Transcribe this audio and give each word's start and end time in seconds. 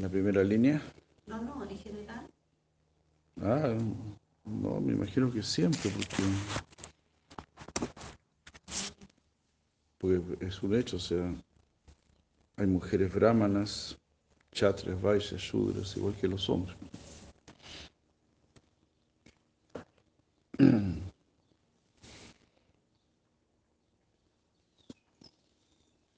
La 0.00 0.08
primera 0.08 0.42
línea. 0.42 0.80
no, 1.26 1.42
no, 1.42 1.62
en 1.68 1.78
general. 1.78 2.26
Ah, 3.42 3.74
no, 4.46 4.80
me 4.80 4.94
imagino 4.94 5.30
que 5.30 5.42
siempre, 5.42 5.90
porque, 5.90 6.22
porque 9.98 10.46
es 10.46 10.62
un 10.62 10.74
hecho, 10.74 10.96
o 10.96 11.00
sea, 11.00 11.34
hay 12.56 12.66
mujeres 12.66 13.12
brahmanas, 13.12 13.98
chatres, 14.52 14.98
vaishyas, 15.02 15.42
shudras, 15.42 15.94
igual 15.98 16.14
que 16.14 16.28
los 16.28 16.48
hombres. 16.48 16.74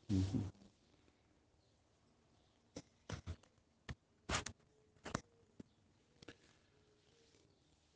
Ujú. 0.09 0.52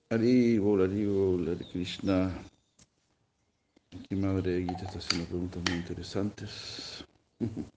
Hari 0.08 0.60
Bol, 0.60 1.58
Krishna. 1.72 2.30
Aquí 3.92 4.14
Madre 4.14 4.60
Gita 4.60 4.84
está 4.84 4.98
haciendo 4.98 5.26
preguntas 5.26 5.62
muy 5.68 5.78
interesantes. 5.78 7.04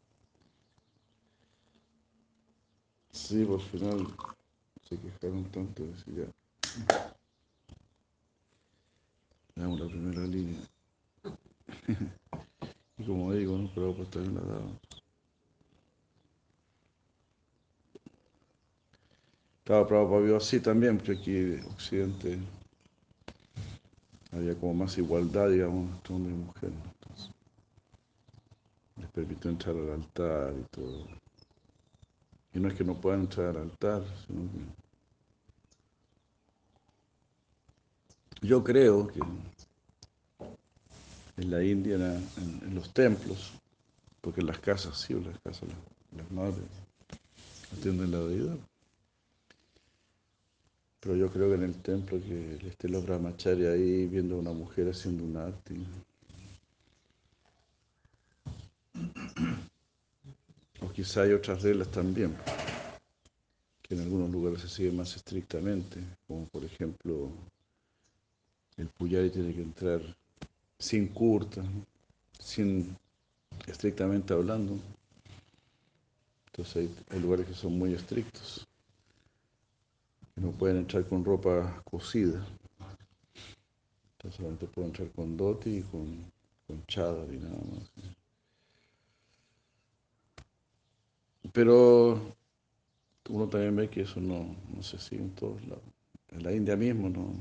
Sí, 3.12 3.44
por 3.44 3.60
final 3.60 4.08
se 4.88 4.96
quejaron 4.96 5.44
tanto 5.52 5.84
de 5.84 5.90
decir 5.90 6.16
ya. 6.16 6.26
Damos 9.56 9.80
la 9.80 9.88
primera 9.88 10.22
línea. 10.28 10.62
y 12.98 13.04
como 13.06 13.34
digo, 13.34 13.58
¿no? 13.58 13.70
Pero 13.74 13.96
pues 13.96 14.10
también 14.12 14.36
la 14.36 14.42
damos. 14.42 14.99
Claro, 19.70 19.86
Prabhupada 19.86 20.22
vio 20.24 20.38
así 20.38 20.60
también, 20.60 20.98
porque 20.98 21.12
aquí 21.12 21.38
en 21.38 21.64
Occidente 21.66 22.40
había 24.32 24.56
como 24.56 24.74
más 24.74 24.98
igualdad, 24.98 25.48
digamos, 25.52 25.92
entre 25.92 26.16
hombre 26.16 26.34
y 26.34 26.38
mujer. 26.38 26.72
les 28.98 29.12
permitió 29.12 29.52
entrar 29.52 29.76
al 29.76 29.92
altar 29.92 30.56
y 30.60 30.64
todo. 30.72 31.06
Y 32.52 32.60
no 32.60 32.68
es 32.68 32.74
que 32.74 32.84
no 32.84 33.00
puedan 33.00 33.20
entrar 33.20 33.50
al 33.50 33.58
altar, 33.58 34.02
sino 34.26 34.42
que... 38.42 38.48
Yo 38.48 38.64
creo 38.64 39.06
que 39.06 39.20
en 41.38 41.52
la 41.52 41.64
India, 41.64 41.94
en 41.94 42.74
los 42.74 42.92
templos, 42.92 43.54
porque 44.22 44.42
en 44.42 44.48
las 44.48 44.58
casas, 44.58 44.98
sí, 44.98 45.14
en 45.14 45.26
las 45.26 45.38
casas, 45.42 45.70
las, 45.70 45.78
las 46.24 46.32
madres 46.32 46.66
atienden 47.72 48.10
la 48.10 48.22
deidad. 48.22 48.58
Pero 51.10 51.22
yo 51.22 51.32
creo 51.32 51.50
que 51.50 51.56
en 51.56 51.64
el 51.64 51.82
templo 51.82 52.22
que 52.22 52.68
esté 52.68 52.88
los 52.88 53.04
brahmachari 53.04 53.66
ahí 53.66 54.06
viendo 54.06 54.36
a 54.36 54.38
una 54.38 54.52
mujer 54.52 54.90
haciendo 54.90 55.24
un 55.24 55.38
arte. 55.38 55.74
O 60.80 60.92
quizá 60.92 61.24
hay 61.24 61.34
otras 61.34 61.64
reglas 61.64 61.90
también, 61.90 62.38
que 63.82 63.96
en 63.96 64.02
algunos 64.02 64.30
lugares 64.30 64.62
se 64.62 64.70
siguen 64.70 64.98
más 64.98 65.16
estrictamente, 65.16 66.00
como 66.28 66.46
por 66.46 66.64
ejemplo 66.64 67.32
el 68.78 68.88
puyari 68.90 69.32
tiene 69.32 69.52
que 69.52 69.64
entrar 69.64 70.02
sin 70.78 71.08
curta, 71.08 71.64
sin 72.38 72.96
estrictamente 73.66 74.32
hablando. 74.32 74.78
Entonces 76.46 76.88
hay 77.10 77.20
lugares 77.20 77.48
que 77.48 77.56
son 77.56 77.80
muy 77.80 77.96
estrictos 77.96 78.69
no 80.42 80.52
pueden 80.52 80.78
entrar 80.78 81.08
con 81.08 81.24
ropa. 81.24 81.84
Entonces 81.92 82.46
solamente 84.32 84.68
pueden 84.68 84.92
entrar 84.92 85.10
con 85.12 85.38
doti 85.38 85.78
y 85.78 85.82
con, 85.84 86.32
con 86.68 86.86
chadar 86.88 87.28
y 87.34 87.38
nada 87.38 87.56
más. 87.56 87.92
Pero 91.54 92.36
uno 93.30 93.48
también 93.48 93.76
ve 93.76 93.90
que 93.90 94.02
eso 94.02 94.20
no, 94.20 94.56
no 94.76 94.84
se 94.84 95.00
sigue 95.00 95.22
en 95.22 95.36
todos 95.36 95.62
lados. 95.68 95.84
En 96.30 96.44
la 96.44 96.54
India 96.54 96.76
mismo, 96.76 97.10
¿no? 97.10 97.34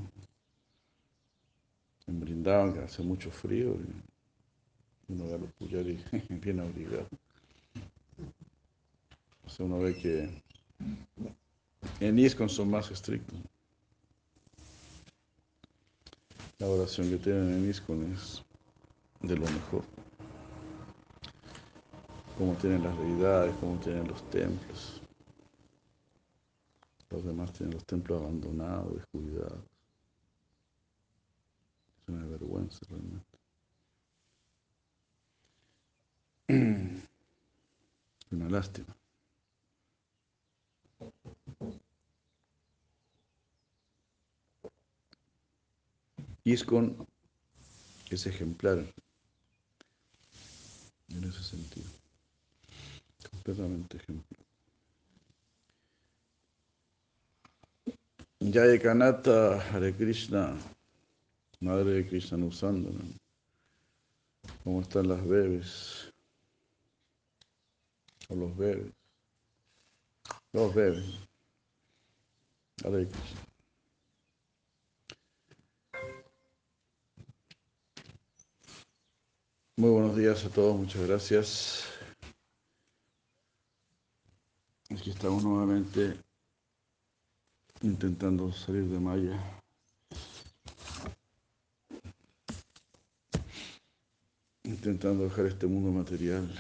En 2.07 2.21
Brindavan, 2.21 2.73
que 2.73 2.81
hace 2.81 3.03
mucho 3.03 3.31
frío, 3.31 3.75
y 3.75 5.13
uno 5.13 5.27
ve 5.27 5.35
a 5.35 5.39
los 5.39 5.53
puyaris 5.53 6.01
bien 6.29 6.61
abrigados. 6.61 7.09
O 9.45 9.51
sea, 9.51 9.67
uno 9.67 9.79
ve 9.79 9.95
que 9.95 10.43
en 12.01 12.19
ISKCON 12.19 12.49
son 12.49 12.71
más 12.71 12.91
estrictos. 12.91 13.39
La 16.59 16.67
oración 16.67 17.11
que 17.11 17.19
tienen 17.19 17.55
en 17.55 17.71
ISKCON 17.71 18.13
es 18.13 18.43
de 19.21 19.37
lo 19.37 19.47
mejor. 19.47 19.85
Cómo 22.37 22.55
tienen 22.55 22.83
las 22.83 22.97
deidades, 22.99 23.55
cómo 23.61 23.79
tienen 23.81 24.07
los 24.09 24.29
templos. 24.31 25.03
Los 27.11 27.25
demás 27.25 27.53
tienen 27.53 27.75
los 27.75 27.85
templos 27.85 28.21
abandonados, 28.21 28.95
descuidados. 28.95 29.65
Es 32.03 32.09
una 32.09 32.27
vergüenza 32.27 32.81
realmente. 32.89 33.39
Una 38.31 38.49
lástima. 38.51 38.98
ISKCON 46.45 47.07
es 48.11 48.27
ejemplar 48.27 48.79
en 51.09 51.25
ese 51.25 51.43
sentido. 51.43 51.89
Completamente 53.31 53.97
ejemplar. 53.97 54.41
Jaya 58.41 58.81
Kanata 58.81 59.61
Hare 59.71 59.93
Krishna, 59.95 60.57
Madre 61.61 61.91
de 61.91 62.09
Krishna 62.09 62.39
Nusandana. 62.39 63.05
¿Cómo 64.65 64.81
están 64.81 65.09
las 65.09 65.27
bebés? 65.27 66.13
O 68.29 68.35
los 68.37 68.57
bebés. 68.57 68.93
Los 70.53 70.75
bebés. 70.75 71.05
Hare 72.85 73.09
Krishna. 73.09 73.48
Muy 79.79 79.91
buenos 79.91 80.17
días 80.17 80.45
a 80.45 80.49
todos, 80.51 80.77
muchas 80.77 81.07
gracias. 81.07 81.85
Aquí 84.91 85.11
estamos 85.11 85.45
nuevamente 85.45 86.19
intentando 87.83 88.51
salir 88.53 88.87
de 88.87 88.99
Maya. 88.99 89.41
Intentando 94.65 95.23
dejar 95.23 95.47
este 95.47 95.69
mundo 95.69 95.93
material. 95.93 96.53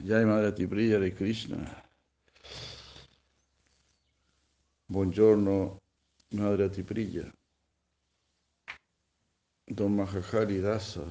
Ya 0.00 0.16
hay 0.16 0.24
Madre 0.24 0.50
Tipriya 0.50 0.98
de 0.98 1.14
Krishna. 1.14 1.84
Buongiorno, 4.88 5.80
Madre 6.32 6.68
Tipriya. 6.70 7.32
Don 9.68 9.94
Mahajari 9.94 10.58
Dasa. 10.58 11.04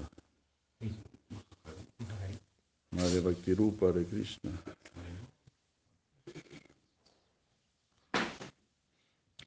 Madre 2.96 3.22
Bhaktirupa 3.22 3.92
de 3.92 4.06
Krishna. 4.06 4.52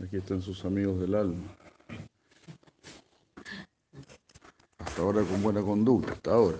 Aquí 0.03 0.17
están 0.17 0.43
sus 0.43 0.65
amigos 0.65 1.01
del 1.01 1.15
alma. 1.15 1.57
Hasta 4.79 5.03
ahora 5.03 5.23
con 5.23 5.43
buena 5.43 5.63
conducta, 5.63 6.13
hasta 6.13 6.33
ahora. 6.33 6.59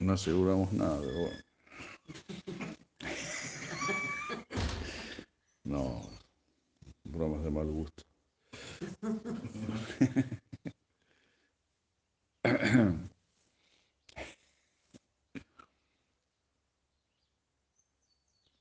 No 0.00 0.12
aseguramos 0.14 0.72
nada, 0.72 1.00
pero 1.00 1.20
bueno. 1.20 1.38
No, 5.64 6.08
bromas 7.04 7.44
de 7.44 7.50
mal 7.50 7.66
gusto. 7.66 8.04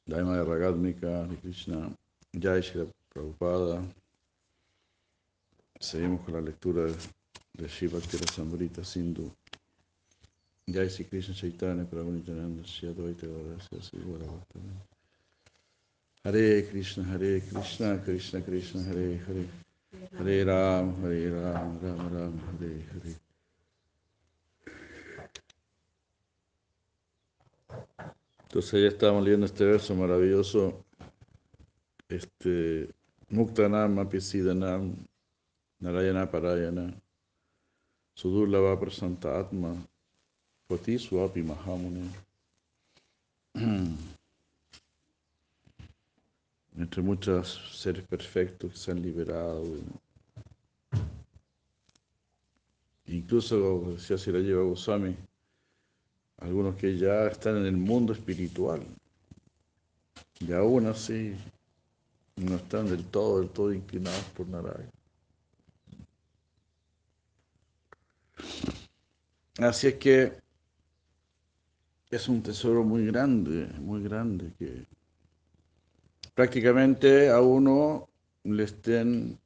Daima 0.05 0.37
de 0.37 0.43
Ragadmika, 0.43 1.23
Hare 1.23 1.36
Krishna, 1.47 1.89
Jai 2.33 2.61
Shri 2.61 2.85
Prabhupada. 3.07 3.81
Seguimos 5.79 6.25
con 6.25 6.33
la 6.33 6.41
lectura 6.41 6.87
de, 7.53 7.69
Shiva 7.69 8.01
Sambrita 8.01 8.83
Sindhu. 8.83 9.31
Jai 10.65 10.89
Shri 10.89 11.05
Krishna 11.05 11.33
Chaitanya 11.33 11.85
Prabhu 11.85 12.11
Nityananda 12.11 12.65
Shri 12.65 12.89
Advaita 12.89 13.27
Gauravattana. 13.27 14.75
Hare 16.25 16.67
Krishna, 16.67 17.05
Hare 17.05 17.39
Krishna, 17.39 17.97
Krishna 17.99 18.41
Krishna, 18.41 18.83
Hare 18.83 19.17
Hare. 19.25 19.47
Hare 20.17 20.43
Ram, 20.43 21.01
Hare 21.01 21.29
Ram, 21.29 21.79
Ram 21.81 22.09
Ram, 22.13 22.41
Hare 22.59 22.85
Hare. 22.91 23.15
Entonces 28.43 28.81
ya 28.81 28.89
estábamos 28.89 29.23
leyendo 29.23 29.45
este 29.45 29.63
verso 29.63 29.95
maravilloso. 29.95 30.86
Este 32.09 32.89
Muktanam 33.29 33.99
Apisidanam 33.99 34.95
Narayana 35.81 36.25
Parayana 36.25 36.93
Sudurlava 38.15 38.77
Prasanta 38.79 39.39
Atma 39.39 39.75
Pati 40.69 40.97
Swapi 40.97 41.43
Mahamune. 41.43 42.09
Entre 46.77 47.01
muchos 47.01 47.59
seres 47.73 48.05
perfectos 48.07 48.71
que 48.71 48.77
se 48.77 48.91
han 48.91 49.01
liberado. 49.01 49.65
Incluso, 53.07 53.93
decía 53.93 54.17
Sirayeva 54.17 54.63
Goswami, 54.63 55.15
algunos 56.37 56.75
que 56.75 56.97
ya 56.97 57.27
están 57.27 57.57
en 57.57 57.65
el 57.65 57.77
mundo 57.77 58.13
espiritual 58.13 58.81
y 60.39 60.53
aún 60.53 60.85
así 60.87 61.35
no 62.37 62.55
están 62.55 62.87
del 62.87 63.03
todo, 63.05 63.39
del 63.39 63.49
todo 63.49 63.73
inclinados 63.73 64.23
por 64.35 64.47
Narayana. 64.47 64.91
Así 69.59 69.87
es 69.87 69.95
que 69.95 70.33
es 72.11 72.29
un 72.29 72.43
tesoro 72.43 72.83
muy 72.83 73.05
grande, 73.07 73.67
muy 73.79 74.03
grande 74.03 74.53
que 74.57 74.85
prácticamente 76.35 77.29
a 77.29 77.41
uno 77.41 78.07
le 78.43 78.63
estén 78.63 79.39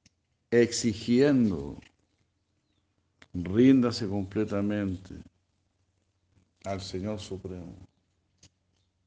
exigiendo, 0.52 1.80
ríndase 3.34 4.08
completamente 4.08 5.16
al 6.66 6.82
Señor 6.82 7.20
Supremo. 7.20 7.74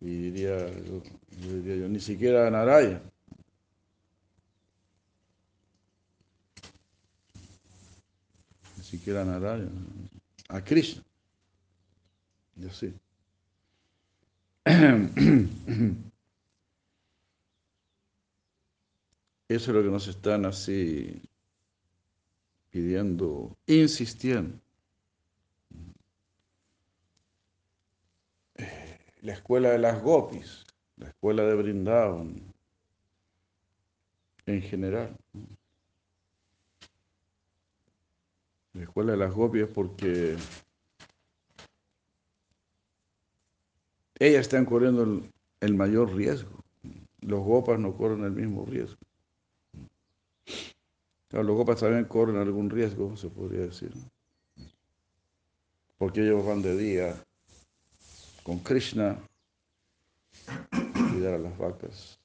Y 0.00 0.30
diría 0.30 0.70
yo, 0.70 1.02
diría 1.50 1.76
yo, 1.76 1.88
ni 1.88 2.00
siquiera 2.00 2.46
a 2.46 2.50
Naraya. 2.50 3.02
Siquiera 8.99 9.23
a 9.23 9.25
Naraya. 9.25 9.69
A 10.49 10.62
Krishna. 10.62 11.02
Y 12.56 12.67
así. 12.67 12.94
Eso 19.49 19.70
es 19.70 19.76
lo 19.76 19.82
que 19.82 19.91
nos 19.91 20.08
están 20.08 20.46
así 20.46 21.20
pidiendo, 22.70 23.56
insistiendo. 23.67 24.58
la 29.23 29.32
escuela 29.32 29.70
de 29.70 29.79
las 29.79 30.02
gopis, 30.02 30.67
la 30.99 31.08
escuela 31.08 31.44
de 31.44 31.55
Brindavan, 31.55 32.43
en 34.44 34.62
general. 34.62 35.17
La 38.75 38.82
escuela 38.82 39.12
de 39.12 39.19
las 39.19 39.32
gopis 39.32 39.62
es 39.62 39.69
porque 39.69 40.37
ellas 44.19 44.41
están 44.41 44.65
corriendo 44.65 45.23
el, 45.61 45.75
mayor 45.75 46.12
riesgo. 46.12 46.59
Los 47.21 47.41
gopas 47.44 47.79
no 47.79 47.97
corren 47.97 48.25
el 48.25 48.32
mismo 48.32 48.67
riesgo. 48.67 48.99
Los 51.31 51.47
gopas 51.47 51.81
también 51.81 52.05
corren 52.05 52.37
algún 52.37 52.69
riesgo, 52.69 53.17
se 53.17 53.29
podría 53.29 53.61
decir. 53.61 53.93
Porque 55.97 56.23
ellos 56.23 56.44
van 56.44 56.61
de 56.61 56.76
día 56.76 57.25
con 58.43 58.59
Krishna, 58.59 59.19
cuidar 61.11 61.35
a 61.35 61.38
las 61.38 61.56
vacas. 61.56 62.21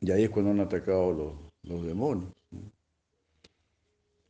Y 0.00 0.10
ahí 0.10 0.24
es 0.24 0.30
cuando 0.30 0.50
han 0.50 0.60
atacado 0.60 1.12
los, 1.12 1.34
los 1.62 1.86
demonios. 1.86 2.32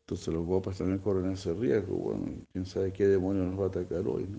Entonces 0.07 0.33
los 0.33 0.47
gopas 0.47 0.79
también 0.79 1.01
corren 1.01 1.33
ese 1.33 1.53
riesgo. 1.53 1.97
Bueno, 1.97 2.27
quién 2.53 2.65
sabe 2.65 2.93
qué 2.93 3.09
demonio 3.09 3.43
nos 3.43 3.59
va 3.59 3.65
a 3.65 3.69
atacar 3.69 4.07
hoy, 4.07 4.29
¿no? 4.29 4.39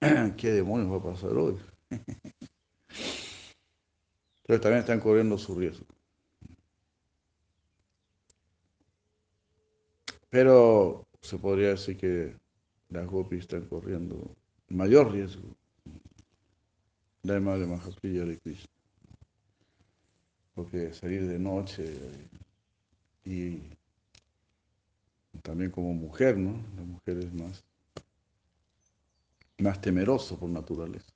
¿Qué 0.36 0.52
demonios 0.52 0.92
va 0.92 0.98
a 0.98 1.12
pasar 1.12 1.32
hoy? 1.32 1.56
Entonces 1.90 2.36
también 4.60 4.78
están 4.78 5.00
corriendo 5.00 5.36
su 5.38 5.56
riesgo. 5.56 5.84
Pero 10.30 11.04
se 11.20 11.36
podría 11.36 11.70
decir 11.70 11.96
que 11.96 12.36
las 12.90 13.08
gopis 13.08 13.40
están 13.40 13.66
corriendo 13.66 14.36
mayor 14.68 15.10
riesgo. 15.10 15.48
La 17.24 17.40
madre 17.40 17.66
Mahapriya 17.66 18.24
de 18.24 18.38
Krishna. 18.38 18.70
Porque 20.54 20.94
salir 20.94 21.26
de 21.26 21.40
noche 21.40 21.92
y 23.24 23.74
también 25.44 25.70
como 25.70 25.92
mujer, 25.92 26.38
¿no? 26.38 26.52
La 26.74 26.82
mujer 26.84 27.18
es 27.18 27.32
más, 27.34 27.62
más 29.58 29.78
temerosa 29.78 30.36
por 30.36 30.48
naturaleza. 30.48 31.12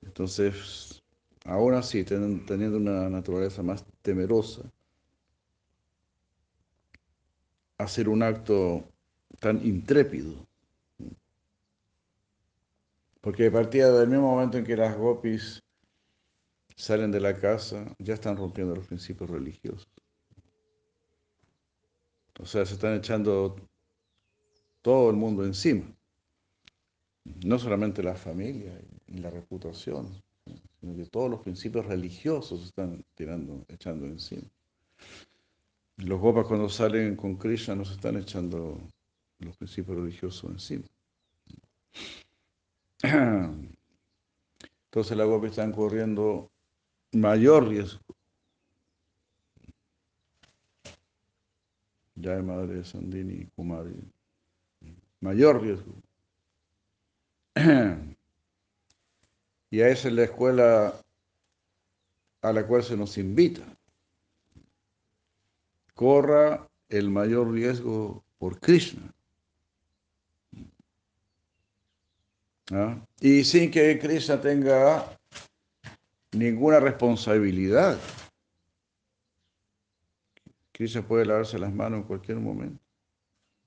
Entonces, 0.00 1.02
aún 1.44 1.74
así, 1.74 2.04
teniendo 2.04 2.78
una 2.78 3.10
naturaleza 3.10 3.62
más 3.62 3.84
temerosa, 4.00 4.62
hacer 7.76 8.08
un 8.08 8.22
acto 8.22 8.82
tan 9.40 9.64
intrépido. 9.66 10.46
Porque 13.20 13.48
a 13.48 13.52
partir 13.52 13.84
del 13.84 14.08
mismo 14.08 14.30
momento 14.30 14.56
en 14.56 14.64
que 14.64 14.76
las 14.76 14.96
gopis 14.96 15.62
salen 16.76 17.10
de 17.10 17.20
la 17.20 17.38
casa, 17.38 17.94
ya 17.98 18.14
están 18.14 18.38
rompiendo 18.38 18.74
los 18.74 18.86
principios 18.86 19.28
religiosos. 19.28 19.86
O 22.38 22.46
sea, 22.46 22.64
se 22.64 22.74
están 22.74 22.94
echando 22.94 23.56
todo 24.82 25.10
el 25.10 25.16
mundo 25.16 25.44
encima. 25.44 25.84
No 27.44 27.58
solamente 27.58 28.02
la 28.02 28.14
familia 28.14 28.80
y 29.06 29.18
la 29.18 29.30
reputación, 29.30 30.22
sino 30.80 30.96
que 30.96 31.04
todos 31.06 31.30
los 31.30 31.40
principios 31.40 31.86
religiosos 31.86 32.60
se 32.60 32.66
están 32.66 33.04
tirando, 33.14 33.64
echando 33.68 34.06
encima. 34.06 34.48
Los 35.96 36.20
gopas 36.20 36.46
cuando 36.46 36.68
salen 36.68 37.16
con 37.16 37.36
Krishna 37.36 37.74
nos 37.74 37.90
están 37.90 38.16
echando 38.16 38.80
los 39.40 39.56
principios 39.56 39.96
religiosos 39.98 40.50
encima. 40.50 40.84
Entonces 44.84 45.16
las 45.16 45.26
gopas 45.26 45.50
están 45.50 45.72
corriendo 45.72 46.50
mayor 47.12 47.68
riesgo. 47.68 48.07
Ya 52.20 52.36
de 52.36 52.42
Madre 52.42 52.84
Sandini 52.84 53.46
Kumari. 53.54 53.94
Mayor 55.20 55.62
riesgo. 55.62 55.94
Y 59.70 59.82
a 59.82 59.88
esa 59.88 60.08
es 60.08 60.14
la 60.14 60.24
escuela 60.24 60.94
a 62.40 62.52
la 62.54 62.66
cual 62.66 62.82
se 62.82 62.96
nos 62.96 63.18
invita. 63.18 63.62
Corra 65.94 66.66
el 66.88 67.10
mayor 67.10 67.52
riesgo 67.52 68.24
por 68.38 68.58
Krishna. 68.60 69.12
¿Ah? 72.70 72.98
Y 73.20 73.44
sin 73.44 73.70
que 73.70 73.98
Krishna 73.98 74.40
tenga 74.40 75.18
ninguna 76.32 76.80
responsabilidad. 76.80 77.98
Krishna 80.78 81.02
puede 81.02 81.26
lavarse 81.26 81.58
las 81.58 81.74
manos 81.74 81.98
en 81.98 82.04
cualquier 82.04 82.38
momento. 82.38 82.80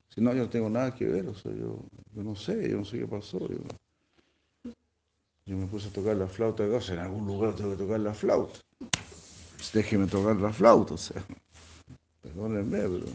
Si 0.08 0.22
no, 0.22 0.34
yo 0.34 0.44
no 0.44 0.50
tengo 0.50 0.70
nada 0.70 0.96
que 0.96 1.06
ver, 1.06 1.28
o 1.28 1.36
sea, 1.36 1.52
yo, 1.52 1.84
yo 2.16 2.24
no 2.24 2.38
sé, 2.38 2.70
yo 2.70 2.78
no 2.78 2.86
sé 2.86 3.00
qué 3.00 3.06
pasó. 3.06 3.38
Yo, 3.50 3.58
yo 5.46 5.58
me 5.58 5.68
puse 5.68 5.90
a 5.90 5.92
tocar 5.92 6.16
la 6.16 6.28
flauta 6.28 6.64
de 6.64 6.70
gozo, 6.70 6.94
en 6.94 7.00
algún 7.00 7.28
lugar 7.28 7.54
tengo 7.54 7.72
que 7.72 7.84
tocar 7.84 8.00
la 8.00 8.14
flauta. 8.14 8.62
Pues 8.80 9.74
déjeme 9.74 10.08
tocar 10.08 10.38
la 10.38 10.54
flauta, 10.54 10.94
o 10.94 10.98
sea, 10.98 11.22
perdónenme, 12.22 12.80
pero 12.80 13.06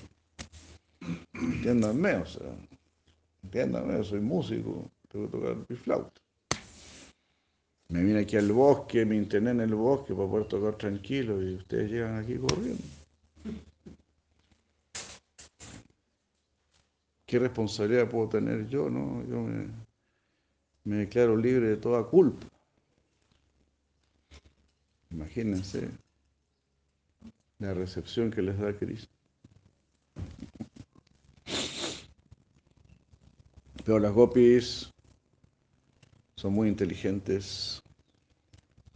entiéndanme, 1.32 2.16
o 2.16 2.26
sea, 2.26 2.54
entiéndanme, 3.44 4.04
soy 4.04 4.20
músico, 4.20 4.90
tengo 5.08 5.24
que 5.30 5.38
tocar 5.38 5.56
mi 5.66 5.74
flauta. 5.74 6.20
Me 7.88 8.02
vine 8.02 8.20
aquí 8.20 8.36
al 8.36 8.52
bosque, 8.52 9.06
me 9.06 9.16
interné 9.16 9.52
en 9.52 9.60
el 9.60 9.74
bosque 9.74 10.14
para 10.14 10.28
poder 10.28 10.48
tocar 10.48 10.74
tranquilo 10.74 11.42
y 11.42 11.54
ustedes 11.54 11.90
llegan 11.90 12.18
aquí 12.18 12.36
corriendo. 12.36 12.84
¿Qué 17.26 17.38
responsabilidad 17.38 18.08
puedo 18.08 18.28
tener 18.28 18.68
yo? 18.68 18.88
No? 18.88 19.24
Yo 19.28 19.40
me, 19.40 19.66
me 20.84 20.96
declaro 20.96 21.36
libre 21.36 21.68
de 21.68 21.76
toda 21.76 22.04
culpa. 22.04 22.46
Imagínense 25.10 25.88
la 27.58 27.74
recepción 27.74 28.30
que 28.30 28.42
les 28.42 28.58
da 28.58 28.72
Cristo. 28.76 29.10
Pero 33.84 33.98
las 33.98 34.12
gopis 34.12 34.92
son 36.36 36.52
muy 36.52 36.68
inteligentes 36.68 37.80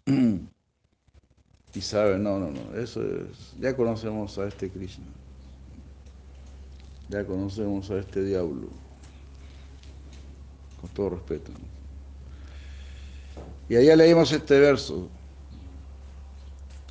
y 0.07 1.81
saben, 1.81 2.23
no, 2.23 2.39
no, 2.39 2.51
no, 2.51 2.75
eso 2.77 3.03
es, 3.03 3.55
ya 3.61 3.77
conocemos 3.77 4.37
a 4.39 4.49
este 4.49 4.69
Krishna, 4.69 5.07
ya 7.11 7.27
conocemos 7.27 7.91
a 7.91 7.99
este 7.99 8.25
diablo, 8.25 8.69
con 10.81 10.91
todo 10.91 11.11
respeto. 11.11 11.51
Y 13.69 13.77
allá 13.77 13.97
leímos 13.97 14.31
este 14.33 14.59
verso, 14.61 15.09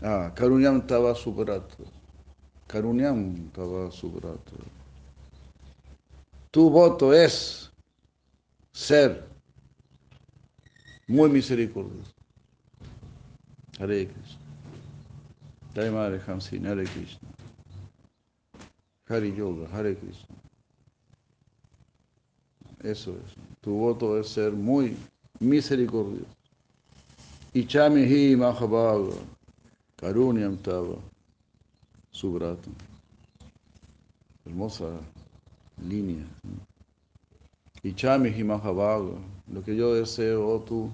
ah, 0.01 0.33
Karunyam 0.35 0.85
Tava 0.85 1.15
Subrata, 1.15 1.83
Karunyam 2.67 3.49
Tava 3.51 3.89
Subrata. 3.91 4.51
Tu 6.51 6.69
voto 6.69 7.13
es 7.13 7.71
ser 8.73 9.25
muy 11.07 11.29
misericordioso. 11.29 12.13
Hare 13.79 14.07
Krishna. 14.07 15.91
Madre 15.91 16.19
Hare 16.19 16.83
Krishna. 16.83 17.38
Hari 19.09 19.33
Yoga, 19.35 19.67
Hare 19.73 19.95
Krishna. 19.95 20.35
Eso 22.83 23.11
es. 23.25 23.33
Tu 23.61 23.71
voto 23.71 24.19
es 24.19 24.29
ser 24.29 24.51
muy 24.51 24.95
misericordioso. 25.39 26.27
Ichami 27.53 28.05
hi 28.05 28.35
Mahabhaga, 28.35 29.15
Karunyam 29.97 30.57
Tava, 30.57 30.97
Subrata. 32.11 32.69
Hermosa 34.45 34.99
línea. 35.83 36.25
Ichami 37.83 38.29
hi 38.29 38.43
Mahabhaga, 38.43 39.17
lo 39.51 39.63
que 39.63 39.75
yo 39.75 39.95
deseo, 39.95 40.47
oh 40.47 40.59
tú, 40.61 40.91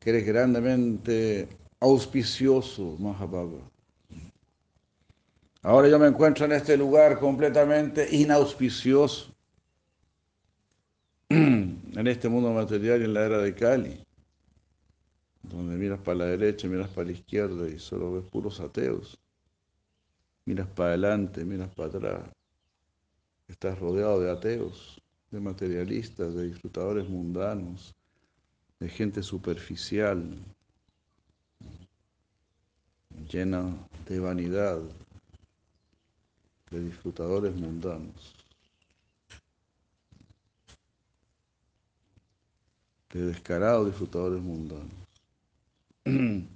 que 0.00 0.08
eres 0.08 0.24
grandemente 0.24 1.46
auspicioso, 1.78 2.96
Mahabhaga. 2.98 3.71
Ahora 5.64 5.88
yo 5.88 5.96
me 5.96 6.08
encuentro 6.08 6.44
en 6.44 6.52
este 6.52 6.76
lugar 6.76 7.20
completamente 7.20 8.08
inauspicioso, 8.16 9.32
en 11.28 12.06
este 12.06 12.28
mundo 12.28 12.52
material 12.52 13.00
y 13.00 13.04
en 13.04 13.14
la 13.14 13.24
era 13.24 13.38
de 13.38 13.54
Kali, 13.54 14.04
donde 15.42 15.76
miras 15.76 16.00
para 16.00 16.18
la 16.18 16.24
derecha, 16.26 16.66
miras 16.66 16.88
para 16.88 17.06
la 17.06 17.12
izquierda 17.12 17.68
y 17.68 17.78
solo 17.78 18.12
ves 18.12 18.24
puros 18.24 18.58
ateos. 18.58 19.16
Miras 20.44 20.66
para 20.66 20.90
adelante, 20.90 21.44
miras 21.44 21.72
para 21.76 21.88
atrás. 21.88 22.22
Estás 23.46 23.78
rodeado 23.78 24.20
de 24.20 24.32
ateos, 24.32 25.00
de 25.30 25.38
materialistas, 25.38 26.34
de 26.34 26.48
disfrutadores 26.48 27.08
mundanos, 27.08 27.94
de 28.80 28.88
gente 28.88 29.22
superficial, 29.22 30.36
llena 33.30 33.72
de 34.08 34.18
vanidad, 34.18 34.80
de 36.72 36.80
disfrutadores 36.80 37.54
mundanos, 37.54 38.34
de 43.12 43.26
descarados 43.26 43.86
disfrutadores 43.86 44.42
mundanos. 44.42 44.90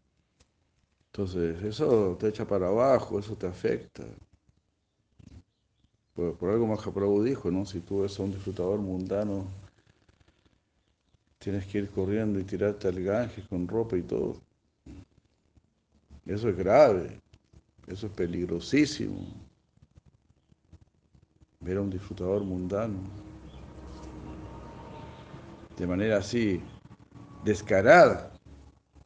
Entonces, 1.12 1.62
eso 1.62 2.16
te 2.18 2.28
echa 2.28 2.46
para 2.46 2.68
abajo, 2.68 3.18
eso 3.18 3.36
te 3.36 3.46
afecta. 3.46 4.04
Por, 6.14 6.36
por 6.36 6.50
algo 6.50 6.66
Mahaprabhu 6.66 7.22
dijo, 7.22 7.50
¿no? 7.50 7.64
Si 7.66 7.80
tú 7.80 8.02
a 8.04 8.22
un 8.22 8.32
disfrutador 8.32 8.78
mundano, 8.80 9.46
tienes 11.38 11.66
que 11.66 11.78
ir 11.78 11.90
corriendo 11.90 12.40
y 12.40 12.44
tirarte 12.44 12.88
al 12.88 13.02
Ganges 13.02 13.46
con 13.48 13.68
ropa 13.68 13.96
y 13.96 14.02
todo. 14.02 14.36
Eso 16.26 16.48
es 16.48 16.56
grave, 16.56 17.20
eso 17.86 18.06
es 18.06 18.12
peligrosísimo. 18.12 19.45
Ver 21.66 21.78
a 21.78 21.80
un 21.80 21.90
disfrutador 21.90 22.44
mundano 22.44 23.26
de 25.76 25.86
manera 25.86 26.18
así 26.18 26.62
descarada, 27.44 28.32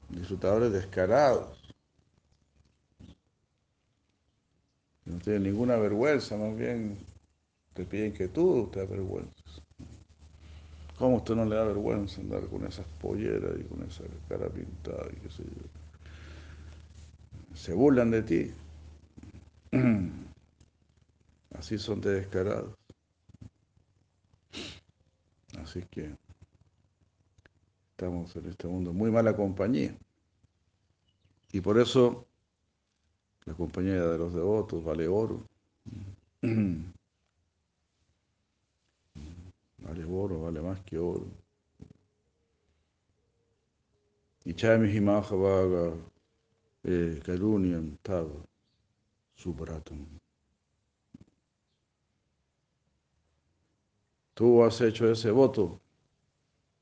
disfrutadores 0.09 0.73
descarados. 0.73 1.59
No 5.05 5.19
tienen 5.19 5.43
ninguna 5.45 5.77
vergüenza, 5.77 6.37
más 6.37 6.57
bien 6.57 6.97
te 7.75 7.85
piden 7.85 8.13
que 8.13 8.29
tú 8.29 8.69
te 8.73 8.81
avergüences. 8.81 9.63
¿Cómo 10.99 11.17
usted 11.17 11.35
no 11.35 11.47
le 11.47 11.57
da 11.57 11.65
vergüenza 11.65 12.21
andar 12.21 12.47
con 12.47 12.67
esas 12.67 12.87
polleras 13.01 13.53
y 13.59 13.65
con 13.65 13.83
esa 13.83 14.05
cara 14.29 14.49
pintada 14.49 15.07
y 15.11 15.17
qué 15.17 15.31
sé 15.31 15.43
yo? 15.45 15.67
Se 17.57 17.73
burlan 17.73 18.11
de 18.11 18.23
ti. 18.23 18.53
Así 21.61 21.77
son 21.77 22.01
de 22.01 22.13
descarados. 22.15 22.75
Así 25.59 25.83
que 25.91 26.17
estamos 27.91 28.35
en 28.35 28.47
este 28.47 28.67
mundo 28.67 28.95
muy 28.95 29.11
mala 29.11 29.37
compañía. 29.37 29.95
Y 31.53 31.61
por 31.61 31.79
eso 31.79 32.27
la 33.45 33.53
compañía 33.53 34.03
de 34.07 34.17
los 34.17 34.33
devotos 34.33 34.83
vale 34.83 35.07
oro. 35.07 35.45
Vale 39.83 40.05
oro, 40.05 40.43
vale 40.43 40.61
más 40.61 40.79
que 40.83 40.99
oro. 40.99 41.27
Y 44.45 44.55
Chami 44.55 44.91
Himahavaga 44.95 45.95
eh, 46.85 47.21
Karunyam 47.25 47.97
Tava 48.03 48.45
Subratam. 49.35 50.21
Tú 54.35 54.63
has 54.65 54.81
hecho 54.81 55.11
ese 55.11 55.31
voto 55.31 55.81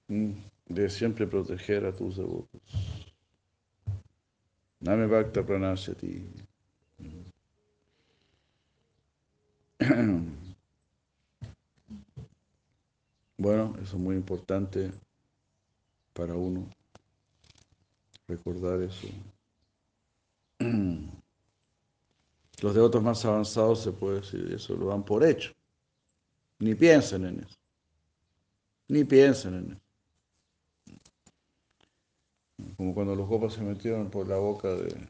mm, 0.08 0.32
de 0.66 0.90
siempre 0.90 1.26
proteger 1.26 1.84
a 1.86 1.94
tus 1.94 2.16
devotos. 2.16 2.60
Name 4.80 5.06
Bhakta 5.06 5.44
Pranashati. 5.44 6.26
Bueno, 13.40 13.72
eso 13.80 13.96
es 13.96 14.02
muy 14.02 14.16
importante 14.16 14.90
para 16.12 16.34
uno, 16.34 16.68
recordar 18.26 18.82
eso. 18.82 19.06
Los 22.60 22.74
devotos 22.74 23.00
más 23.00 23.24
avanzados, 23.24 23.84
se 23.84 23.92
puede 23.92 24.22
decir, 24.22 24.52
eso 24.52 24.74
lo 24.74 24.86
dan 24.86 25.04
por 25.04 25.24
hecho. 25.24 25.52
Ni 26.60 26.74
piensen 26.74 27.24
en 27.24 27.40
eso. 27.40 27.58
Ni 28.88 29.04
piensen 29.04 29.54
en 29.54 29.72
eso. 29.72 29.88
Como 32.76 32.94
cuando 32.94 33.14
los 33.14 33.28
copas 33.28 33.52
se 33.54 33.62
metieron 33.62 34.10
por 34.10 34.26
la 34.26 34.36
boca 34.36 34.68
de 34.74 35.08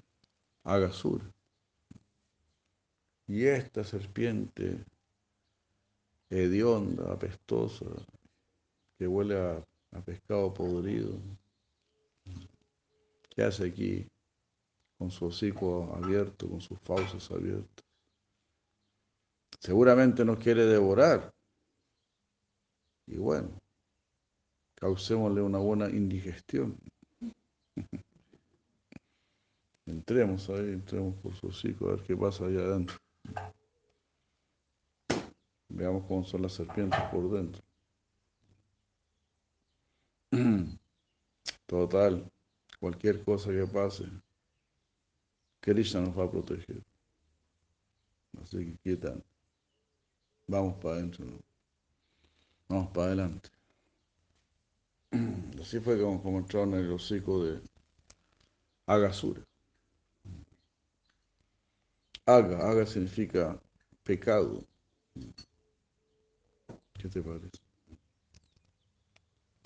Agasur. 0.64 1.22
Y 3.26 3.46
esta 3.46 3.84
serpiente 3.84 4.84
hedionda, 6.30 7.12
apestosa, 7.12 7.86
que 8.98 9.06
huele 9.06 9.38
a, 9.38 9.64
a 9.92 10.00
pescado 10.02 10.52
podrido. 10.52 11.18
¿Qué 13.30 13.42
hace 13.42 13.66
aquí 13.66 14.06
con 14.98 15.10
su 15.10 15.26
hocico 15.26 15.94
abierto, 15.94 16.48
con 16.48 16.60
sus 16.60 16.78
fauces 16.80 17.30
abiertos? 17.30 17.84
Seguramente 19.60 20.24
nos 20.24 20.38
quiere 20.38 20.66
devorar. 20.66 21.32
Y 23.08 23.16
bueno, 23.16 23.48
causémosle 24.74 25.40
una 25.40 25.58
buena 25.58 25.88
indigestión. 25.88 26.78
Entremos 29.86 30.50
ahí, 30.50 30.72
entremos 30.72 31.14
por 31.22 31.34
su 31.34 31.46
hocico 31.46 31.88
a 31.88 31.92
ver 31.92 32.02
qué 32.02 32.14
pasa 32.14 32.44
allá 32.44 32.60
adentro. 32.60 32.96
Veamos 35.70 36.04
cómo 36.06 36.24
son 36.24 36.42
las 36.42 36.52
serpientes 36.52 37.00
por 37.10 37.30
dentro. 37.30 37.62
Total, 41.66 42.30
cualquier 42.78 43.24
cosa 43.24 43.50
que 43.50 43.66
pase, 43.66 44.04
Krishna 45.60 46.02
nos 46.02 46.18
va 46.18 46.24
a 46.24 46.30
proteger. 46.30 46.82
Así 48.42 48.58
que 48.58 48.76
quietan. 48.82 49.24
Vamos 50.46 50.74
para 50.82 50.96
adentro. 50.96 51.24
Vamos 52.68 52.88
para 52.90 53.06
adelante. 53.06 53.48
Así 55.60 55.80
fue 55.80 56.00
como, 56.00 56.22
como 56.22 56.38
entraron 56.38 56.74
en 56.74 56.80
el 56.80 56.92
hocico 56.92 57.44
de 57.44 57.60
Agasura. 58.86 59.42
Aga, 62.26 62.70
aga 62.70 62.84
significa 62.84 63.58
pecado. 64.04 64.62
¿Qué 66.94 67.08
te 67.08 67.22
parece? 67.22 67.48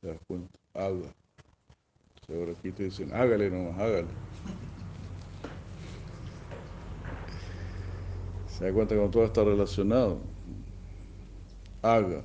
¿Te 0.01 0.07
das 0.09 0.19
cuenta? 0.27 0.59
Haga. 0.75 1.13
Ahora 2.29 2.53
aquí 2.53 2.71
te 2.71 2.85
dicen, 2.85 3.13
hágale 3.13 3.51
nomás, 3.51 3.79
hágale. 3.81 4.09
Se 8.47 8.65
da 8.65 8.73
cuenta 8.73 8.95
que 8.95 9.09
todo 9.09 9.25
está 9.25 9.43
relacionado. 9.43 10.21
Haga. 11.83 12.25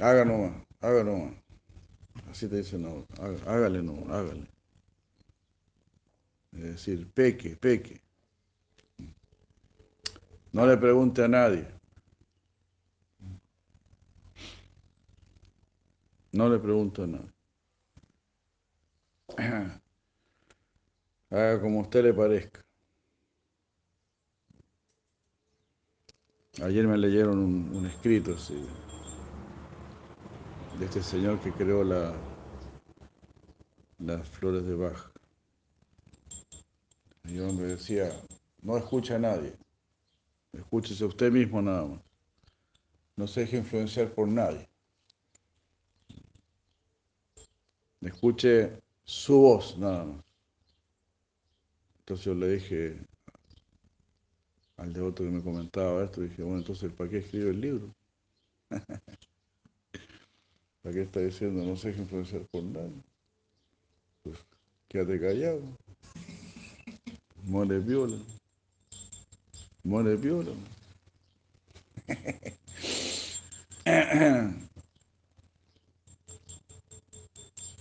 Haga 0.00 0.24
nomás, 0.24 0.52
haga 0.80 1.04
nomás. 1.04 1.34
Así 2.30 2.48
te 2.48 2.60
ahora, 2.86 3.06
haga- 3.20 3.52
hágale 3.52 3.82
nomás, 3.82 4.10
hágale. 4.10 4.46
Es 6.52 6.62
decir, 6.62 7.10
peque, 7.12 7.56
peque. 7.56 8.00
No 10.52 10.66
le 10.66 10.76
pregunte 10.76 11.22
a 11.22 11.28
nadie. 11.28 11.66
No 16.32 16.48
le 16.48 16.58
pregunto 16.60 17.02
a 17.02 17.06
nadie. 17.08 17.32
Haga 21.30 21.60
como 21.60 21.78
a 21.78 21.82
usted 21.82 22.02
le 22.04 22.12
parezca. 22.14 22.64
Ayer 26.62 26.86
me 26.86 26.98
leyeron 26.98 27.38
un 27.38 27.86
escrito 27.86 28.34
así, 28.34 28.54
de 30.78 30.84
este 30.84 31.02
señor 31.02 31.40
que 31.40 31.52
creó 31.52 31.82
la, 31.82 32.14
las 33.98 34.28
flores 34.28 34.66
de 34.66 34.74
Bach. 34.74 35.10
Y 37.24 37.36
el 37.36 37.44
hombre 37.44 37.68
decía, 37.68 38.10
no 38.60 38.76
escucha 38.76 39.16
a 39.16 39.18
nadie, 39.18 39.56
escúchese 40.52 41.04
usted 41.04 41.32
mismo 41.32 41.62
nada 41.62 41.86
más. 41.86 42.00
No 43.16 43.26
se 43.26 43.40
deje 43.40 43.56
influenciar 43.56 44.14
por 44.14 44.28
nadie. 44.28 44.68
Escuche 48.02 48.78
su 49.04 49.40
voz 49.40 49.78
nada 49.78 50.04
más. 50.04 50.24
Entonces 52.00 52.26
yo 52.26 52.34
le 52.34 52.48
dije 52.48 53.00
al 54.76 54.92
devoto 54.92 55.24
que 55.24 55.30
me 55.30 55.42
comentaba 55.42 56.04
esto, 56.04 56.20
dije, 56.20 56.42
bueno, 56.42 56.58
entonces 56.58 56.92
¿para 56.92 57.08
qué 57.08 57.18
escribe 57.18 57.50
el 57.50 57.60
libro? 57.60 57.94
¿Para 60.86 60.94
qué 60.94 61.02
está 61.02 61.18
diciendo 61.18 61.64
no 61.64 61.74
se 61.74 61.88
deje 61.88 62.02
influenciar 62.02 62.42
por 62.42 62.62
nadie? 62.62 63.02
Pues 64.22 64.38
quédate 64.88 65.20
callado. 65.20 65.60
Muere 67.42 67.80
viola. 67.80 68.16
Muere 69.82 70.14
viola. 70.14 70.52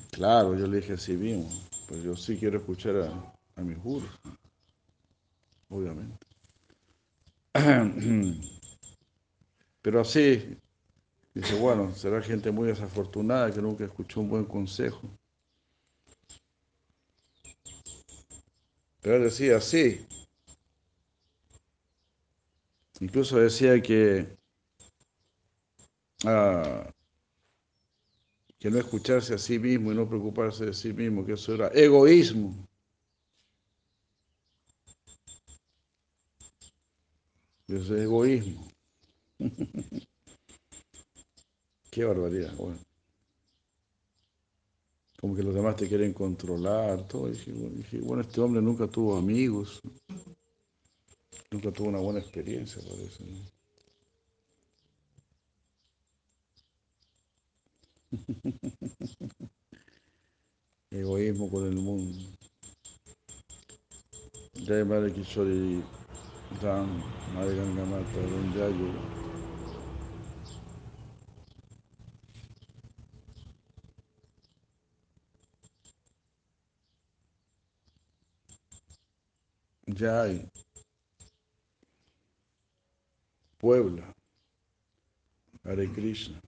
Claro, 0.10 0.58
yo 0.58 0.66
le 0.66 0.78
dije 0.78 0.94
así 0.94 1.14
mismo, 1.14 1.48
pues 1.88 2.02
yo 2.02 2.16
sí 2.16 2.36
quiero 2.38 2.58
escuchar 2.58 2.96
a, 2.96 3.36
a 3.56 3.62
mis 3.62 3.78
juros, 3.78 4.10
obviamente. 5.70 6.26
Pero 9.84 10.02
así, 10.02 10.58
dice, 11.36 11.60
bueno, 11.60 11.94
será 11.94 12.22
gente 12.22 12.50
muy 12.50 12.68
desafortunada 12.70 13.52
que 13.52 13.62
nunca 13.62 13.84
escuchó 13.84 14.22
un 14.22 14.30
buen 14.30 14.46
consejo. 14.46 15.02
Pero 19.02 19.18
él 19.18 19.24
decía 19.24 19.58
así. 19.58 20.08
Incluso 23.02 23.38
decía 23.38 23.82
que, 23.82 24.38
ah, 26.26 26.90
que 28.58 28.72
no 28.72 28.80
escucharse 28.80 29.34
a 29.36 29.38
sí 29.38 29.60
mismo 29.60 29.92
y 29.92 29.96
no 29.96 30.08
preocuparse 30.08 30.66
de 30.66 30.74
sí 30.74 30.94
mismo, 30.94 31.26
que 31.26 31.34
eso 31.34 31.54
era 31.54 31.68
egoísmo. 31.68 32.68
Eso 37.68 37.96
es 37.96 38.04
egoísmo. 38.04 38.68
Qué 41.96 42.04
barbaridad, 42.04 42.54
bueno. 42.58 42.78
Como 45.18 45.34
que 45.34 45.44
los 45.44 45.56
demás 45.56 45.78
te 45.78 45.88
quieren 45.88 46.12
controlar, 46.12 47.08
todo. 47.08 47.30
Y 47.30 47.32
dije, 47.32 48.02
bueno, 48.02 48.22
este 48.22 48.42
hombre 48.42 48.62
nunca 48.62 48.86
tuvo 48.86 49.16
amigos, 49.16 49.82
nunca 51.52 51.72
tuvo 51.72 51.88
una 51.88 52.00
buena 52.00 52.20
experiencia, 52.20 52.82
parece. 52.84 53.24
¿no? 53.24 53.40
Egoísmo 60.92 61.50
con 61.50 61.66
el 61.66 61.76
mundo. 61.78 62.28
Jai 64.66 64.84
Madre 64.84 65.14
Kishori 65.14 65.82
Ram, 66.62 66.90
Madre 67.34 67.56
Ganga 67.56 67.86
Mata, 67.86 68.20
Don 68.20 68.54
Yayo. 68.54 69.16
Jai. 79.96 80.46
Puebla. 83.58 84.04
Hare 85.64 85.88
Krishna. 85.88 86.40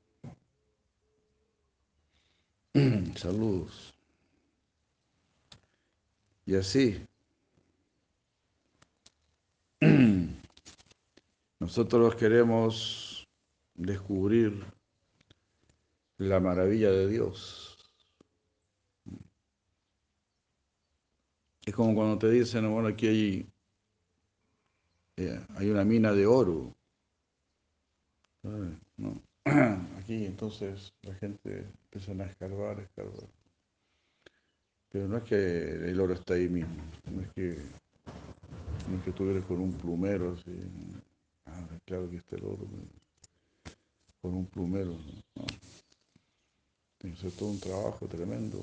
Saludos. 3.15 3.93
Y 6.45 6.55
así, 6.55 7.01
nosotros 11.59 12.15
queremos 12.15 13.27
descubrir 13.75 14.63
la 16.17 16.39
maravilla 16.39 16.91
de 16.91 17.07
Dios. 17.07 17.76
Es 21.67 21.75
como 21.75 21.93
cuando 21.93 22.17
te 22.17 22.31
dicen, 22.31 22.71
bueno, 22.71 22.87
aquí 22.87 23.07
hay, 23.07 23.45
eh, 25.17 25.45
hay 25.57 25.69
una 25.69 25.83
mina 25.83 26.13
de 26.13 26.25
oro. 26.25 26.73
Aquí 29.99 30.25
entonces 30.25 30.93
la 31.01 31.13
gente 31.15 31.65
empieza 31.91 32.13
a 32.13 32.25
escarbar, 32.25 32.79
escarbar. 32.79 33.27
Pero 34.89 35.09
no 35.09 35.17
es 35.17 35.23
que 35.23 35.89
el 35.89 35.99
oro 35.99 36.13
está 36.13 36.35
ahí 36.35 36.47
mismo, 36.47 36.81
no 37.11 37.21
es 37.21 37.33
que, 37.33 37.57
no 38.89 38.97
es 38.97 39.03
que 39.03 39.41
con 39.41 39.59
un 39.59 39.73
plumero 39.73 40.37
así. 40.39 40.55
Ah, 41.47 41.67
claro 41.85 42.09
que 42.09 42.15
está 42.15 42.37
el 42.37 42.45
oro, 42.45 42.65
con 44.21 44.35
un 44.35 44.45
plumero. 44.45 44.95
¿no? 45.35 45.45
Ser 47.17 47.31
todo 47.33 47.49
un 47.49 47.59
trabajo 47.59 48.07
tremendo. 48.07 48.57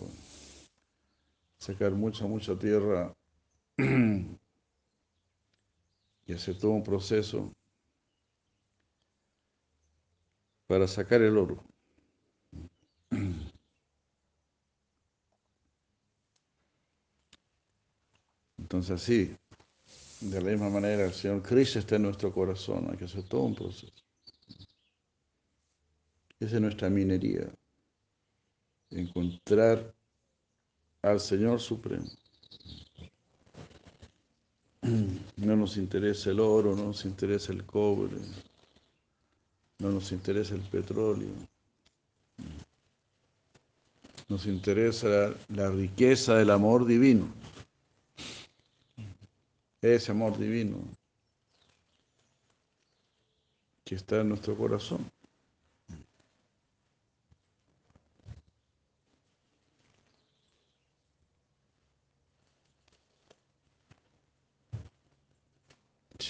Sacar 1.58 1.92
mucha, 1.92 2.26
mucha 2.26 2.58
tierra 2.58 3.14
y 6.26 6.32
hacer 6.32 6.58
todo 6.58 6.72
un 6.72 6.82
proceso 6.82 7.52
para 10.66 10.86
sacar 10.88 11.22
el 11.22 11.36
oro. 11.38 11.64
Entonces 18.58 18.90
así, 18.92 19.36
de 20.20 20.40
la 20.40 20.50
misma 20.50 20.70
manera, 20.70 21.04
el 21.04 21.12
Señor 21.12 21.42
Cristo 21.42 21.78
está 21.78 21.96
en 21.96 22.02
nuestro 22.02 22.32
corazón, 22.32 22.88
hay 22.90 22.96
que 22.96 23.04
hacer 23.04 23.24
todo 23.24 23.42
un 23.42 23.54
proceso. 23.54 23.92
Esa 26.40 26.56
es 26.56 26.60
nuestra 26.60 26.88
minería, 26.88 27.52
encontrar 28.90 29.94
al 31.04 31.20
Señor 31.20 31.60
Supremo. 31.60 32.06
No 35.36 35.56
nos 35.56 35.76
interesa 35.76 36.30
el 36.30 36.40
oro, 36.40 36.74
no 36.74 36.84
nos 36.86 37.04
interesa 37.04 37.52
el 37.52 37.64
cobre, 37.64 38.16
no 39.78 39.90
nos 39.90 40.12
interesa 40.12 40.54
el 40.54 40.62
petróleo. 40.62 41.30
Nos 44.28 44.46
interesa 44.46 45.34
la, 45.48 45.70
riqueza 45.70 46.36
del 46.36 46.50
amor 46.50 46.86
divino. 46.86 47.28
Ese 49.82 50.12
amor 50.12 50.38
divino 50.38 50.78
que 53.84 53.96
está 53.96 54.20
en 54.22 54.30
nuestro 54.30 54.56
corazón. 54.56 55.10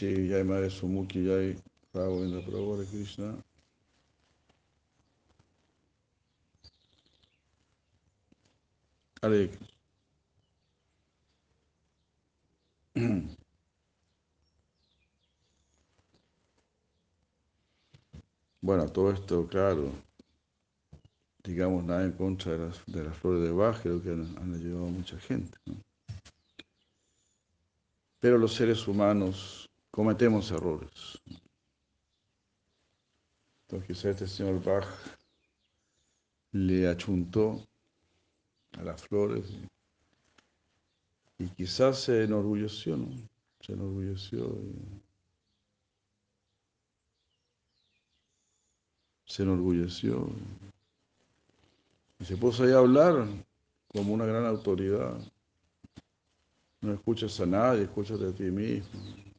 Sí, 0.05 0.29
Jai 0.29 0.45
Madre 0.45 0.69
Sumuki, 0.69 1.25
Jai 1.25 1.57
Ravindra 1.95 2.43
Prabhu 2.43 2.75
Hare 2.75 2.85
Krishna. 2.85 3.43
Hare 9.23 9.51
Bueno, 18.61 18.87
todo 18.93 19.11
esto, 19.11 19.47
claro, 19.47 19.90
digamos 21.43 21.83
nada 21.85 22.05
en 22.05 22.12
contra 22.12 22.53
de 22.53 22.59
las, 22.59 22.85
de 22.87 23.05
las 23.05 23.17
flores 23.17 23.43
de 23.43 23.53
Bach, 23.53 23.81
creo 23.81 24.03
que 24.03 24.11
han, 24.11 24.37
han 24.37 24.55
ayudado 24.55 24.87
a 24.87 24.90
mucha 24.90 25.19
gente. 25.19 25.57
Pero 28.21 28.37
los 28.37 28.53
seres 28.55 28.87
humanos 28.87 29.71
cometemos 29.94 30.50
errores. 30.50 31.22
Entonces 33.62 33.87
quizá 33.87 34.11
este 34.11 34.26
señor 34.26 34.61
Bach 34.61 34.88
le 36.50 36.88
achuntó 36.88 37.64
a 38.76 38.83
las 38.83 39.07
flores 39.07 39.48
y, 41.38 41.44
y 41.44 41.48
quizás 41.50 42.00
se 42.00 42.24
enorgulleció, 42.24 42.96
¿no? 42.96 43.09
Se 43.61 43.74
enorgulleció. 43.74 44.46
Y, 44.46 45.00
se 49.26 49.42
enorgulleció 49.44 50.28
y 52.18 52.24
se 52.24 52.37
puso 52.37 52.64
ahí 52.64 52.72
a 52.72 52.78
hablar 52.78 53.26
como 53.88 54.12
una 54.12 54.26
gran 54.26 54.44
autoridad. 54.44 55.18
No 56.80 56.92
escuchas 56.92 57.40
a 57.40 57.46
nadie, 57.46 57.85
escúchate 57.85 58.26
a 58.26 58.33
ti 58.33 58.44
mismo. 58.44 59.34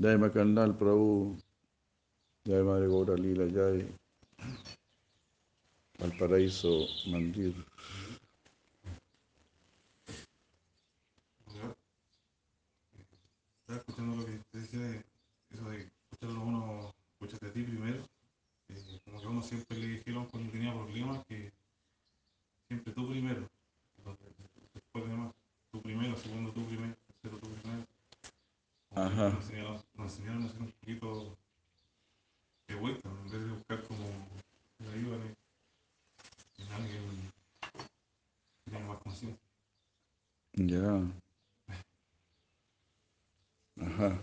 Jai 0.00 0.16
Macandal 0.16 0.72
Prabhu, 0.76 1.36
Jai 2.46 2.62
Madre 2.62 2.88
Gaura 2.88 3.14
Lila, 3.16 3.46
Jai 3.52 3.86
Valparaíso 5.98 6.86
Mandir. 7.10 7.54
Estaba 13.60 13.78
escuchando 13.78 14.16
lo 14.16 14.26
que 14.26 14.38
te 14.52 14.58
decía, 14.58 15.04
eso 15.50 15.70
de 15.70 15.88
escucharlo 16.10 16.42
uno, 16.42 16.94
escúchate 17.12 17.46
a 17.46 17.52
ti 17.52 17.62
primero. 17.62 18.04
eh, 18.68 19.00
como 19.04 19.20
que 19.20 19.26
uno 19.26 19.42
siempre 19.42 19.78
le 19.78 19.86
dijeron 19.86 20.26
cuando 20.26 20.50
tenía 20.50 20.72
problemas 20.72 21.24
que 21.26 21.52
siempre 22.68 22.92
tú 22.92 23.08
primero. 23.08 23.48
Después 24.74 25.04
de 25.04 25.10
demás, 25.10 25.32
tú 25.70 25.80
primero, 25.82 26.16
segundo 26.16 26.52
tú 26.52 26.64
primero, 26.66 26.94
tercero 27.22 27.38
tú 27.40 27.48
primero. 27.48 27.84
Como 27.84 27.84
que 27.84 28.83
Ajá. 28.94 29.30
Nos 29.30 29.34
enseñaron, 29.44 29.82
nos 29.94 30.12
enseñaron 30.12 30.44
a 30.44 30.48
ser 30.48 30.62
un 30.62 30.72
poquito 30.72 31.36
egoístas, 32.68 33.12
en 33.12 33.30
vez 33.30 33.32
de 33.32 33.52
buscar 33.52 33.82
como 33.84 34.06
la 34.78 34.92
ayuda 34.92 35.16
en, 35.16 35.36
en 36.64 36.72
alguien 36.72 37.32
que 38.64 38.70
tenga 38.70 38.86
más 38.86 38.98
conciencia. 38.98 39.40
Ya. 40.56 41.02
Ajá. 43.80 44.22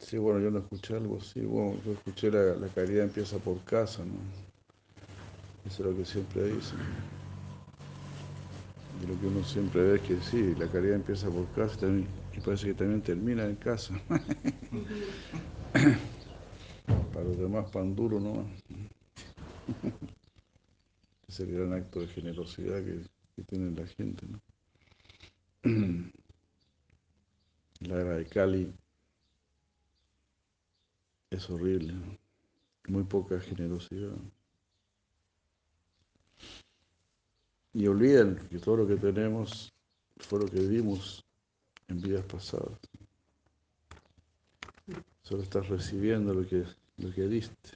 Sí, 0.00 0.18
bueno, 0.18 0.40
yo 0.40 0.50
no 0.50 0.58
escuché 0.58 0.96
algo 0.96 1.18
así. 1.18 1.40
Bueno, 1.40 1.80
yo 1.84 1.92
escuché 1.92 2.30
la, 2.30 2.56
la 2.56 2.68
caridad 2.68 3.04
empieza 3.04 3.38
por 3.38 3.62
casa, 3.64 4.04
¿no? 4.04 4.14
Eso 5.64 5.84
es 5.84 5.90
lo 5.90 5.96
que 5.96 6.04
siempre 6.04 6.48
dicen. 6.48 6.78
Y 9.02 9.06
lo 9.06 9.18
que 9.18 9.26
uno 9.26 9.42
siempre 9.42 9.82
ve 9.82 9.96
es 9.96 10.02
que 10.02 10.20
sí, 10.20 10.54
la 10.54 10.68
caridad 10.68 10.94
empieza 10.94 11.28
por 11.28 11.50
casa 11.52 11.76
también- 11.76 12.06
y 12.36 12.40
parece 12.40 12.68
que 12.68 12.74
también 12.74 13.02
termina 13.02 13.44
en 13.44 13.56
casa. 13.56 14.00
Para 17.12 17.24
los 17.24 17.36
demás 17.36 17.68
pan 17.70 17.96
duro, 17.96 18.20
¿no? 18.20 18.46
Es 21.28 21.40
el 21.40 21.52
gran 21.52 21.72
acto 21.72 22.00
de 22.00 22.06
generosidad 22.08 22.84
que, 22.84 23.00
tiene 23.46 23.70
la 23.74 23.86
gente. 23.86 24.26
La 27.80 28.00
era 28.00 28.16
de 28.18 28.26
Cali 28.26 28.72
es 31.30 31.50
horrible, 31.50 31.94
muy 32.86 33.02
poca 33.02 33.40
generosidad. 33.40 34.14
Y 37.74 37.86
olvidan 37.86 38.36
que 38.50 38.58
todo 38.58 38.78
lo 38.78 38.86
que 38.86 38.96
tenemos 38.96 39.72
fue 40.18 40.40
lo 40.40 40.46
que 40.46 40.60
dimos 40.60 41.24
en 41.88 42.00
vidas 42.00 42.24
pasadas. 42.26 42.78
Solo 45.22 45.42
estás 45.42 45.68
recibiendo 45.68 46.34
lo 46.34 46.46
que, 46.46 46.64
lo 46.98 47.12
que 47.12 47.28
diste. 47.28 47.70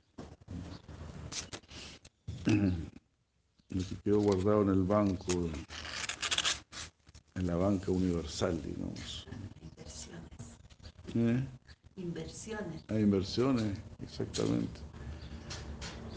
Lo 2.47 3.83
que 3.89 3.97
quedó 4.05 4.21
guardado 4.21 4.63
en 4.63 4.69
el 4.71 4.83
banco, 4.85 5.51
en 7.35 7.47
la 7.47 7.57
banca 7.57 7.91
universal, 7.91 8.61
digamos. 8.63 9.27
Inversiones. 9.63 10.31
¿Eh? 11.15 11.49
Inversiones. 11.97 12.85
Hay 12.89 13.03
inversiones, 13.03 13.79
exactamente. 14.03 14.86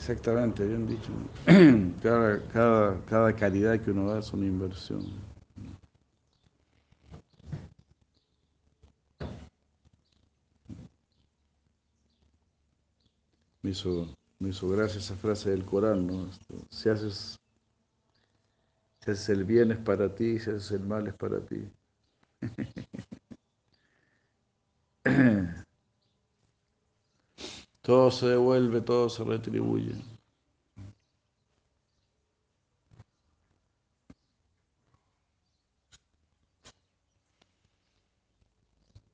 Exactamente, 0.09 0.65
bien 0.65 0.87
dicho. 0.87 1.11
Cada, 2.01 2.41
cada, 2.51 2.99
cada 3.05 3.35
caridad 3.35 3.79
que 3.79 3.91
uno 3.91 4.09
da 4.09 4.17
es 4.17 4.33
una 4.33 4.47
inversión. 4.47 5.05
Me 13.61 13.69
hizo, 13.69 14.07
me 14.39 14.49
hizo 14.49 14.67
gracia 14.69 14.99
esa 14.99 15.15
frase 15.15 15.51
del 15.51 15.63
Corán, 15.63 16.07
¿no? 16.07 16.27
Si 16.71 16.89
haces, 16.89 17.37
si 19.01 19.11
haces 19.11 19.29
el 19.29 19.43
bien 19.43 19.71
es 19.71 19.77
para 19.77 20.15
ti, 20.15 20.39
si 20.39 20.49
haces 20.49 20.71
el 20.71 20.87
mal 20.87 21.05
es 21.05 21.13
para 21.13 21.39
ti. 21.45 21.69
Todo 27.89 28.11
se 28.11 28.27
devuelve, 28.27 28.81
todo 28.81 29.09
se 29.09 29.23
retribuye. 29.23 29.95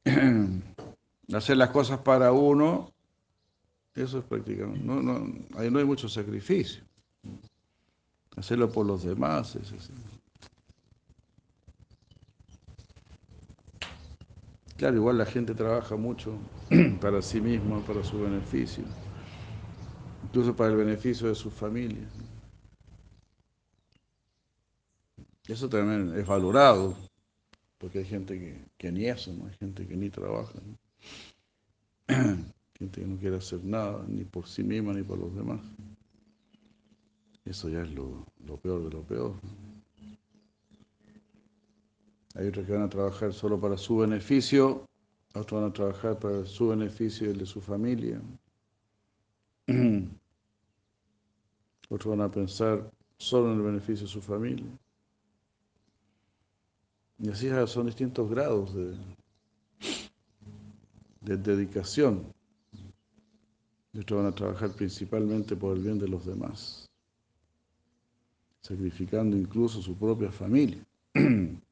Hacer 1.34 1.56
las 1.56 1.70
cosas 1.70 2.00
para 2.00 2.34
uno, 2.34 2.92
eso 3.94 4.20
es 4.20 4.26
prácticamente, 4.26 4.84
no, 4.84 5.02
no, 5.02 5.26
ahí 5.58 5.72
no 5.72 5.80
hay 5.80 5.86
mucho 5.86 6.10
sacrificio. 6.10 6.84
Hacerlo 8.36 8.70
por 8.70 8.86
los 8.86 9.04
demás 9.04 9.56
es 9.56 9.72
así. 9.72 9.94
Claro, 14.76 14.98
igual 14.98 15.18
la 15.18 15.26
gente 15.26 15.56
trabaja 15.56 15.96
mucho 15.96 16.38
para 17.02 17.22
sí 17.22 17.42
misma, 17.42 17.86
para 17.86 18.04
su 18.04 18.20
beneficio, 18.22 18.86
incluso 20.24 20.56
para 20.56 20.72
el 20.72 20.78
beneficio 20.78 21.28
de 21.28 21.36
sus 21.36 21.54
familias. 21.54 22.12
Eso 25.48 25.70
también 25.70 26.18
es 26.18 26.26
valorado, 26.28 26.98
Porque 27.78 28.00
hay 28.00 28.06
gente 28.06 28.40
que, 28.40 28.66
que 28.78 28.92
ni 28.92 29.06
eso, 29.06 29.34
¿no? 29.34 29.48
Hay 29.48 29.54
gente 29.56 29.88
que 29.88 29.96
ni 29.98 30.10
trabaja, 30.10 30.60
¿no? 30.66 30.78
gente 32.80 33.02
que 33.02 33.08
no 33.08 33.18
quiere 33.18 33.38
hacer 33.38 33.64
nada, 33.64 34.04
ni 34.08 34.24
por 34.26 34.48
sí 34.48 34.64
misma 34.64 34.94
ni 34.94 35.04
por 35.04 35.20
los 35.20 35.36
demás. 35.36 35.62
Eso 37.46 37.70
ya 37.70 37.84
es 37.84 37.92
lo, 37.92 38.26
lo 38.46 38.58
peor 38.58 38.84
de 38.84 38.90
lo 38.92 39.04
peor. 39.04 39.36
Hay 42.36 42.48
otros 42.48 42.66
que 42.66 42.74
van 42.74 42.84
a 42.84 42.90
trabajar 42.90 43.34
solo 43.34 43.60
para 43.60 43.78
su 43.78 43.98
beneficio, 43.98 44.86
otros 45.40 45.62
van 45.62 45.70
a 45.70 45.74
trabajar 45.74 46.18
para 46.18 46.46
su 46.46 46.70
beneficio 46.70 47.28
y 47.28 47.32
el 47.32 47.38
de 47.40 47.46
su 47.46 47.60
familia. 47.62 48.22
Otros 51.90 52.18
van 52.18 52.26
a 52.26 52.32
pensar 52.32 52.90
solo 53.18 53.52
en 53.52 53.58
el 53.60 53.64
beneficio 53.64 54.08
de 54.08 54.12
su 54.12 54.22
familia. 54.22 54.66
Y 57.20 57.30
así 57.30 57.50
son 57.68 57.86
distintos 57.86 58.30
grados 58.30 58.74
de, 58.74 58.96
de 61.22 61.38
dedicación. 61.38 62.34
Y 63.94 64.00
otros 64.00 64.24
van 64.24 64.32
a 64.32 64.36
trabajar 64.36 64.72
principalmente 64.72 65.56
por 65.56 65.78
el 65.78 65.84
bien 65.84 66.00
de 66.00 66.08
los 66.08 66.26
demás, 66.26 66.90
sacrificando 68.62 69.38
incluso 69.38 69.82
su 69.82 69.96
propia 69.96 70.32
familia. 70.32 70.84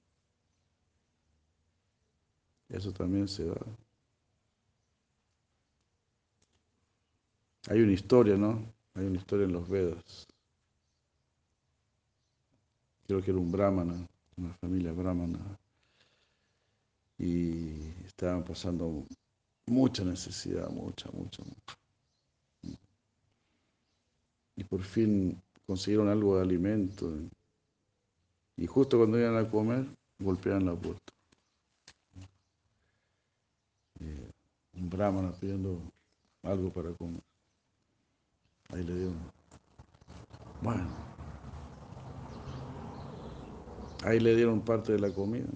Eso 2.74 2.92
también 2.92 3.28
se 3.28 3.46
da. 3.46 3.56
Hay 7.70 7.80
una 7.82 7.94
historia, 7.94 8.36
¿no? 8.36 8.66
Hay 8.96 9.06
una 9.06 9.18
historia 9.18 9.46
en 9.46 9.54
los 9.54 9.70
Vedas. 9.70 10.28
Creo 13.06 13.22
que 13.22 13.30
era 13.30 13.40
un 13.40 13.52
brahmana, 13.52 14.08
una 14.38 14.54
familia 14.56 14.92
brahmana. 14.92 15.40
Y 17.20 17.90
estaban 18.06 18.44
pasando 18.44 19.06
mucha 19.68 20.04
necesidad, 20.04 20.68
mucha, 20.72 21.12
mucha, 21.12 21.44
mucha. 21.44 21.78
Y 24.56 24.64
por 24.64 24.82
fin 24.82 25.40
consiguieron 25.68 26.10
algo 26.10 26.38
de 26.38 26.42
alimento. 26.42 27.14
Y 28.58 28.66
justo 28.66 28.98
cuando 28.98 29.20
iban 29.20 29.38
a 29.38 29.48
comer, 29.48 29.86
golpeaban 30.20 30.66
la 30.66 30.76
puerta. 30.76 31.13
Un 34.76 34.90
brahmana 34.90 35.32
pidiendo 35.32 35.80
algo 36.44 36.72
para 36.72 36.92
comer. 36.94 37.22
Ahí 38.70 38.84
le 38.84 38.96
dieron. 38.96 39.32
Bueno. 40.62 40.88
Ahí 44.04 44.20
le 44.20 44.36
dieron 44.36 44.62
parte 44.62 44.94
de 44.94 45.00
la 45.00 45.14
comida. 45.14 45.48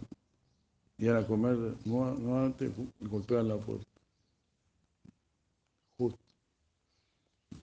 Iban 1.00 1.18
a 1.18 1.28
comer 1.28 1.58
nuevamente 1.86 2.72
y 3.00 3.08
golpean 3.08 3.48
la 3.48 3.58
puerta. 3.58 3.86
Justo. 5.98 6.20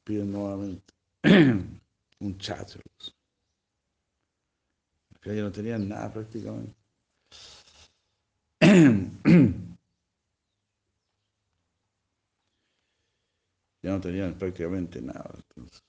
Piden 0.05 0.33
nuevamente 0.33 0.93
un 2.21 2.39
chacho. 2.39 2.79
Que 5.21 5.37
ya 5.37 5.43
no 5.43 5.53
tenían 5.53 5.89
nada 5.89 6.13
prácticamente. 6.13 6.75
ya 13.85 13.91
no 13.91 14.01
tenían 14.01 14.33
prácticamente 14.39 15.03
nada. 15.03 15.31
Entonces, 15.37 15.85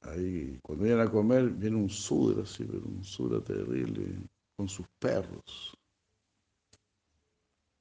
ahí, 0.00 0.58
cuando 0.62 0.86
iban 0.86 1.06
a 1.06 1.10
comer, 1.10 1.50
viene 1.50 1.76
un 1.76 1.90
sudra, 1.90 2.44
así, 2.44 2.64
pero 2.64 2.86
un 2.86 3.04
sudra 3.04 3.44
terrible, 3.44 4.16
con 4.56 4.66
sus 4.66 4.86
perros. 4.98 5.76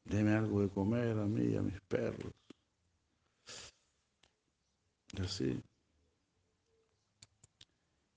Deme 0.03 0.33
algo 0.33 0.61
de 0.61 0.69
comer 0.69 1.17
a 1.17 1.25
mí 1.25 1.53
y 1.53 1.55
a 1.55 1.61
mis 1.61 1.79
perros. 1.87 2.33
Así. 5.17 5.61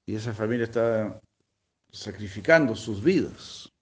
Y 0.07 0.16
esa 0.16 0.35
familia 0.35 0.64
está 0.64 1.20
sacrificando 1.92 2.75
sus 2.75 3.01
vidas. 3.01 3.73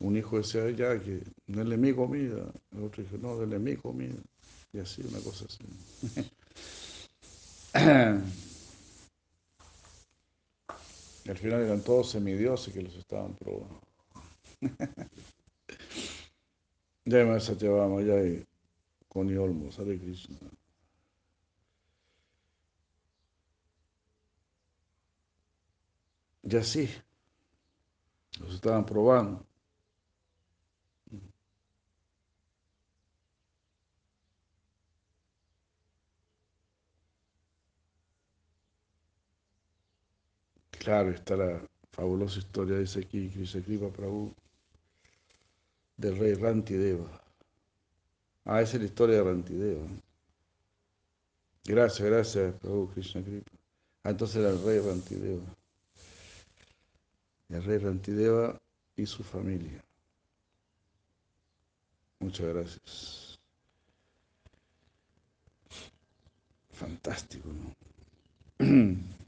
Un 0.00 0.16
hijo 0.16 0.38
decía, 0.38 0.68
ya, 0.70 0.98
que 0.98 1.22
denle 1.46 1.76
mi 1.76 1.94
comida. 1.94 2.50
El 2.72 2.84
otro 2.84 3.02
dijo, 3.02 3.18
no, 3.18 3.38
denle 3.38 3.58
mi 3.58 3.76
comida. 3.76 4.18
Y 4.72 4.78
así, 4.78 5.02
una 5.02 5.20
cosa 5.20 5.44
así. 5.44 5.64
y 11.24 11.28
al 11.30 11.36
final 11.36 11.60
eran 11.60 11.82
todos 11.82 12.10
semidioses 12.10 12.72
que 12.72 12.82
los 12.82 12.94
estaban 12.96 13.34
probando. 13.34 13.80
ya 17.04 17.24
me 17.24 17.38
Satyabama, 17.38 18.00
ya 18.02 18.22
y 18.24 18.46
Connie 19.08 19.36
Olmos, 19.36 19.78
Hare 19.78 19.98
Krishna. 19.98 20.38
Y 26.42 26.56
así, 26.56 26.88
los 28.40 28.54
estaban 28.54 28.86
probando. 28.86 29.49
Claro, 40.80 41.10
está 41.10 41.36
la 41.36 41.60
fabulosa 41.92 42.38
historia, 42.38 42.78
dice 42.78 43.00
aquí 43.00 43.28
Krishna 43.28 43.60
Kripa 43.62 43.90
Prabhu, 43.90 44.34
del 45.98 46.16
rey 46.16 46.32
Rantideva. 46.32 47.20
Ah, 48.46 48.62
esa 48.62 48.76
es 48.76 48.82
la 48.82 48.86
historia 48.86 49.16
de 49.16 49.24
Rantideva. 49.24 49.86
Gracias, 51.64 52.08
gracias, 52.08 52.54
Prabhu 52.60 52.88
Krishna 52.94 53.22
Kripa. 53.22 53.52
Ah, 54.04 54.10
entonces 54.10 54.36
era 54.36 54.48
el 54.48 54.64
rey 54.64 54.78
Rantideva. 54.78 55.44
El 57.50 57.62
rey 57.62 57.76
Rantideva 57.76 58.58
y 58.96 59.04
su 59.04 59.22
familia. 59.22 59.84
Muchas 62.20 62.46
gracias. 62.46 63.38
Fantástico, 66.72 67.50
¿no? 67.52 67.76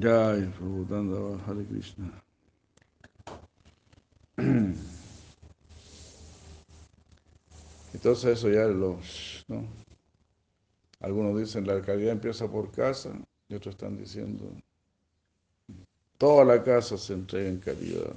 Jai 0.00 0.46
Prabhupada 0.58 1.38
Hare 1.46 1.64
Krishna. 1.64 2.12
Entonces 7.94 8.38
eso 8.38 8.50
ya 8.50 8.66
los, 8.66 9.44
¿no? 9.48 9.64
Algunos 11.00 11.38
dicen 11.38 11.66
la 11.66 11.80
calidad 11.80 12.12
empieza 12.12 12.46
por 12.50 12.70
casa 12.70 13.10
y 13.48 13.54
otros 13.54 13.74
están 13.74 13.96
diciendo 13.96 14.44
toda 16.18 16.44
la 16.44 16.62
casa 16.62 16.96
se 16.98 17.14
entrega 17.14 17.48
en 17.48 17.58
caridad. 17.58 18.14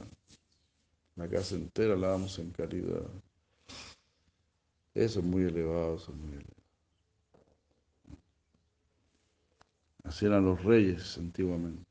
La 1.15 1.28
casa 1.28 1.56
entera 1.56 1.96
la 1.96 2.10
damos 2.10 2.39
en 2.39 2.52
caridad. 2.52 3.08
Eso 4.94 5.20
es 5.20 5.26
muy 5.26 5.44
elevado, 5.44 5.96
eso 5.96 6.12
es 6.12 6.18
muy 6.18 6.32
elevado. 6.32 6.59
Así 10.03 10.25
eran 10.25 10.45
los 10.45 10.63
reyes 10.63 11.17
antiguamente. 11.17 11.89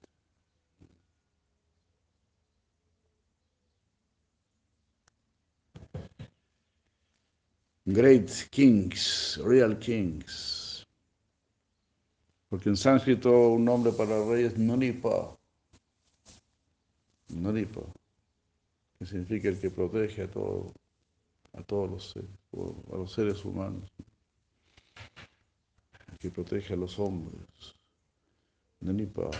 Great 7.90 8.30
kings, 8.50 9.40
real 9.42 9.78
kings. 9.78 10.86
Porque 12.50 12.68
en 12.68 12.76
sánscrito 12.76 13.30
un 13.52 13.64
nombre 13.64 13.92
para 13.92 14.24
rey 14.26 14.44
es 14.44 14.58
Nonipa. 14.58 15.38
Nonipa. 17.28 17.80
Que 18.98 19.06
significa 19.06 19.48
el 19.48 19.58
que 19.58 19.70
protege 19.70 20.22
a, 20.22 20.30
todo, 20.30 20.74
a 21.54 21.62
todos 21.62 21.90
los 21.90 22.10
seres, 22.10 22.30
a 22.92 22.96
los 22.96 23.12
seres 23.12 23.44
humanos. 23.44 23.90
El 26.12 26.18
que 26.18 26.30
protege 26.30 26.74
a 26.74 26.76
los 26.76 26.98
hombres. 26.98 27.77
Nanipa. 28.80 29.30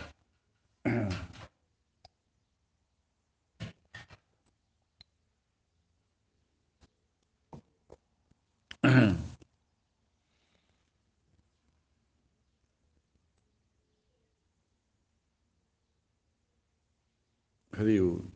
Hariu. 17.73 18.31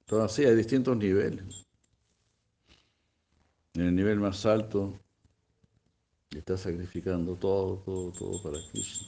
Entonces, 0.00 0.36
sí, 0.36 0.44
hay 0.44 0.54
distintos 0.56 0.96
niveles. 0.96 1.66
En 3.74 3.82
el 3.82 3.94
nivel 3.94 4.18
más 4.18 4.44
alto, 4.46 4.98
está 6.38 6.56
sacrificando 6.56 7.34
todo, 7.36 7.76
todo, 7.84 8.12
todo 8.12 8.42
para 8.42 8.58
Krishna. 8.70 9.06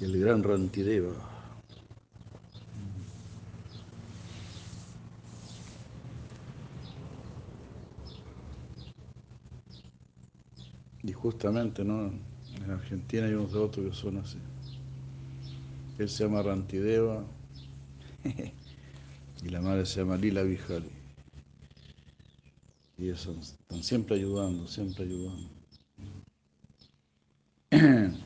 El 0.00 0.20
gran 0.20 0.42
Rantideva. 0.42 1.12
Y 11.02 11.12
justamente, 11.12 11.84
¿no? 11.84 12.12
En 12.64 12.70
Argentina 12.70 13.26
hay 13.26 13.34
unos 13.34 13.52
devotos 13.52 13.84
que 13.84 13.94
son 13.94 14.18
así. 14.18 14.38
Él 15.98 16.08
se 16.08 16.22
llama 16.24 16.42
Rantideva 16.42 17.24
y 19.42 19.48
la 19.48 19.60
madre 19.60 19.84
se 19.84 20.00
llama 20.00 20.16
Lila 20.16 20.42
Vijali. 20.44 20.88
Y 22.96 23.04
ellos 23.06 23.20
son- 23.20 23.38
están 23.40 23.82
siempre 23.82 24.14
ayudando, 24.16 24.66
siempre 24.68 25.04
ayudando. 25.04 25.48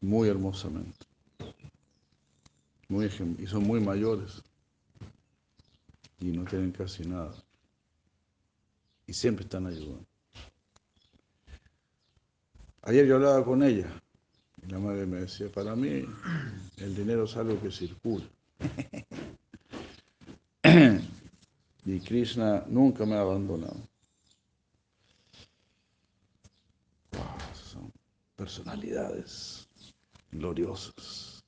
Muy 0.00 0.28
hermosamente. 0.28 1.06
Muy 2.88 3.06
y 3.38 3.46
son 3.46 3.64
muy 3.64 3.80
mayores. 3.80 4.42
Y 6.20 6.26
no 6.26 6.44
tienen 6.44 6.72
casi 6.72 7.06
nada. 7.06 7.34
Y 9.06 9.12
siempre 9.12 9.44
están 9.44 9.66
ayudando. 9.66 10.06
Ayer 12.82 13.06
yo 13.06 13.16
hablaba 13.16 13.44
con 13.44 13.62
ella 13.62 13.86
la 14.68 14.78
madre 14.78 15.06
me 15.06 15.20
decía, 15.20 15.50
para 15.50 15.74
mí 15.74 16.04
el 16.76 16.94
dinero 16.94 17.24
es 17.24 17.36
algo 17.36 17.60
que 17.60 17.70
circula. 17.70 18.24
y 21.84 22.00
Krishna 22.00 22.64
nunca 22.68 23.06
me 23.06 23.14
ha 23.14 23.20
abandonado. 23.20 23.76
Son 27.54 27.90
personalidades 28.36 29.68
gloriosas. 30.30 31.42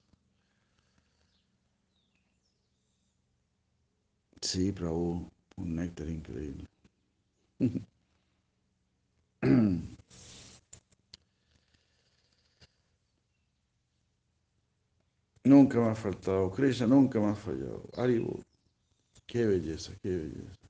Sí, 4.41 4.73
Prabhu, 4.73 5.31
un 5.57 5.75
néctar 5.77 6.09
increíble. 6.09 6.67
Nunca 15.51 15.81
me 15.81 15.89
ha 15.89 15.95
faltado, 15.97 16.49
Krishna 16.53 16.87
nunca 16.87 17.19
me 17.19 17.31
ha 17.31 17.35
fallado. 17.35 17.83
Haribo, 17.97 18.41
qué 19.27 19.45
belleza, 19.47 19.93
qué 20.01 20.11
belleza. 20.11 20.61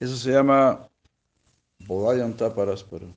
Eso 0.00 0.16
se 0.16 0.32
llama 0.32 0.88
Bodhayanta 1.80 2.54
Paraspara. 2.54 3.14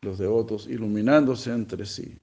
Los 0.00 0.16
devotos 0.16 0.66
iluminándose 0.68 1.52
entre 1.52 1.84
sí. 1.84 2.18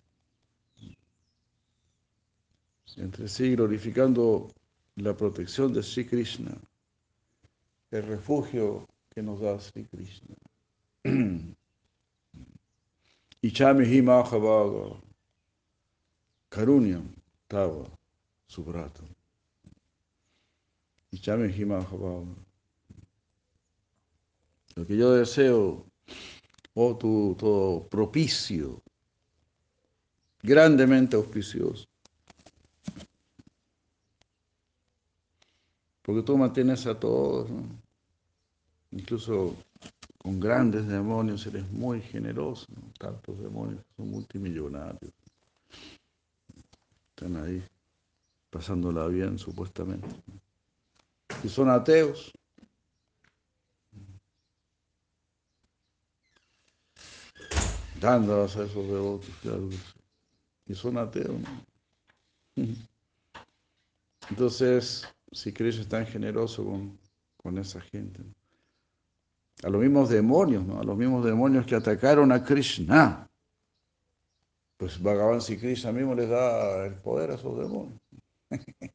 Entre 2.97 3.27
sí, 3.27 3.55
glorificando 3.55 4.47
la 4.95 5.15
protección 5.15 5.71
de 5.71 5.83
Sri 5.83 6.03
Krishna, 6.03 6.57
el 7.91 8.07
refugio 8.07 8.87
que 9.11 9.21
nos 9.21 9.39
da 9.39 9.59
Sri 9.59 9.85
Krishna. 9.85 10.35
Ichami. 13.41 13.85
Karunyam 16.53 17.09
Tava 17.47 17.89
Subratam. 18.47 19.07
Ichame. 21.11 21.47
Lo 24.75 24.85
que 24.85 24.95
yo 24.95 25.13
deseo, 25.13 25.83
oh 26.75 26.95
tu 26.95 27.35
todo 27.39 27.87
propicio, 27.89 28.83
grandemente 30.43 31.15
auspicioso. 31.15 31.87
Porque 36.03 36.21
tú 36.21 36.37
mantienes 36.37 36.85
a 36.85 36.99
todos, 36.99 37.49
incluso 38.91 39.55
con 40.19 40.39
grandes 40.39 40.87
demonios 40.87 41.47
eres 41.47 41.67
muy 41.71 42.01
generoso, 42.01 42.67
tantos 42.99 43.39
demonios 43.39 43.83
son 43.97 44.11
multimillonarios 44.11 45.13
están 47.15 47.37
ahí 47.37 47.63
pasándola 48.49 49.07
bien 49.07 49.37
supuestamente. 49.37 50.07
Y 51.43 51.49
son 51.49 51.69
ateos. 51.69 52.31
Dándolas 57.99 58.57
a 58.57 58.63
esos 58.63 58.87
devotos, 58.87 59.29
claro. 59.41 59.69
Y 60.65 60.75
son 60.75 60.97
ateos, 60.97 61.39
¿no? 61.39 61.47
Entonces, 64.29 65.07
si 65.31 65.53
Krishna 65.53 65.81
es 65.81 65.89
tan 65.89 66.05
generoso 66.05 66.65
con, 66.65 66.97
con 67.37 67.57
esa 67.57 67.81
gente, 67.81 68.23
¿no? 68.23 68.33
a 69.63 69.69
los 69.69 69.81
mismos 69.81 70.09
demonios, 70.09 70.65
¿no? 70.65 70.79
A 70.79 70.83
los 70.83 70.97
mismos 70.97 71.23
demonios 71.23 71.65
que 71.65 71.75
atacaron 71.75 72.31
a 72.31 72.43
Krishna. 72.43 73.29
Pues 74.83 75.01
Bhagavan 75.01 75.39
si 75.39 75.57
Krishna 75.57 75.93
mismo 75.93 76.13
les 76.13 76.27
da 76.27 76.85
el 76.85 76.95
poder 76.95 77.31
a 77.31 77.35
esos 77.35 77.57
demonios. 77.57 78.01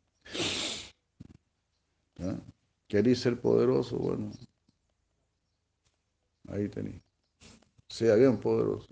¿Ah? 2.20 2.38
¿Queréis 2.86 3.20
ser 3.20 3.40
poderoso? 3.40 3.96
Bueno, 3.96 4.30
ahí 6.48 6.68
tenéis. 6.68 7.00
Sea 7.88 8.16
bien 8.16 8.38
poderoso. 8.38 8.86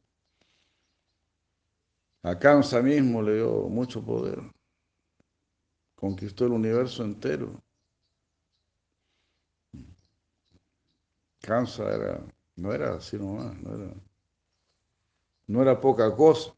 A 2.23 2.39
Kamsa 2.39 2.81
mismo 2.81 3.21
le 3.21 3.35
dio 3.35 3.69
mucho 3.69 4.03
poder. 4.03 4.41
Conquistó 5.97 6.47
el 6.47 6.53
universo 6.53 7.05
entero. 7.05 7.63
Kamsa 11.43 11.95
era, 11.95 12.27
no 12.57 12.73
era 12.73 12.95
así 12.95 13.19
nomás, 13.19 13.55
no 13.61 13.75
era, 13.75 13.95
no 15.47 15.61
era 15.61 15.79
poca 15.79 16.17
cosa. 16.17 16.56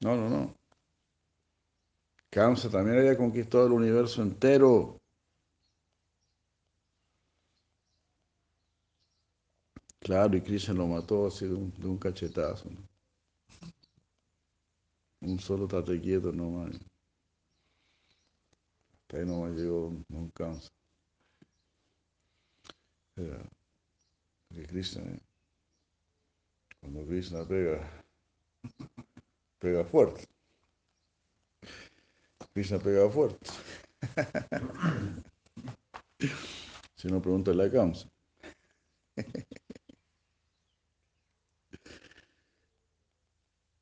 No, 0.00 0.16
no, 0.16 0.28
no. 0.28 0.54
Kamsa 2.30 2.70
también 2.70 2.98
había 2.98 3.16
conquistado 3.16 3.66
el 3.66 3.72
universo 3.72 4.22
entero. 4.22 4.98
Claro, 10.00 10.36
y 10.36 10.40
Krishna 10.40 10.74
lo 10.74 10.86
mató 10.86 11.26
así 11.26 11.46
de 11.46 11.54
un, 11.54 11.72
de 11.78 11.86
un 11.86 11.98
cachetazo. 11.98 12.70
¿no? 12.70 12.80
Un 15.20 15.38
solo 15.38 15.68
tate 15.68 16.00
quieto 16.00 16.32
nomás. 16.32 16.74
Hasta 19.02 19.18
ahí 19.18 19.26
nomás 19.26 19.52
llegó 19.52 19.92
Don 20.08 20.30
Kamsa. 20.30 20.70
Era, 23.16 23.42
Krishna, 24.68 25.02
¿eh? 25.02 25.20
cuando 26.80 27.04
Krishna 27.06 27.44
pega, 27.44 28.04
pega 29.60 29.84
fuerte. 29.84 30.26
Krishna 32.52 32.78
pega 32.78 33.08
fuerte. 33.10 33.50
si 36.96 37.08
no, 37.08 37.20
pregunta 37.20 37.52
la 37.52 37.70
Kamsa. 37.70 38.08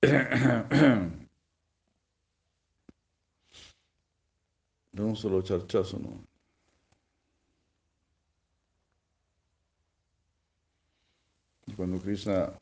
De 4.93 5.03
un 5.03 5.17
solo 5.17 5.43
charchazo, 5.43 5.99
¿no? 5.99 6.27
Cuando 11.77 12.01
Krishna 12.01 12.53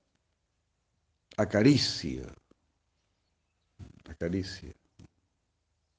acaricia, 1.38 2.26
acaricia, 4.16 4.72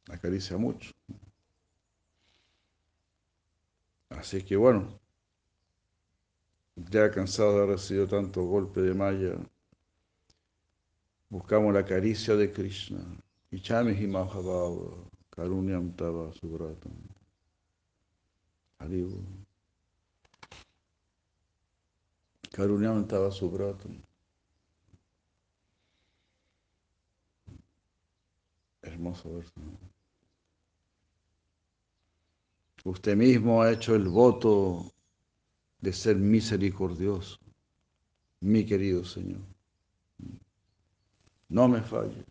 acaricia 0.09 0.57
mucho. 0.57 0.91
Así 4.09 4.41
que 4.43 4.55
bueno, 4.55 4.99
ya 6.75 7.11
cansado 7.11 7.51
de 7.53 7.57
haber 7.57 7.75
recibido 7.75 8.07
tanto 8.07 8.43
golpe 8.43 8.81
de 8.81 8.93
malla, 8.93 9.35
buscamos 11.29 11.73
la 11.73 11.85
caricia 11.85 12.35
de 12.35 12.51
Krishna. 12.51 12.99
Ichami 13.51 13.93
Himahava, 13.93 14.69
Karunyam 15.29 15.91
Tava 15.95 16.33
Subratam. 16.33 16.93
Haribo. 18.79 19.21
Karunyamantava 22.51 23.31
Subratam. 23.31 24.06
Hermoso 28.97 29.31
verso. 29.31 29.53
Usted 32.83 33.15
mismo 33.15 33.61
ha 33.61 33.71
hecho 33.71 33.93
el 33.93 34.07
voto 34.07 34.91
de 35.81 35.93
ser 35.93 36.15
misericordioso, 36.15 37.37
mi 38.39 38.65
querido 38.65 39.05
Señor. 39.05 39.41
No 41.49 41.67
me 41.67 41.81
falle. 41.81 42.25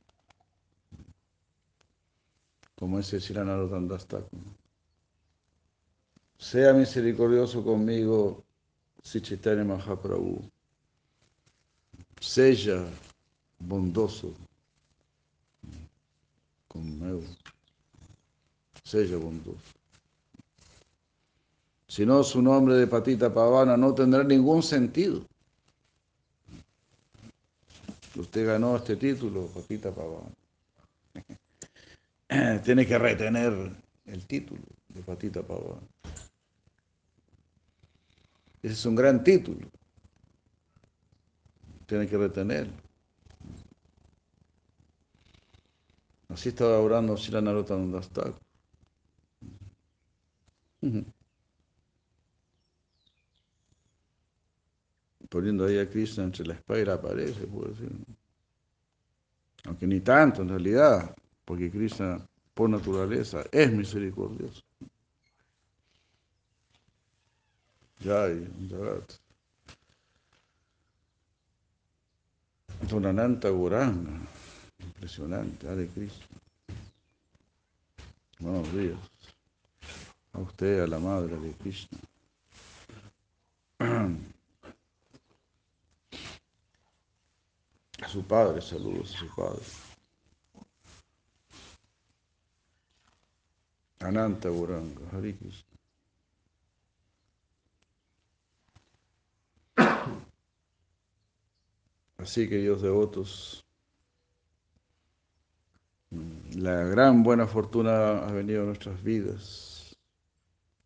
Como 2.74 2.98
ese 2.98 3.20
Siranarotandastako. 3.20 4.36
Sea 6.36 6.72
misericordioso 6.72 7.62
conmigo, 7.62 8.44
si 9.04 9.20
Chaitanya 9.20 9.62
Mahaprabhu. 9.62 10.50
Sea 12.20 12.90
bondoso 13.60 14.34
conmigo. 16.76 17.22
Sea 18.84 19.16
bondoso. 19.16 19.58
Si 21.88 22.04
no, 22.04 22.22
su 22.22 22.42
nombre 22.42 22.74
de 22.74 22.86
Patita 22.86 23.32
Pavana 23.32 23.76
no 23.76 23.94
tendrá 23.94 24.22
ningún 24.22 24.62
sentido. 24.62 25.24
Usted 28.16 28.46
ganó 28.46 28.76
este 28.76 28.96
título, 28.96 29.46
Patita 29.48 29.92
Pavana. 29.92 30.30
Tiene 32.64 32.86
que 32.86 32.98
retener 32.98 33.72
el 34.06 34.26
título 34.26 34.62
de 34.88 35.02
Patita 35.02 35.42
Pavana. 35.42 35.82
Ese 38.62 38.72
es 38.72 38.86
un 38.86 38.96
gran 38.96 39.22
título. 39.22 39.68
Tiene 41.86 42.08
que 42.08 42.16
retenerlo. 42.16 42.85
Así 46.36 46.50
estaba 46.50 46.78
orando 46.80 47.16
Sila 47.16 47.40
Narottam 47.40 47.98
Thakur. 48.12 48.34
Poniendo 55.30 55.64
ahí 55.64 55.78
a 55.78 55.88
Krishna 55.88 56.24
entre 56.24 56.44
la 56.44 56.52
espada 56.52 56.80
y 56.80 56.84
la 56.84 57.00
pared, 57.00 57.32
se 57.34 57.46
puede 57.46 57.70
decir. 57.70 57.90
Aunque 59.64 59.86
ni 59.86 60.00
tanto 60.00 60.42
en 60.42 60.50
realidad, 60.50 61.16
porque 61.46 61.70
Krishna 61.70 62.20
por 62.52 62.68
naturaleza 62.68 63.42
es 63.50 63.72
misericordioso. 63.72 64.62
Jai, 68.04 68.46
Jagat. 68.68 69.14
Donananta 72.82 73.48
Goranga. 73.48 74.35
Impresionante, 74.96 75.68
Hare 75.68 75.88
Krishna. 75.88 76.26
Buenos 78.38 78.72
días. 78.72 78.98
A 80.32 80.38
usted, 80.40 80.80
a 80.80 80.86
la 80.86 80.98
madre 80.98 81.36
de 81.36 81.52
Krishna. 81.52 81.98
A 88.02 88.08
su 88.08 88.22
padre, 88.26 88.62
saludos 88.62 89.14
a 89.14 89.18
su 89.18 89.34
padre. 89.34 89.62
Ananta 94.00 94.48
Goranga, 94.48 95.10
Hare 95.12 95.36
Krishna. 95.36 95.76
Así, 102.16 102.48
queridos 102.48 102.80
devotos, 102.80 103.65
la 106.56 106.84
gran 106.84 107.22
buena 107.22 107.46
fortuna 107.46 108.26
ha 108.26 108.32
venido 108.32 108.62
a 108.62 108.66
nuestras 108.66 109.02
vidas. 109.02 109.94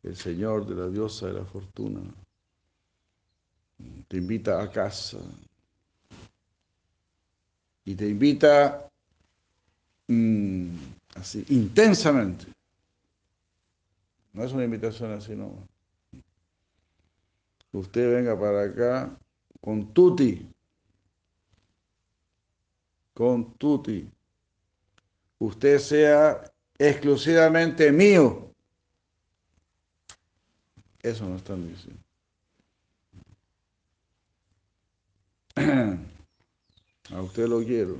El 0.03 0.17
Señor 0.17 0.67
de 0.67 0.75
la 0.75 0.89
diosa 0.89 1.27
de 1.27 1.35
la 1.35 1.45
fortuna 1.45 2.01
te 4.09 4.17
invita 4.17 4.61
a 4.61 4.71
casa 4.71 5.19
y 7.85 7.95
te 7.95 8.09
invita 8.09 8.89
mm, 10.09 10.75
así 11.15 11.45
intensamente. 11.51 12.47
No 14.33 14.45
es 14.45 14.53
una 14.53 14.65
invitación 14.65 15.13
así, 15.13 15.37
no. 15.37 15.53
Usted 17.73 18.13
venga 18.13 18.39
para 18.39 18.65
acá 18.65 19.17
con 19.61 19.95
tuti, 19.95 20.51
con 23.15 23.55
tuti. 23.55 24.11
Usted 25.41 25.79
sea 25.79 26.53
exclusivamente 26.79 27.91
mío. 27.91 28.55
Eso 31.03 31.27
nos 31.27 31.39
están 31.39 31.67
diciendo. 31.67 32.03
A 37.11 37.23
usted 37.23 37.49
lo 37.49 37.65
quiero. 37.65 37.97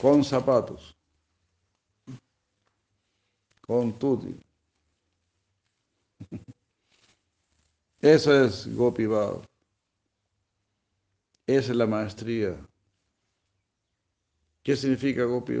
Con 0.00 0.22
zapatos. 0.24 0.96
Con 3.60 3.98
tuti. 3.98 4.36
Eso 8.00 8.44
es 8.44 8.72
Gopi. 8.76 9.06
Esa 11.46 11.72
es 11.72 11.76
la 11.76 11.86
maestría. 11.86 12.56
¿Qué 14.64 14.74
significa 14.76 15.24
Gopi? 15.24 15.54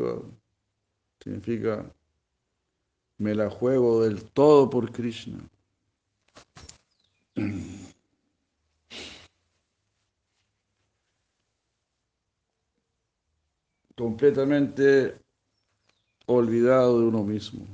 Significa 1.22 1.84
me 3.18 3.34
la 3.34 3.50
juego 3.50 4.02
del 4.02 4.24
todo 4.30 4.70
por 4.70 4.90
Krishna. 4.90 5.38
Completamente 13.94 15.20
olvidado 16.26 17.00
de 17.00 17.06
uno 17.06 17.22
mismo. 17.22 17.66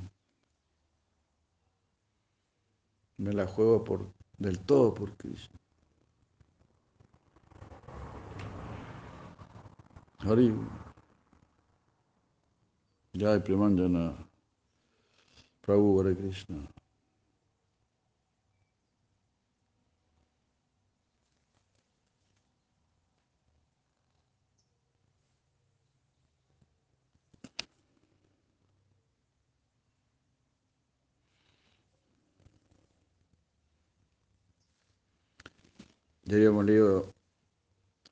Me 3.17 3.31
la 3.31 3.47
juego 3.47 3.83
por, 3.85 4.11
del 4.37 4.59
todo 4.59 4.93
por 4.93 5.15
Krishna. 5.15 5.57
Hari. 10.19 10.53
Jai 13.13 13.39
Premanjana. 13.39 14.15
Prabhu 15.61 15.99
Hare 15.99 16.15
Krishna. 16.15 16.67
Ya 36.25 36.37
habíamos 36.37 36.65
leído 36.65 37.13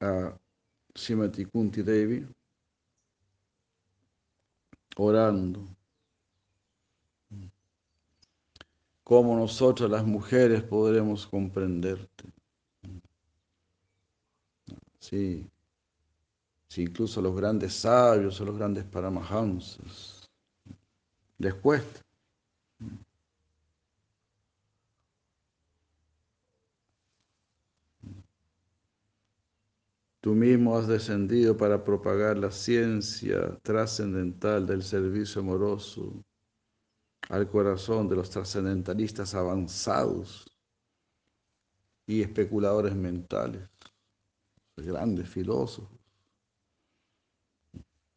a 0.02 0.34
Simati 0.94 1.46
Kunti 1.46 1.84
Devi 1.84 2.28
orando. 5.00 5.62
¿Cómo 9.04 9.36
nosotras 9.36 9.90
las 9.90 10.06
mujeres 10.06 10.62
podremos 10.62 11.26
comprenderte? 11.26 12.32
Sí, 15.00 15.50
sí 16.68 16.84
incluso 16.84 17.22
los 17.22 17.36
grandes 17.36 17.74
sabios 17.74 18.40
o 18.40 18.46
los 18.46 18.58
grandes 18.58 18.86
paramahamsas 18.86 20.20
les. 21.40 22.09
Tú 30.22 30.36
mismo 30.36 30.78
has 30.78 30.88
descendido 30.88 31.56
para 31.56 31.84
propagar 31.84 32.38
la 32.38 32.52
ciencia 32.52 33.58
trascendental 33.64 34.68
del 34.68 34.84
servicio 34.84 35.42
amoroso 35.42 36.26
al 37.30 37.48
corazón 37.50 38.10
de 38.10 38.18
los 38.18 38.30
trascendentalistas 38.30 39.34
avanzados 39.34 40.46
y 42.06 42.22
especuladores 42.22 42.96
mentales, 42.96 43.70
grandes 44.76 45.30
filósofos. 45.30 45.98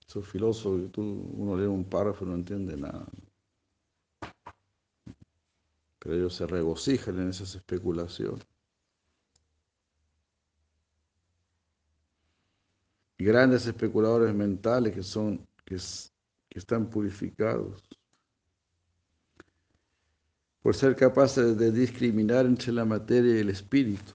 Esos 0.09 0.27
filósofos 0.27 0.91
tú, 0.91 1.03
uno 1.03 1.57
lee 1.57 1.67
un 1.67 1.85
párrafo 1.85 2.25
y 2.25 2.29
no 2.29 2.35
entiende 2.35 2.77
nada. 2.77 3.07
Pero 6.01 6.17
ellos 6.17 6.35
se 6.35 6.47
regocijan 6.49 7.21
en 7.21 7.29
esas 7.29 7.55
especulaciones. 7.55 8.52
Grandes 13.23 13.67
especuladores 13.67 14.35
mentales 14.35 14.95
que 14.95 15.03
son 15.03 15.47
que, 15.65 15.77
es- 15.77 16.13
que 16.49 16.59
están 16.59 16.89
purificados 16.91 17.83
por 20.63 20.75
ser 20.77 20.95
capaces 20.95 21.57
de 21.59 21.73
discriminar 21.73 22.47
entre 22.47 22.73
la 22.73 22.85
materia 22.85 23.35
y 23.35 23.39
el 23.41 23.51
espíritu. 23.51 24.13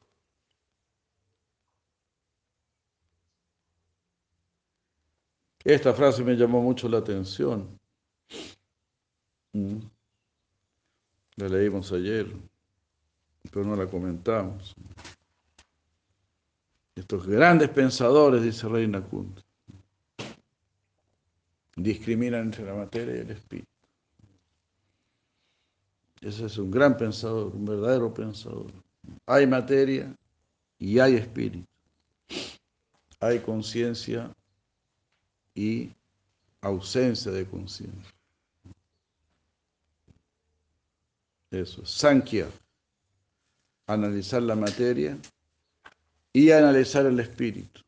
Esta 5.63 5.93
frase 5.93 6.23
me 6.23 6.35
llamó 6.35 6.61
mucho 6.61 6.87
la 6.87 6.99
atención. 6.99 7.77
Mm. 9.53 9.79
La 11.35 11.49
leímos 11.49 11.91
ayer, 11.91 12.25
pero 13.51 13.65
no 13.65 13.75
la 13.75 13.85
comentamos. 13.87 14.73
Estos 16.97 17.27
grandes 17.27 17.69
pensadores, 17.69 18.41
dice 18.41 18.67
Reina 18.67 18.99
Kund, 19.03 19.39
discriminan 21.75 22.45
entre 22.45 22.65
la 22.65 22.73
materia 22.73 23.17
y 23.17 23.19
el 23.19 23.29
espíritu. 23.29 23.69
Ese 26.21 26.47
es 26.47 26.57
un 26.57 26.71
gran 26.71 26.97
pensador, 26.97 27.55
un 27.55 27.65
verdadero 27.65 28.11
pensador. 28.11 28.71
Hay 29.27 29.45
materia 29.45 30.11
y 30.79 30.97
hay 30.97 31.17
espíritu. 31.17 31.67
Hay 33.19 33.41
conciencia 33.41 34.33
y 35.53 35.91
ausencia 36.61 37.31
de 37.31 37.45
conciencia. 37.45 38.13
Eso, 41.51 41.85
Sankhya, 41.85 42.49
analizar 43.85 44.41
la 44.41 44.55
materia 44.55 45.15
y 46.37 46.51
analizar 46.51 47.03
el 47.07 47.19
espíritu. 47.19 47.81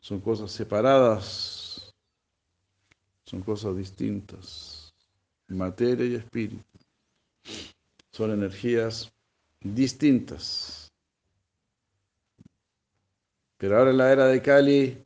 Son 0.00 0.20
cosas 0.20 0.50
separadas, 0.50 1.94
son 3.26 3.42
cosas 3.42 3.76
distintas. 3.76 4.92
Materia 5.46 6.04
y 6.04 6.14
espíritu 6.16 6.64
son 8.10 8.32
energías 8.32 9.12
distintas. 9.60 10.90
Pero 13.56 13.78
ahora 13.78 13.92
en 13.92 13.98
la 13.98 14.10
era 14.10 14.26
de 14.26 14.42
Kali, 14.42 15.04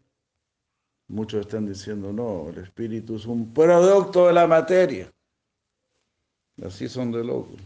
muchos 1.09 1.43
están 1.43 1.67
diciendo, 1.67 2.15
no, 2.15 2.49
el 2.49 2.65
espíritu 2.65 3.17
es 3.17 3.27
un 3.27 3.53
producto 3.53 4.29
de 4.29 4.33
la 4.33 4.47
materia. 4.47 5.13
Así 6.65 6.89
son 6.89 7.13
de 7.13 7.25
locos. 7.25 7.61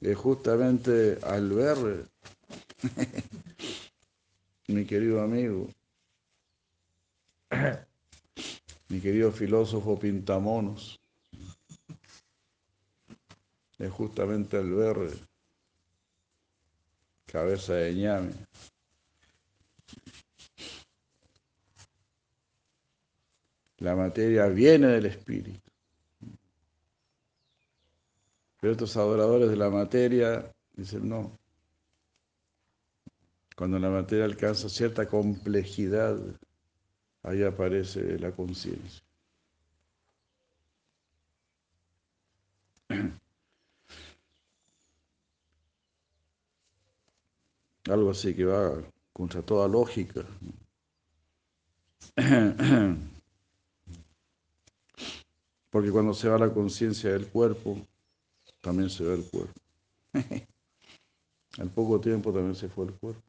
Y 0.00 0.14
justamente 0.14 1.18
al 1.22 1.50
ver, 1.50 2.08
mi 4.68 4.84
querido 4.84 5.20
amigo, 5.22 5.68
mi 8.88 9.00
querido 9.00 9.32
filósofo 9.32 9.98
Pintamonos, 9.98 11.00
es 13.78 13.90
justamente 13.92 14.56
al 14.56 14.70
ver 14.70 15.28
cabeza 17.26 17.74
de 17.74 17.94
ñame. 17.94 18.32
La 23.78 23.94
materia 23.94 24.46
viene 24.46 24.88
del 24.88 25.06
espíritu. 25.06 25.67
Pero 28.60 28.72
estos 28.72 28.96
adoradores 28.96 29.50
de 29.50 29.56
la 29.56 29.70
materia 29.70 30.52
dicen 30.74 31.08
no. 31.08 31.38
Cuando 33.56 33.78
la 33.78 33.90
materia 33.90 34.24
alcanza 34.24 34.68
cierta 34.68 35.08
complejidad, 35.08 36.16
ahí 37.22 37.42
aparece 37.42 38.18
la 38.18 38.32
conciencia. 38.32 39.02
Algo 47.88 48.10
así 48.10 48.34
que 48.34 48.44
va 48.44 48.82
contra 49.12 49.42
toda 49.42 49.66
lógica. 49.68 50.24
Porque 55.70 55.90
cuando 55.90 56.14
se 56.14 56.28
va 56.28 56.38
la 56.38 56.52
conciencia 56.52 57.10
del 57.10 57.26
cuerpo, 57.28 57.78
también 58.60 58.90
se 58.90 59.04
va 59.04 59.14
el 59.14 59.24
cuerpo. 59.24 59.60
Al 61.58 61.70
poco 61.70 62.00
tiempo 62.00 62.32
también 62.32 62.54
se 62.54 62.68
fue 62.68 62.86
el 62.86 62.92
cuerpo. 62.94 63.22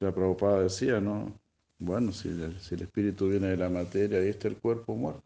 La 0.00 0.12
Prabhupada 0.12 0.62
decía, 0.62 1.00
¿no? 1.00 1.38
Bueno, 1.78 2.12
si 2.12 2.28
el, 2.28 2.58
si 2.60 2.74
el 2.74 2.82
espíritu 2.82 3.28
viene 3.28 3.48
de 3.48 3.56
la 3.56 3.68
materia, 3.68 4.18
ahí 4.18 4.28
está 4.28 4.48
el 4.48 4.56
cuerpo 4.56 4.94
muerto. 4.94 5.22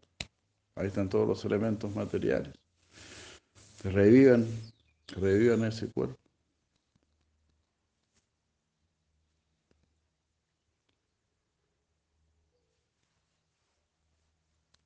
Ahí 0.75 0.87
están 0.87 1.07
todos 1.07 1.27
los 1.27 1.45
elementos 1.45 1.95
materiales. 1.95 2.53
Revivan, 3.83 4.45
revivan 5.07 5.63
ese 5.63 5.87
cuerpo. 5.87 6.17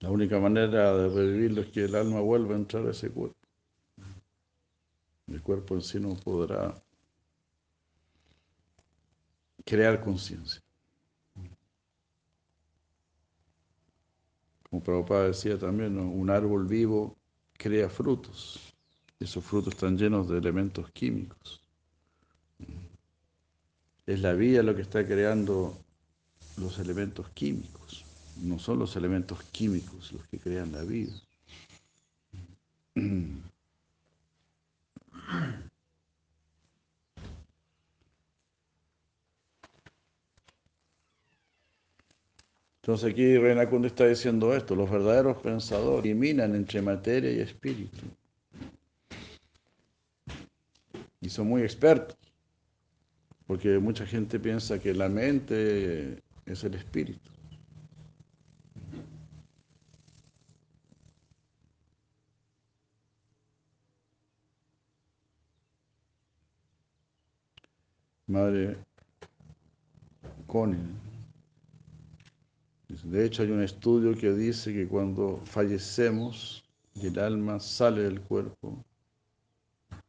La 0.10 0.14
única 0.16 0.40
manera 0.40 0.98
de 0.98 1.08
revivirlo 1.08 1.62
es 1.62 1.68
que 1.68 1.84
el 1.86 1.94
alma 1.94 2.20
vuelva 2.20 2.56
a 2.56 2.58
entrar 2.58 2.84
a 2.88 2.90
ese 2.90 3.12
cuerpo. 3.12 3.38
El 5.28 5.40
cuerpo 5.44 5.76
en 5.76 5.84
sí 5.84 6.00
no 6.00 6.16
podrá 6.16 6.74
crear 9.64 10.02
conciencia. 10.02 10.64
Como 14.68 14.82
Prabhupada 14.82 15.28
decía 15.28 15.60
también, 15.60 16.00
un 16.00 16.32
árbol 16.32 16.66
vivo 16.66 17.16
crea 17.54 17.88
frutos. 17.88 18.74
Esos 19.20 19.46
frutos 19.46 19.76
están 19.76 19.96
llenos 19.96 20.28
de 20.28 20.40
elementos 20.40 20.90
químicos. 20.90 21.62
Es 24.08 24.20
la 24.22 24.34
vida 24.34 24.64
lo 24.64 24.76
que 24.76 24.82
está 24.82 25.06
creando 25.06 25.78
los 26.58 26.80
elementos 26.80 27.30
químicos. 27.30 28.09
No 28.42 28.58
son 28.60 28.80
los 28.80 28.96
elementos 28.96 29.44
químicos 29.52 30.12
los 30.12 30.26
que 30.28 30.40
crean 30.40 30.72
la 30.72 30.84
vida. 30.84 31.14
Entonces 42.82 43.12
aquí 43.12 43.38
Reina 43.38 43.70
Kunda 43.70 43.88
está 43.88 44.08
diciendo 44.08 44.56
esto, 44.56 44.76
los 44.76 44.90
verdaderos 44.90 45.38
pensadores 45.38 46.06
eliminan 46.06 46.56
entre 46.56 46.82
materia 46.82 47.32
y 47.32 47.40
espíritu. 47.40 48.00
Y 51.22 51.30
son 51.30 51.48
muy 51.48 51.62
expertos, 51.62 52.18
porque 53.46 53.78
mucha 53.78 54.08
gente 54.08 54.40
piensa 54.40 54.80
que 54.80 54.94
la 54.94 55.08
mente 55.08 56.24
es 56.46 56.64
el 56.64 56.74
espíritu. 56.74 57.30
Madre 68.30 68.78
Connie. 70.46 70.78
De 73.04 73.26
hecho, 73.26 73.42
hay 73.42 73.50
un 73.50 73.64
estudio 73.64 74.16
que 74.16 74.32
dice 74.32 74.72
que 74.72 74.88
cuando 74.88 75.42
fallecemos 75.46 76.64
y 76.94 77.08
el 77.08 77.18
alma 77.18 77.60
sale 77.60 78.04
del 78.04 78.22
cuerpo, 78.22 78.86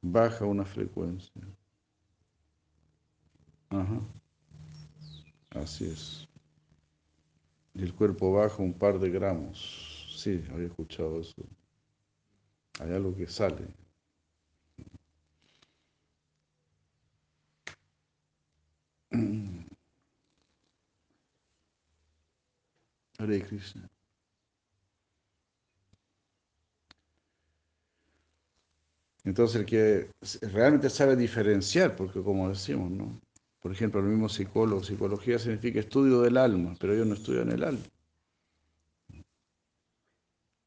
baja 0.03 0.45
una 0.45 0.67
frecuencia. 0.67 1.41
Ajá. 3.71 4.01
Así 5.51 5.87
es. 5.87 6.29
Y 7.73 7.83
el 7.85 7.95
cuerpo 7.95 8.33
baja 8.33 8.63
un 8.63 8.75
par 8.75 8.99
de 8.99 9.09
gramos. 9.09 10.15
Sí, 10.15 10.45
había 10.53 10.67
escuchado 10.67 11.21
eso. 11.21 11.43
Hay 12.81 12.93
algo 12.93 13.17
que 13.17 13.27
sale. 13.27 13.67
Hare 23.19 23.43
Krishna. 23.43 23.89
Entonces 29.25 29.61
el 29.61 29.67
que 29.67 30.11
realmente 30.53 30.89
sabe 30.89 31.17
diferenciar, 31.17 31.95
porque 31.97 32.23
como 32.23 32.49
decimos, 32.49 32.91
¿no? 32.91 33.21
Por 33.61 33.73
ejemplo, 33.73 34.01
el 34.01 34.07
mismo 34.07 34.29
psicólogo, 34.29 34.83
psicología 34.83 35.39
significa 35.39 35.81
estudio 35.81 36.23
del 36.23 36.39
alma, 36.39 36.75
pero 36.81 36.95
ellos 36.95 37.07
no 37.07 37.15
estudian 37.15 37.51
el 37.53 37.63
alma. 37.63 37.85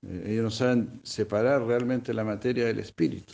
Eh, 0.04 0.24
Ellos 0.28 0.44
no 0.44 0.52
saben 0.52 1.02
separar 1.04 1.64
realmente 1.64 2.14
la 2.14 2.24
materia 2.24 2.66
del 2.66 2.80
espíritu. 2.80 3.34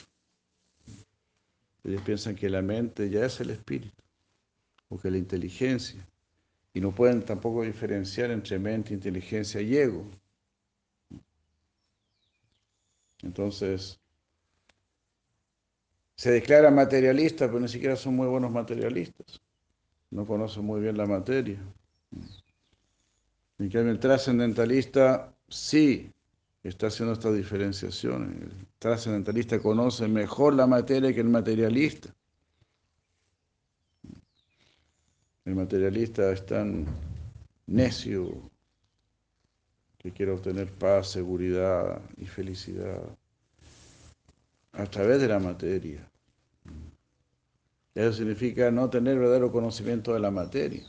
Ellos 1.84 2.02
piensan 2.04 2.36
que 2.36 2.50
la 2.50 2.62
mente 2.62 3.10
ya 3.10 3.26
es 3.26 3.40
el 3.42 3.50
espíritu, 3.50 4.04
o 4.90 4.98
que 4.98 5.12
la 5.12 5.18
inteligencia, 5.18 6.06
y 6.74 6.82
no 6.82 6.92
pueden 6.94 7.24
tampoco 7.24 7.64
diferenciar 7.64 8.32
entre 8.32 8.60
mente, 8.60 8.94
inteligencia 8.94 9.62
y 9.62 9.78
ego. 9.78 10.06
Entonces, 13.22 14.00
se 16.16 16.32
declaran 16.32 16.76
materialistas, 16.76 17.48
pero 17.48 17.60
ni 17.60 17.68
siquiera 17.68 17.96
son 17.96 18.16
muy 18.16 18.28
buenos 18.28 18.52
materialistas. 18.52 19.42
No 20.12 20.26
conocen 20.26 20.66
muy 20.66 20.82
bien 20.82 20.98
la 20.98 21.06
materia. 21.06 21.60
En 23.60 23.70
cambio, 23.70 23.92
el 23.92 24.00
trascendentalista 24.00 25.34
sí 25.48 26.12
está 26.64 26.88
haciendo 26.88 27.14
estas 27.14 27.36
diferenciaciones. 27.36 28.42
El 28.42 28.68
trascendentalista 28.80 29.60
conoce 29.60 30.08
mejor 30.08 30.56
la 30.56 30.68
materia 30.68 31.14
que 31.14 31.22
el 31.22 31.30
materialista. 31.30 32.14
El 35.50 35.56
materialista 35.56 36.32
es 36.32 36.46
tan 36.46 36.86
necio 37.66 38.30
que 39.98 40.12
quiere 40.12 40.32
obtener 40.32 40.72
paz, 40.72 41.10
seguridad 41.10 42.00
y 42.18 42.28
felicidad 42.28 43.02
a 44.74 44.86
través 44.86 45.20
de 45.20 45.28
la 45.28 45.40
materia. 45.40 46.08
Eso 47.96 48.14
significa 48.14 48.70
no 48.70 48.92
tener 48.92 49.18
verdadero 49.18 49.52
conocimiento 49.52 50.14
de 50.14 50.20
la 50.20 50.30
materia 50.30 50.84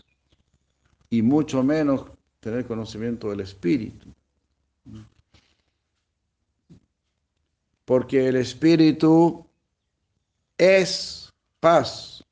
y 1.08 1.22
mucho 1.22 1.62
menos 1.62 2.10
tener 2.40 2.66
conocimiento 2.66 3.30
del 3.30 3.40
espíritu. 3.40 4.12
Porque 7.86 8.28
el 8.28 8.36
espíritu 8.36 9.46
es 10.58 11.32
paz, 11.60 12.22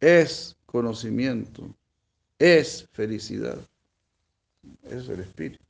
es 0.00 0.56
conocimiento, 0.72 1.72
es 2.38 2.88
felicidad. 2.92 3.58
Es 4.82 5.08
el 5.08 5.20
espíritu. 5.20 5.62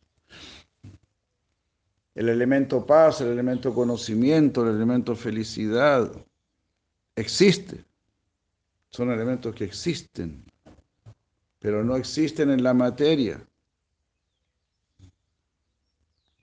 El 2.15 2.29
elemento 2.29 2.87
paz, 2.87 3.21
el 3.21 3.29
elemento 3.29 3.75
conocimiento, 3.75 4.63
el 4.63 4.77
elemento 4.77 5.17
felicidad 5.17 6.11
existe. 7.17 7.85
Son 8.91 9.11
elementos 9.11 9.55
que 9.55 9.65
existen, 9.65 10.45
pero 11.59 11.83
no 11.83 11.97
existen 11.97 12.51
en 12.51 12.63
la 12.63 12.75
materia. 12.75 13.45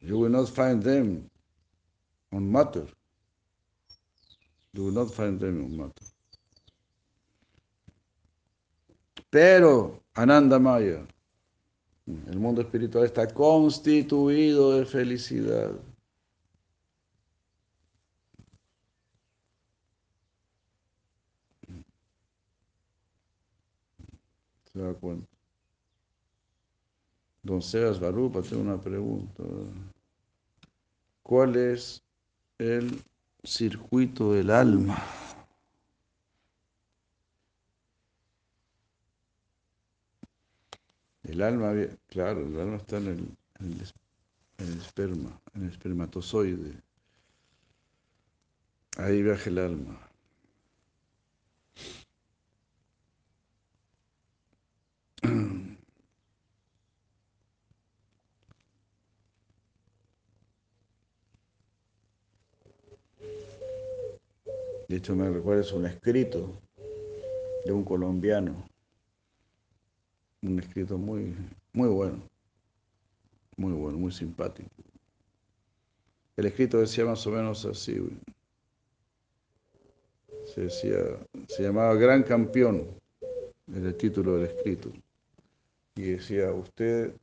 You 0.01 0.17
will 0.17 0.31
not 0.31 0.49
find 0.49 0.81
them 0.81 1.29
on 2.31 2.51
matter. 2.51 2.87
You 4.73 4.85
will 4.85 4.93
not 4.93 5.13
find 5.13 5.39
them 5.39 5.63
on 5.65 5.77
matter. 5.77 6.05
Pero 9.29 10.03
Ananda 10.13 10.57
Maya, 10.59 11.05
el 12.07 12.39
mundo 12.39 12.61
espiritual 12.61 13.05
está 13.05 13.27
constituido 13.27 14.77
de 14.77 14.85
felicidad. 14.85 15.71
¿Se 24.73 24.79
da 24.79 24.93
cuenta? 24.93 25.27
Don 27.43 27.61
Sebas 27.61 27.99
Barupa, 27.99 28.41
tengo 28.41 28.63
una 28.63 28.79
pregunta. 28.79 29.43
¿Cuál 31.23 31.55
es 31.55 32.03
el 32.57 33.01
circuito 33.43 34.33
del 34.33 34.49
alma? 34.49 34.97
El 41.29 41.43
alma, 41.43 41.75
claro, 42.07 42.41
el 42.41 42.59
alma 42.59 42.77
está 42.77 42.97
en 42.97 43.07
el, 43.07 43.19
en 43.59 43.73
el, 44.57 44.77
esperma, 44.79 45.39
en 45.53 45.63
el 45.63 45.69
espermatozoide. 45.69 46.73
Ahí 48.97 49.21
viaja 49.21 49.47
el 49.51 49.59
alma. 49.59 50.09
De 64.87 64.95
hecho, 64.95 65.15
me 65.15 65.29
recuerda 65.29 65.61
es 65.61 65.71
un 65.73 65.85
escrito 65.85 66.59
de 67.65 67.71
un 67.71 67.83
colombiano 67.83 68.68
un 70.41 70.59
escrito 70.59 70.97
muy, 70.97 71.35
muy 71.73 71.89
bueno, 71.89 72.21
muy 73.57 73.73
bueno, 73.73 73.97
muy 73.97 74.11
simpático. 74.11 74.69
El 76.37 76.45
escrito 76.45 76.79
decía 76.79 77.05
más 77.05 77.25
o 77.27 77.31
menos 77.31 77.65
así, 77.65 77.99
se, 80.45 80.61
decía, 80.61 80.97
se 81.47 81.63
llamaba 81.63 81.95
Gran 81.95 82.23
Campeón, 82.23 82.87
es 83.67 83.83
el 83.83 83.95
título 83.95 84.37
del 84.37 84.45
escrito, 84.45 84.91
y 85.95 86.03
decía, 86.03 86.51
usted 86.53 87.13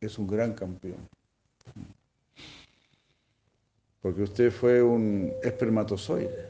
es 0.00 0.18
un 0.18 0.26
gran 0.26 0.52
campeón, 0.52 1.08
porque 4.02 4.22
usted 4.22 4.50
fue 4.50 4.82
un 4.82 5.32
espermatozoide. 5.42 6.49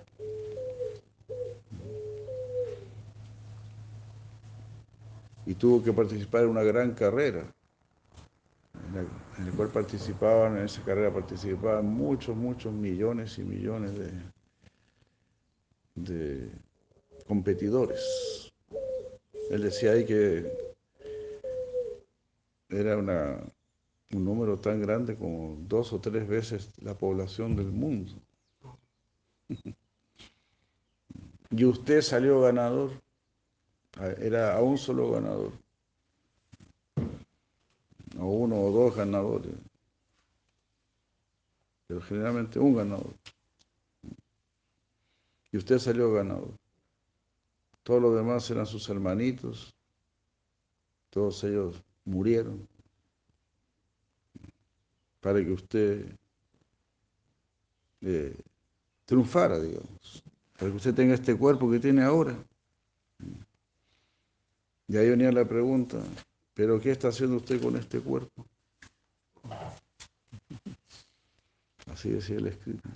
Y 5.47 5.55
tuvo 5.55 5.82
que 5.82 5.93
participar 5.93 6.45
en 6.45 6.51
una 6.51 6.62
gran 6.62 6.93
carrera, 6.93 7.53
en 8.88 9.47
la, 9.47 9.53
cual 9.53 9.68
participaban, 9.68 10.59
en 10.59 10.64
esa 10.64 10.82
carrera 10.82 11.12
participaban 11.12 11.86
muchos, 11.86 12.36
muchos 12.36 12.72
millones 12.72 13.38
y 13.38 13.43
millones 13.43 13.99
de, 13.99 14.11
de 15.95 16.49
competidores. 17.26 18.53
Él 19.51 19.62
decía 19.62 19.93
ahí 19.93 20.05
que 20.05 20.51
era 22.68 22.97
una, 22.97 23.41
un 24.12 24.24
número 24.24 24.59
tan 24.59 24.80
grande 24.80 25.16
como 25.16 25.57
dos 25.66 25.93
o 25.93 26.01
tres 26.01 26.26
veces 26.26 26.72
la 26.82 26.97
población 26.97 27.57
del 27.57 27.70
mundo. 27.70 28.12
y 31.51 31.64
usted 31.64 32.03
salió 32.03 32.41
ganador 32.41 32.93
era 34.09 34.57
a 34.57 34.62
un 34.62 34.78
solo 34.78 35.11
ganador, 35.11 35.53
a 38.18 38.24
uno 38.24 38.61
o 38.61 38.70
dos 38.70 38.96
ganadores, 38.96 39.53
pero 41.86 42.01
generalmente 42.03 42.59
un 42.59 42.76
ganador. 42.76 43.14
Y 45.53 45.57
usted 45.57 45.78
salió 45.78 46.12
ganador. 46.12 46.53
Todos 47.82 48.01
los 48.01 48.14
demás 48.14 48.48
eran 48.51 48.66
sus 48.66 48.88
hermanitos, 48.88 49.74
todos 51.11 51.42
ellos 51.44 51.82
murieron 52.05 52.68
para 55.20 55.44
que 55.44 55.53
usted 55.53 56.07
eh, 58.03 58.34
triunfara, 59.05 59.59
digamos, 59.61 60.22
para 60.59 60.70
que 60.70 60.76
usted 60.76 60.94
tenga 60.94 61.14
este 61.14 61.36
cuerpo 61.36 61.70
que 61.70 61.78
tiene 61.78 62.03
ahora. 62.03 62.36
Y 64.91 64.97
ahí 64.97 65.09
venía 65.09 65.30
la 65.30 65.45
pregunta, 65.45 66.03
¿pero 66.53 66.80
qué 66.80 66.91
está 66.91 67.09
haciendo 67.09 67.36
usted 67.36 67.62
con 67.62 67.76
este 67.76 68.01
cuerpo? 68.01 68.45
Así 71.86 72.11
decía 72.11 72.38
el 72.38 72.49
escrito. 72.49 72.88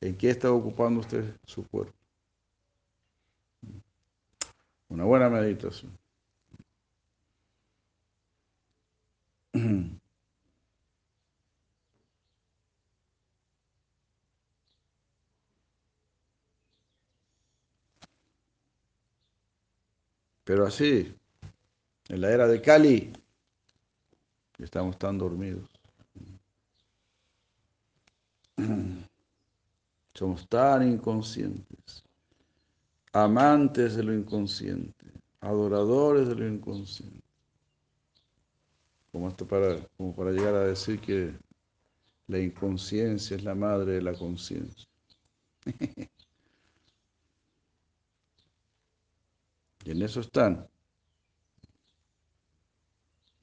¿En 0.00 0.16
qué 0.16 0.30
está 0.30 0.50
ocupando 0.50 0.98
usted 0.98 1.36
su 1.46 1.64
cuerpo? 1.68 1.94
Una 4.88 5.04
buena 5.04 5.30
meditación. 5.30 5.96
Pero 20.44 20.66
así, 20.66 21.14
en 22.08 22.20
la 22.20 22.30
era 22.30 22.46
de 22.46 22.60
Cali, 22.60 23.12
estamos 24.58 24.98
tan 24.98 25.16
dormidos. 25.18 25.68
Somos 30.14 30.46
tan 30.48 30.86
inconscientes, 30.88 32.04
amantes 33.12 33.96
de 33.96 34.04
lo 34.04 34.14
inconsciente, 34.14 35.06
adoradores 35.40 36.28
de 36.28 36.34
lo 36.36 36.46
inconsciente. 36.46 37.24
Como, 39.10 39.28
esto 39.28 39.46
para, 39.46 39.78
como 39.96 40.14
para 40.14 40.30
llegar 40.30 40.54
a 40.54 40.64
decir 40.64 41.00
que 41.00 41.32
la 42.28 42.38
inconsciencia 42.38 43.36
es 43.36 43.44
la 43.44 43.54
madre 43.54 43.92
de 43.92 44.02
la 44.02 44.12
conciencia. 44.14 44.86
Y 49.84 49.92
en 49.92 50.02
eso 50.02 50.20
están 50.20 50.68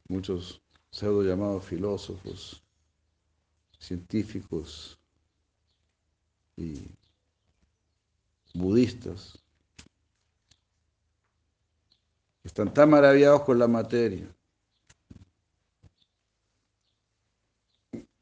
muchos 0.07 0.61
pseudo 0.91 1.23
llamados 1.23 1.65
filósofos, 1.65 2.61
científicos 3.79 4.97
y 6.57 6.85
budistas, 8.53 9.37
están 12.43 12.71
tan 12.71 12.89
maravillados 12.91 13.41
con 13.41 13.57
la 13.57 13.67
materia. 13.67 14.27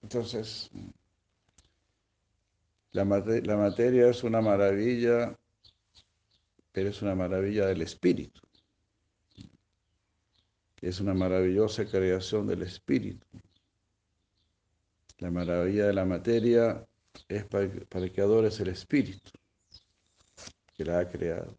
Entonces, 0.03 0.69
la, 2.91 3.03
mate- 3.03 3.41
la 3.45 3.57
materia 3.57 4.09
es 4.09 4.23
una 4.23 4.41
maravilla, 4.41 5.35
pero 6.71 6.89
es 6.89 7.01
una 7.01 7.15
maravilla 7.15 7.65
del 7.67 7.81
espíritu. 7.81 8.41
Es 10.81 10.99
una 10.99 11.13
maravillosa 11.13 11.85
creación 11.85 12.47
del 12.47 12.61
espíritu. 12.61 13.25
La 15.17 15.29
maravilla 15.29 15.87
de 15.87 15.93
la 15.93 16.05
materia 16.05 16.85
es 17.27 17.43
para, 17.45 17.69
para 17.89 18.09
que 18.09 18.21
adores 18.21 18.59
el 18.59 18.69
espíritu 18.69 19.31
que 20.75 20.85
la 20.85 20.99
ha 20.99 21.09
creado. 21.09 21.57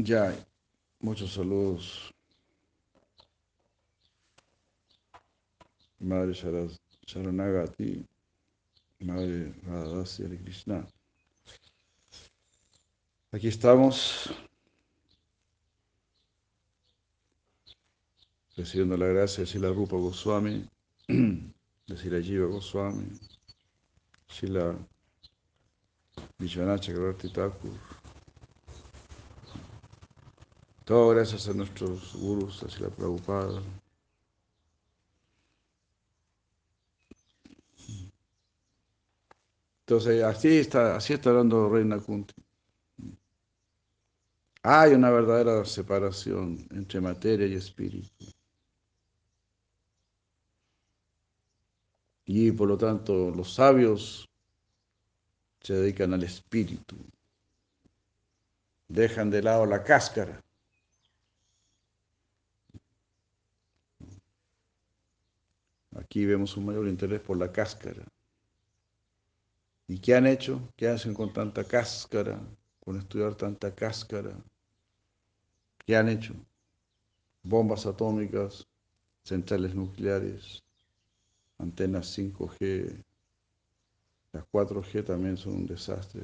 Ya, 0.00 0.32
muchos 1.00 1.32
saludos. 1.32 2.14
Madre 5.98 6.32
Sharas- 6.34 6.78
Sharanagati, 7.04 8.06
Madre 9.00 9.52
Radhasi 9.66 10.24
Hare 10.24 10.38
Krishna. 10.38 10.86
Aquí 13.32 13.48
estamos 13.48 14.30
recibiendo 18.56 18.96
la 18.96 19.06
gracia 19.08 19.40
de 19.42 19.46
Sila 19.50 19.70
Rupa 19.70 19.96
Goswami, 19.96 20.64
de 21.08 21.96
Sila 21.96 22.20
Jiva 22.22 22.46
Goswami, 22.46 23.18
Sila 24.28 24.78
Vishwanath 26.38 26.82
Chakravarti 26.82 27.32
Thakur. 27.32 27.97
Todo 30.88 31.10
gracias 31.10 31.46
a 31.46 31.52
nuestros 31.52 32.14
gurus, 32.14 32.62
a 32.62 32.70
Sila 32.70 32.88
Prabhupada. 32.88 33.60
Entonces, 39.80 40.22
así 40.22 40.56
está, 40.56 40.96
así 40.96 41.12
está 41.12 41.28
hablando 41.28 41.68
Reina 41.68 42.00
Kunti. 42.00 42.32
Hay 44.62 44.94
una 44.94 45.10
verdadera 45.10 45.62
separación 45.66 46.66
entre 46.70 47.02
materia 47.02 47.46
y 47.46 47.56
espíritu. 47.56 48.24
Y 52.24 52.50
por 52.52 52.66
lo 52.66 52.78
tanto, 52.78 53.30
los 53.30 53.52
sabios 53.52 54.26
se 55.60 55.74
dedican 55.74 56.14
al 56.14 56.22
espíritu. 56.22 56.96
Dejan 58.88 59.28
de 59.28 59.42
lado 59.42 59.66
la 59.66 59.84
cáscara. 59.84 60.42
Aquí 66.08 66.24
vemos 66.24 66.56
un 66.56 66.64
mayor 66.64 66.88
interés 66.88 67.20
por 67.20 67.36
la 67.36 67.52
cáscara. 67.52 68.02
¿Y 69.86 69.98
qué 69.98 70.14
han 70.14 70.26
hecho? 70.26 70.72
¿Qué 70.74 70.88
hacen 70.88 71.12
con 71.12 71.34
tanta 71.34 71.64
cáscara? 71.64 72.40
Con 72.80 72.96
estudiar 72.96 73.34
tanta 73.34 73.74
cáscara. 73.74 74.34
¿Qué 75.84 75.94
han 75.94 76.08
hecho? 76.08 76.34
Bombas 77.42 77.84
atómicas, 77.84 78.66
centrales 79.22 79.74
nucleares, 79.74 80.62
antenas 81.58 82.16
5G, 82.16 83.04
las 84.32 84.44
4G 84.50 85.04
también 85.04 85.36
son 85.36 85.56
un 85.56 85.66
desastre. 85.66 86.22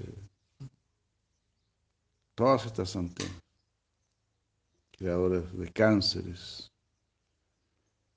Todas 2.35 2.65
estas 2.65 2.97
antenas, 2.97 3.43
creadores 4.93 5.59
de 5.59 5.71
cánceres, 5.71 6.74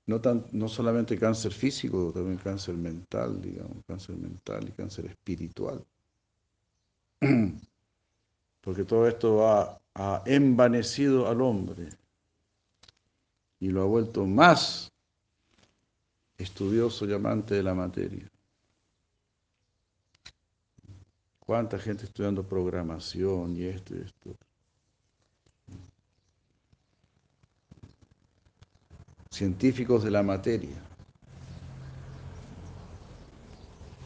no, 0.08 0.22
tan, 0.22 0.46
no 0.52 0.68
solamente 0.68 1.18
cáncer 1.18 1.52
físico, 1.52 2.10
también 2.14 2.38
cáncer 2.38 2.74
mental, 2.74 3.42
digamos, 3.42 3.84
cáncer 3.86 4.16
mental 4.16 4.66
y 4.66 4.72
cáncer 4.72 5.04
espiritual. 5.04 5.84
Porque 8.62 8.84
todo 8.84 9.06
esto 9.06 9.46
ha, 9.46 9.78
ha 9.94 10.22
envanecido 10.24 11.28
al 11.28 11.42
hombre 11.42 11.90
y 13.60 13.68
lo 13.68 13.82
ha 13.82 13.84
vuelto 13.84 14.24
más 14.24 14.90
estudioso 16.38 17.04
y 17.06 17.12
amante 17.12 17.56
de 17.56 17.62
la 17.62 17.74
materia. 17.74 18.30
¿Cuánta 21.38 21.78
gente 21.78 22.06
estudiando 22.06 22.42
programación 22.42 23.54
y 23.56 23.64
esto 23.64 23.94
y 23.94 24.00
esto? 24.00 24.47
Científicos 29.30 30.04
de 30.04 30.10
la 30.10 30.22
materia. 30.22 30.76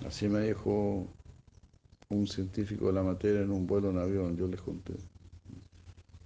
Así 0.06 0.28
me 0.28 0.40
dijo 0.40 1.06
un 2.08 2.26
científico 2.26 2.88
de 2.88 2.92
la 2.92 3.02
materia 3.02 3.40
en 3.40 3.50
un 3.50 3.66
vuelo 3.66 3.90
en 3.90 3.98
avión, 3.98 4.36
yo 4.36 4.46
les 4.46 4.60
conté. 4.60 4.94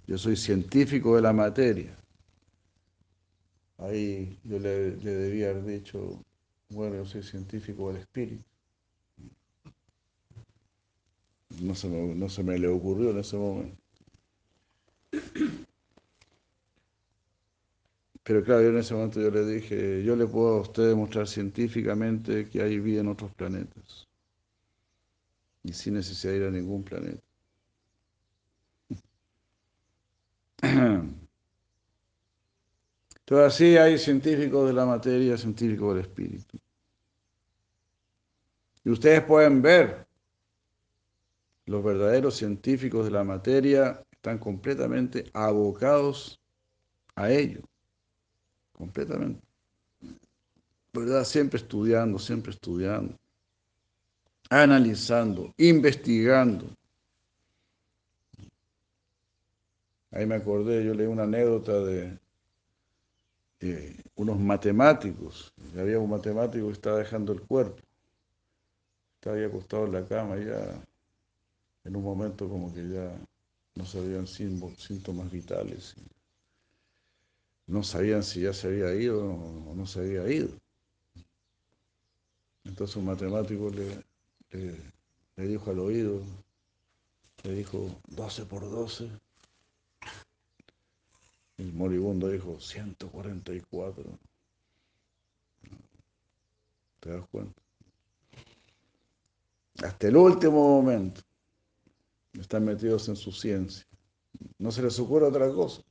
Yo 0.06 0.18
soy 0.18 0.36
científico 0.36 1.16
de 1.16 1.22
la 1.22 1.32
materia. 1.32 1.96
Ahí 3.78 4.38
yo 4.44 4.58
le, 4.58 4.92
debía 4.96 5.50
haber 5.50 5.64
dicho, 5.64 6.22
bueno, 6.70 6.96
yo 6.96 7.04
soy 7.04 7.22
científico 7.22 7.88
del 7.88 7.98
espíritu. 7.98 8.42
No 11.60 11.74
se, 11.74 11.88
me, 11.88 12.14
no 12.14 12.28
se 12.28 12.42
me 12.42 12.58
le 12.58 12.68
ocurrió 12.68 13.10
en 13.10 13.18
ese 13.18 13.36
momento. 13.36 13.76
Pero 18.26 18.42
claro, 18.42 18.62
yo 18.62 18.70
en 18.70 18.78
ese 18.78 18.92
momento 18.92 19.20
yo 19.20 19.30
le 19.30 19.46
dije, 19.46 20.02
yo 20.02 20.16
le 20.16 20.26
puedo 20.26 20.56
a 20.56 20.60
usted 20.62 20.88
demostrar 20.88 21.28
científicamente 21.28 22.48
que 22.48 22.60
hay 22.60 22.80
vida 22.80 23.00
en 23.00 23.06
otros 23.06 23.32
planetas. 23.32 24.08
Y 25.62 25.72
sin 25.72 25.94
necesidad 25.94 26.32
de 26.32 26.38
ir 26.38 26.44
a 26.44 26.50
ningún 26.50 26.82
planeta. 26.82 27.22
Entonces 30.60 31.16
así 33.46 33.76
hay 33.76 33.96
científicos 33.96 34.66
de 34.66 34.72
la 34.72 34.86
materia, 34.86 35.38
científicos 35.38 35.94
del 35.94 36.04
espíritu. 36.04 36.58
Y 38.82 38.90
ustedes 38.90 39.22
pueden 39.22 39.62
ver, 39.62 40.04
los 41.66 41.84
verdaderos 41.84 42.34
científicos 42.34 43.04
de 43.04 43.12
la 43.12 43.22
materia 43.22 44.04
están 44.10 44.38
completamente 44.38 45.30
abocados 45.32 46.40
a 47.14 47.30
ello. 47.30 47.62
Completamente. 48.76 49.40
¿Verdad? 50.92 51.24
Siempre 51.24 51.58
estudiando, 51.58 52.18
siempre 52.18 52.52
estudiando. 52.52 53.14
Analizando, 54.50 55.54
investigando. 55.56 56.66
Ahí 60.10 60.24
me 60.26 60.36
acordé, 60.36 60.84
yo 60.84 60.94
leí 60.94 61.06
una 61.06 61.24
anécdota 61.24 61.80
de, 61.80 62.18
unos 64.14 64.38
matemáticos. 64.38 65.52
Había 65.76 65.98
un 65.98 66.10
matemático 66.10 66.66
que 66.66 66.72
estaba 66.72 66.98
dejando 66.98 67.32
el 67.32 67.40
cuerpo. 67.42 67.82
Estaba 69.16 69.36
ahí 69.36 69.44
acostado 69.44 69.86
en 69.86 69.92
la 69.92 70.06
cama, 70.06 70.36
ya 70.36 70.82
en 71.84 71.96
un 71.96 72.02
momento 72.02 72.48
como 72.48 72.72
que 72.72 72.88
ya 72.88 73.12
no 73.74 73.84
sabían 73.84 74.26
síntomas 74.26 75.30
vitales. 75.30 75.96
No 77.66 77.82
sabían 77.82 78.22
si 78.22 78.42
ya 78.42 78.52
se 78.52 78.68
había 78.68 78.94
ido 78.94 79.24
o 79.24 79.74
no 79.74 79.86
se 79.86 80.00
había 80.00 80.28
ido. 80.30 80.48
Entonces 82.64 82.96
un 82.96 83.06
matemático 83.06 83.70
le, 83.70 84.04
le, 85.36 85.46
dijo 85.48 85.70
al 85.70 85.78
oído, 85.78 86.20
le 87.44 87.52
dijo 87.54 88.00
12 88.08 88.46
por 88.46 88.62
12. 88.62 89.10
El 91.58 91.72
moribundo 91.72 92.28
dijo 92.28 92.60
144. 92.60 94.04
¿Te 97.00 97.10
das 97.10 97.26
cuenta? 97.28 97.62
Hasta 99.82 100.08
el 100.08 100.16
último 100.16 100.80
momento. 100.80 101.20
Están 102.34 102.64
metidos 102.64 103.08
en 103.08 103.16
su 103.16 103.32
ciencia. 103.32 103.86
No 104.58 104.70
se 104.70 104.82
les 104.82 104.98
ocurre 104.98 105.26
otra 105.26 105.50
cosa. 105.52 105.82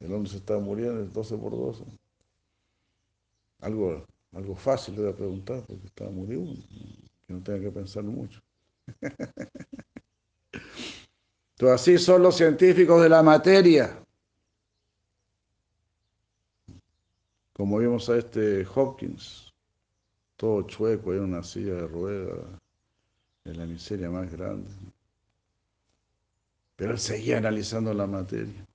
El 0.00 0.12
hombre 0.14 0.30
se 0.30 0.38
está 0.38 0.58
muriendo, 0.58 1.02
es 1.02 1.12
12 1.12 1.36
por 1.36 1.52
12. 1.52 1.84
Algo, 3.60 4.06
algo 4.32 4.56
fácil 4.56 4.96
le 4.96 5.02
voy 5.02 5.10
a 5.12 5.16
preguntar, 5.16 5.62
porque 5.66 5.86
está 5.86 6.08
muriendo, 6.08 6.54
que 7.26 7.34
no 7.34 7.42
tenga 7.42 7.60
que 7.60 7.70
pensar 7.70 8.02
mucho. 8.02 8.40
Entonces 11.60 11.80
así 11.80 11.98
son 11.98 12.22
los 12.22 12.36
científicos 12.36 13.02
de 13.02 13.10
la 13.10 13.22
materia. 13.22 14.02
Como 17.52 17.76
vimos 17.76 18.08
a 18.08 18.16
este 18.16 18.66
Hopkins, 18.74 19.52
todo 20.36 20.62
chueco, 20.62 21.12
en 21.12 21.20
una 21.20 21.42
silla 21.42 21.74
de 21.74 21.86
ruedas, 21.86 22.38
en 23.44 23.58
la 23.58 23.66
miseria 23.66 24.08
más 24.08 24.32
grande. 24.32 24.70
Pero 26.76 26.92
él 26.92 26.98
seguía 26.98 27.36
analizando 27.36 27.92
la 27.92 28.06
materia. 28.06 28.66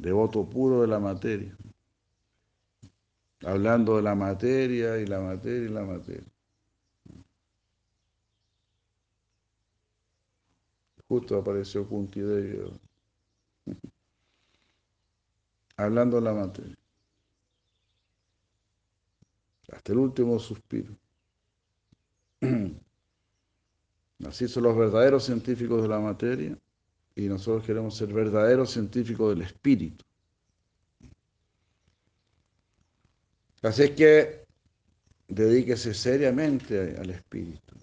Devoto 0.00 0.48
puro 0.48 0.80
de 0.80 0.86
la 0.86 0.98
materia. 0.98 1.54
Hablando 3.44 3.96
de 3.96 4.02
la 4.02 4.14
materia 4.14 4.96
y 4.98 5.06
la 5.06 5.20
materia 5.20 5.68
y 5.68 5.68
la 5.68 5.82
materia. 5.82 6.26
Justo 11.06 11.36
apareció 11.36 11.86
Kunti 11.86 12.20
Devi. 12.20 12.80
Hablando 15.76 16.16
de 16.16 16.22
la 16.22 16.32
materia. 16.32 16.76
Hasta 19.70 19.92
el 19.92 19.98
último 19.98 20.38
suspiro. 20.38 20.94
Así 24.26 24.48
son 24.48 24.62
los 24.62 24.76
verdaderos 24.78 25.24
científicos 25.24 25.82
de 25.82 25.88
la 25.88 25.98
materia 25.98 26.58
y 27.20 27.28
nosotros 27.28 27.64
queremos 27.64 27.96
ser 27.96 28.12
verdaderos 28.12 28.70
científicos 28.70 29.34
del 29.34 29.44
espíritu. 29.44 30.04
Así 33.62 33.82
es 33.82 33.90
que 33.90 34.46
dedíquese 35.28 35.92
seriamente 35.92 36.96
al 36.98 37.10
espíritu. 37.10 37.76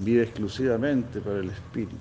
Vive 0.00 0.24
exclusivamente 0.24 1.20
para 1.20 1.38
el 1.38 1.50
espíritu. 1.50 1.96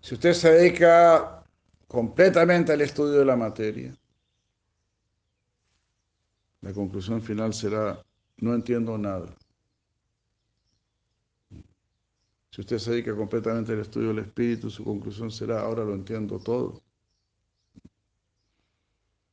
Si 0.00 0.14
usted 0.14 0.32
se 0.32 0.52
dedica 0.52 1.44
completamente 1.86 2.72
al 2.72 2.80
estudio 2.80 3.18
de 3.18 3.24
la 3.26 3.36
materia, 3.36 3.94
la 6.62 6.72
conclusión 6.72 7.20
final 7.20 7.52
será, 7.52 8.02
no 8.38 8.54
entiendo 8.54 8.96
nada. 8.96 9.36
Si 12.52 12.60
usted 12.60 12.78
se 12.78 12.90
dedica 12.90 13.16
completamente 13.16 13.72
al 13.72 13.80
estudio 13.80 14.08
del 14.08 14.18
espíritu, 14.18 14.68
su 14.68 14.84
conclusión 14.84 15.30
será, 15.30 15.62
ahora 15.62 15.84
lo 15.84 15.94
entiendo 15.94 16.38
todo. 16.38 16.82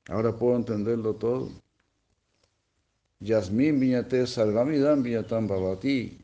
Ahora 0.08 0.34
puedo 0.34 0.56
entenderlo 0.56 1.14
todo. 1.16 1.52
Yasmin 3.20 3.78
viñate 3.78 4.26
salvamidam 4.26 5.04
viñatam 5.04 5.48
babati. 5.50 6.18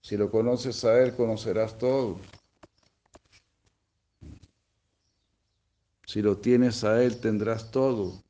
Si 0.00 0.16
lo 0.16 0.30
conoces 0.30 0.82
a 0.86 0.98
él, 1.02 1.14
conocerás 1.14 1.76
todo. 1.76 2.20
Si 6.06 6.22
lo 6.22 6.38
tienes 6.38 6.84
a 6.84 7.02
él, 7.04 7.20
tendrás 7.20 7.70
todo. 7.70 8.22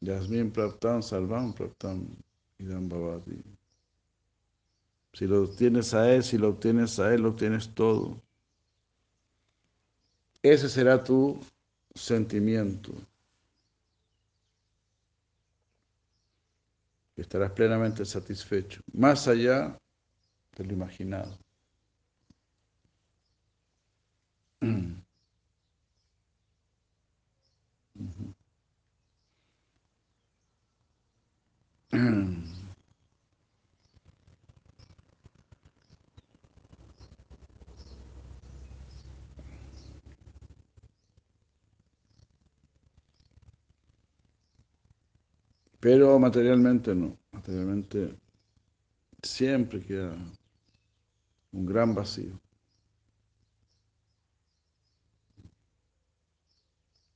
Yasmin 0.00 0.52
praptam 0.52 1.02
salvam 1.02 1.52
praptam 1.52 2.06
idam 2.58 2.88
babati. 2.88 3.42
Si 5.12 5.26
lo 5.26 5.48
tienes 5.48 5.94
a 5.94 6.12
él, 6.12 6.22
si 6.22 6.38
lo 6.38 6.50
obtienes 6.50 6.98
a 6.98 7.12
él, 7.14 7.22
lo 7.22 7.34
tienes 7.34 7.74
todo. 7.74 8.22
Ese 10.42 10.68
será 10.68 11.02
tu 11.02 11.40
sentimiento. 11.94 12.92
Estarás 17.16 17.52
plenamente 17.52 18.04
satisfecho, 18.04 18.82
más 18.92 19.26
allá 19.26 19.78
de 20.56 20.64
lo 20.64 20.72
imaginado. 20.74 21.38
Pero 45.80 46.18
materialmente 46.18 46.94
no. 46.94 47.16
Materialmente 47.32 48.18
siempre 49.22 49.80
queda 49.80 50.16
un 51.52 51.64
gran 51.66 51.94
vacío. 51.94 52.38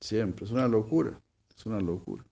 Siempre. 0.00 0.44
Es 0.46 0.50
una 0.50 0.68
locura. 0.68 1.20
Es 1.54 1.66
una 1.66 1.80
locura. 1.80 2.29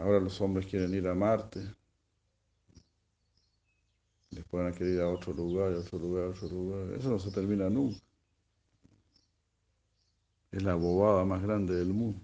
Ahora 0.00 0.18
los 0.18 0.40
hombres 0.40 0.66
quieren 0.66 0.94
ir 0.94 1.06
a 1.06 1.14
Marte. 1.14 1.60
Después 4.30 4.62
van 4.62 4.72
a 4.72 4.74
querer 4.74 4.94
ir 4.94 5.00
a 5.02 5.08
otro 5.08 5.34
lugar, 5.34 5.74
a 5.74 5.78
otro 5.78 5.98
lugar, 5.98 6.24
a 6.24 6.28
otro 6.30 6.48
lugar. 6.48 6.98
Eso 6.98 7.10
no 7.10 7.18
se 7.18 7.30
termina 7.30 7.68
nunca. 7.68 8.00
Es 10.50 10.62
la 10.62 10.74
bobada 10.74 11.24
más 11.26 11.42
grande 11.42 11.74
del 11.74 11.92
mundo. 11.92 12.18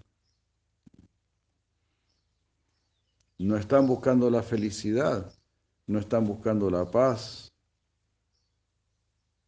No 3.37 3.55
están 3.57 3.85
buscando 3.85 4.31
la 4.31 4.41
felicidad, 4.41 5.31
no 5.85 5.99
están 5.99 6.25
buscando 6.25 6.71
la 6.71 6.89
paz, 6.89 7.53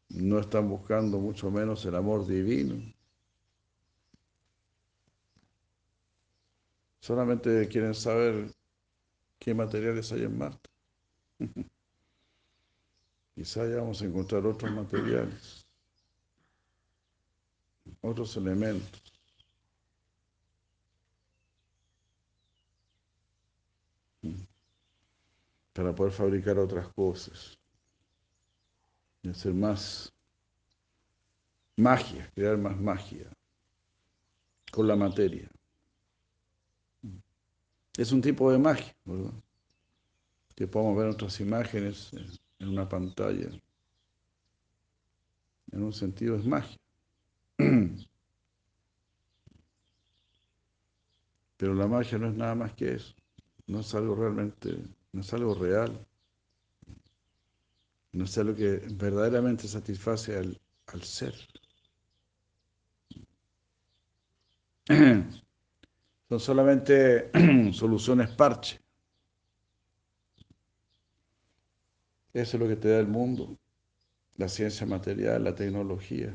no 0.10 0.38
están 0.38 0.70
buscando 0.70 1.18
mucho 1.18 1.50
menos 1.50 1.84
el 1.86 1.96
amor 1.96 2.28
divino. 2.28 2.94
Solamente 7.10 7.68
quieren 7.68 7.96
saber 7.96 8.54
qué 9.40 9.56
materiales 9.56 10.12
hay 10.12 10.26
en 10.26 10.38
Marte. 10.38 10.70
Quizá 13.34 13.68
ya 13.68 13.78
vamos 13.78 14.00
a 14.00 14.06
encontrar 14.06 14.46
otros 14.46 14.72
materiales, 14.72 15.66
otros 18.02 18.38
elementos. 18.38 19.02
para 25.74 25.96
poder 25.96 26.14
fabricar 26.14 26.60
otras 26.60 26.94
cosas 26.94 27.58
y 29.24 29.30
hacer 29.30 29.56
más 29.56 30.14
magia, 31.76 32.30
crear 32.36 32.58
más 32.58 32.80
magia 32.80 33.32
con 34.72 34.88
la 34.88 34.96
materia. 34.96 35.50
Es 37.98 38.12
un 38.12 38.22
tipo 38.22 38.52
de 38.52 38.58
magia, 38.58 38.96
¿verdad? 39.06 39.34
Que 40.56 40.68
podemos 40.68 40.98
ver 40.98 41.08
otras 41.08 41.40
imágenes 41.40 42.12
en 42.60 42.70
una 42.70 42.88
pantalla. 42.88 43.50
En 45.72 45.84
un 45.84 45.94
sentido 45.94 46.36
es 46.36 46.46
magia. 46.46 46.78
Pero 51.58 51.74
la 51.74 51.88
magia 51.88 52.18
no 52.18 52.28
es 52.30 52.36
nada 52.36 52.56
más 52.56 52.74
que 52.74 52.94
eso. 52.94 53.14
No 53.68 53.82
es 53.82 53.94
algo 53.94 54.16
realmente 54.16 54.78
no 55.12 55.22
es 55.22 55.34
algo 55.34 55.56
real, 55.56 56.06
no 58.12 58.26
es 58.26 58.38
algo 58.38 58.56
que 58.56 58.82
verdaderamente 58.92 59.68
satisface 59.68 60.38
al, 60.38 60.62
al 60.88 61.04
ser. 61.04 61.34
Son 66.30 66.40
solamente 66.40 67.32
soluciones 67.74 68.30
parche. 68.30 68.80
Eso 72.32 72.58
es 72.58 72.62
lo 72.62 72.68
que 72.70 72.76
te 72.76 72.90
da 72.90 73.00
el 73.00 73.08
mundo, 73.08 73.58
la 74.38 74.48
ciencia 74.48 74.86
material, 74.86 75.44
la 75.44 75.56
tecnología. 75.56 76.34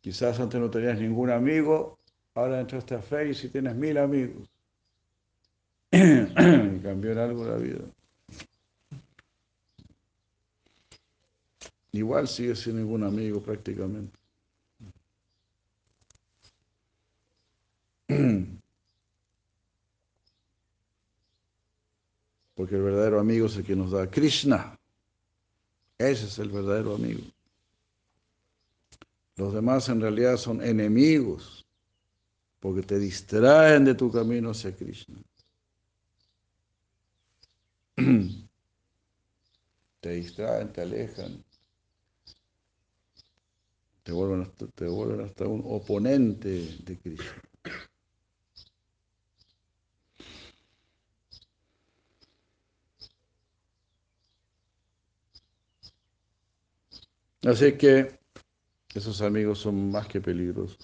Quizás 0.00 0.40
antes 0.40 0.60
no 0.60 0.68
tenías 0.68 0.98
ningún 0.98 1.30
amigo 1.30 1.98
Ahora 2.34 2.60
entraste 2.60 2.94
a 2.94 3.02
Face 3.02 3.46
y 3.46 3.50
tienes 3.50 3.74
mil 3.74 3.98
amigos. 3.98 4.48
Cambió 5.90 7.12
en 7.12 7.18
algo 7.18 7.44
la 7.44 7.56
vida. 7.56 7.84
igual 11.94 12.26
sigue 12.26 12.56
sin 12.56 12.76
ningún 12.76 13.04
amigo 13.04 13.42
prácticamente. 13.42 14.18
Porque 22.54 22.76
el 22.76 22.82
verdadero 22.82 23.18
amigo 23.18 23.46
es 23.46 23.56
el 23.56 23.64
que 23.64 23.74
nos 23.74 23.90
da 23.92 24.10
Krishna. 24.10 24.78
Ese 25.98 26.26
es 26.26 26.38
el 26.38 26.50
verdadero 26.50 26.94
amigo. 26.94 27.22
Los 29.36 29.54
demás 29.54 29.88
en 29.88 30.00
realidad 30.00 30.36
son 30.36 30.62
enemigos, 30.62 31.66
porque 32.60 32.82
te 32.82 32.98
distraen 32.98 33.84
de 33.84 33.94
tu 33.94 34.12
camino 34.12 34.50
hacia 34.50 34.74
Krishna. 34.74 35.16
Te 40.00 40.10
distraen, 40.10 40.72
te 40.72 40.80
alejan, 40.80 41.44
te 44.02 44.10
vuelven 44.10 44.42
hasta, 44.42 44.66
te 44.66 44.88
vuelven 44.88 45.20
hasta 45.20 45.46
un 45.46 45.62
oponente 45.64 46.76
de 46.82 46.98
Krishna. 46.98 47.51
Así 57.44 57.76
que 57.76 58.20
esos 58.94 59.20
amigos 59.20 59.58
son 59.58 59.90
más 59.90 60.06
que 60.06 60.20
peligrosos. 60.20 60.78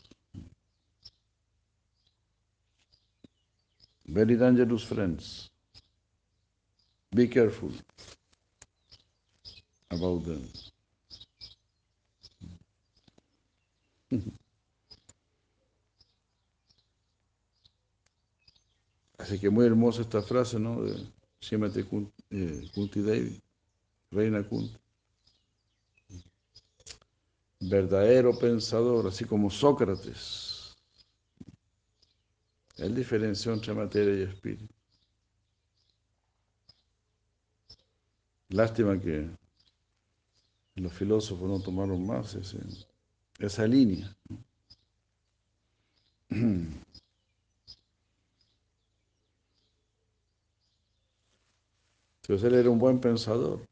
Very 4.07 4.35
dangerous 4.37 4.85
friends. 4.85 5.53
Be 7.15 7.29
careful 7.29 7.71
about 9.91 10.25
them. 10.25 10.49
Así 19.19 19.39
que 19.39 19.51
muy 19.51 19.67
hermosa 19.67 20.03
esta 20.03 20.23
frase, 20.23 20.59
¿no? 20.59 20.83
De 20.83 21.85
Kunti, 21.85 22.13
eh, 22.31 22.69
Kunti 22.75 23.01
Devi, 23.01 23.41
Reina 24.11 24.43
Kunti 24.43 24.77
verdadero 27.61 28.39
pensador, 28.39 29.07
así 29.07 29.25
como 29.25 29.51
Sócrates. 29.51 30.77
Él 32.77 32.95
diferenció 32.95 33.53
entre 33.53 33.75
materia 33.75 34.15
y 34.15 34.23
espíritu. 34.23 34.73
Lástima 38.51 38.99
que 38.99 39.29
los 40.77 40.93
filósofos 40.93 41.49
no 41.49 41.61
tomaron 41.61 42.07
más 42.07 42.37
esa 43.39 43.67
línea. 43.67 44.17
Entonces 52.23 52.45
él 52.45 52.55
era 52.55 52.71
un 52.71 52.79
buen 52.79 53.01
pensador 53.01 53.67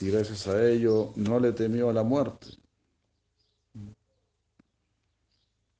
y 0.00 0.10
gracias 0.10 0.48
a 0.48 0.66
ello 0.66 1.12
no 1.16 1.38
le 1.38 1.52
temió 1.52 1.90
a 1.90 1.92
la 1.92 2.02
muerte. 2.02 2.48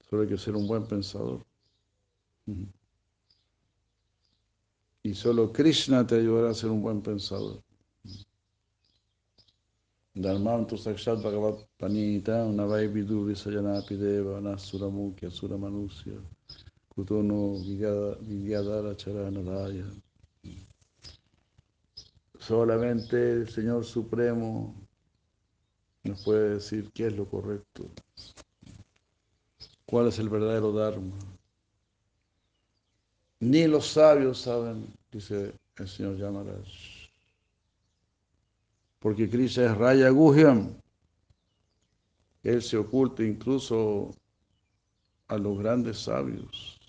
Solo 0.08 0.22
hay 0.22 0.28
que 0.28 0.38
ser 0.38 0.56
un 0.56 0.66
buen 0.66 0.86
pensador. 0.86 1.44
Y 5.02 5.14
solo 5.14 5.52
Krishna 5.52 6.06
te 6.06 6.16
ayudará 6.16 6.50
a 6.50 6.54
ser 6.54 6.70
un 6.70 6.82
buen 6.82 7.00
pensador. 7.00 7.62
Dharmantu 10.14 10.76
sakshat 10.76 11.22
bhagavat 11.22 11.66
panita 11.78 12.44
unavai 12.44 12.88
vidu 12.88 13.24
visayanapi 13.24 13.96
deva 13.96 14.40
nasura 14.40 14.88
mukya 14.88 15.30
sura 15.30 15.56
manusya 15.56 16.18
kutono 16.90 17.54
vigyadara 17.62 18.96
charanadaya. 18.96 19.86
Solamente 22.40 23.32
el 23.32 23.48
Señor 23.48 23.84
Supremo 23.84 24.74
nos 26.02 26.24
puede 26.24 26.54
decir 26.54 26.90
qué 26.92 27.08
es 27.08 27.16
lo 27.16 27.26
correcto, 27.26 27.90
cuál 29.84 30.08
es 30.08 30.18
el 30.18 30.30
verdadero 30.30 30.72
Dharma. 30.72 31.16
Ni 33.40 33.66
los 33.66 33.88
sabios 33.88 34.40
saben, 34.40 34.86
dice 35.12 35.52
el 35.76 35.88
Señor 35.88 36.16
Yamaraj. 36.16 36.66
Porque 38.98 39.28
Krishna 39.28 39.66
es 39.66 39.76
Raya 39.76 40.08
Guhyam. 40.08 40.74
Él 42.42 42.62
se 42.62 42.78
oculta 42.78 43.22
incluso 43.22 44.14
a 45.28 45.36
los 45.36 45.58
grandes 45.58 45.98
sabios. 45.98 46.79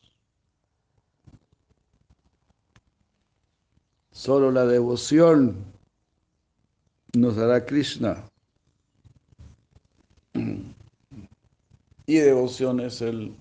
Solo 4.21 4.51
la 4.51 4.67
devoción 4.67 5.55
nos 7.13 7.37
dará 7.37 7.65
Krishna. 7.65 8.23
Y 12.05 12.17
devoción 12.17 12.81
es 12.81 13.01
el 13.01 13.33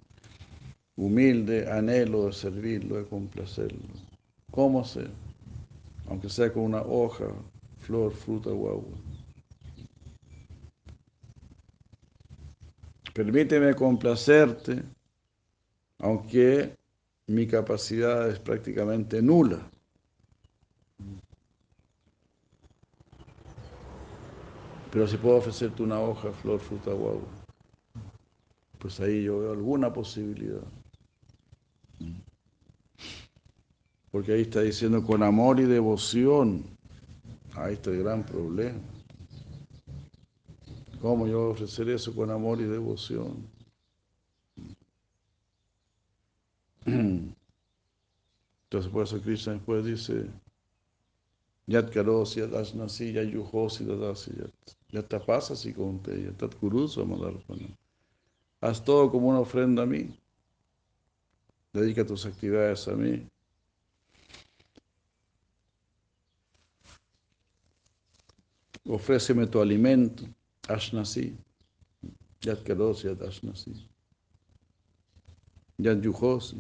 humilde 0.97 1.71
anhelo 1.71 2.25
de 2.25 2.33
servirlo, 2.33 2.97
de 2.97 3.05
complacerlo. 3.05 3.79
¿Cómo 4.51 4.83
se? 4.83 5.07
Aunque 6.09 6.31
sea 6.31 6.51
con 6.51 6.63
una 6.63 6.81
hoja, 6.81 7.27
flor, 7.81 8.15
fruta 8.15 8.49
o 8.49 8.71
agua. 8.71 8.99
Permíteme 13.13 13.75
complacerte, 13.75 14.83
aunque 15.99 16.75
mi 17.27 17.47
capacidad 17.47 18.31
es 18.31 18.39
prácticamente 18.39 19.21
nula. 19.21 19.61
Pero 24.93 25.07
si 25.07 25.17
puedo 25.17 25.37
ofrecerte 25.37 25.83
una 25.83 26.01
hoja, 26.01 26.33
flor, 26.33 26.59
fruta 26.59 26.91
o 26.91 27.11
agua, 27.11 27.29
pues 28.79 28.99
ahí 29.01 29.25
yo 29.25 29.39
veo 29.39 29.53
alguna 29.53 29.93
posibilidad. 29.93 30.63
Porque 34.11 34.33
ahí 34.33 34.43
está 34.43 34.63
diciendo 34.63 35.05
con 35.05 35.23
amor 35.23 35.61
y 35.61 35.65
devoción. 35.65 36.65
Ahí 37.55 37.75
está 37.75 37.91
el 37.91 38.03
gran 38.03 38.25
problema. 38.25 38.81
¿Cómo 41.01 41.27
yo 41.27 41.39
voy 41.39 41.49
a 41.49 41.53
ofrecer 41.53 41.89
eso 41.89 42.15
con 42.15 42.31
amor 42.31 42.61
y 42.61 42.65
devoción? 42.65 43.47
Entonces 46.85 47.33
por 48.93 49.05
eso 49.05 49.21
Krishna 49.21 49.55
después 49.55 49.85
dice, 49.85 50.27
Yat 51.71 51.91
karosi 51.95 52.41
yat 52.41 52.53
asnasi 52.53 53.15
yat 53.15 53.29
yujosi 53.33 53.85
dadasi 53.87 54.31
yat. 54.41 54.77
Yat 54.93 55.09
tapasasi 55.09 55.73
conte, 55.73 56.11
yat. 56.11 56.43
Haz 58.61 58.85
todo 58.85 59.11
como 59.11 59.29
una 59.29 59.39
ofrenda 59.39 59.83
a 59.83 59.87
mí. 59.87 60.11
Dedica 61.73 62.05
tus 62.05 62.27
actividades 62.27 62.89
a 62.89 62.97
mí. 62.97 63.25
Ofréceme 68.89 69.47
tu 69.47 69.61
alimento, 69.61 70.25
ashnasi. 70.69 71.37
Yat 72.43 72.65
karosi 72.65 73.07
yat 73.07 73.23
ashnasi. 73.23 73.89
Yat 75.79 76.03
yujosi. 76.03 76.57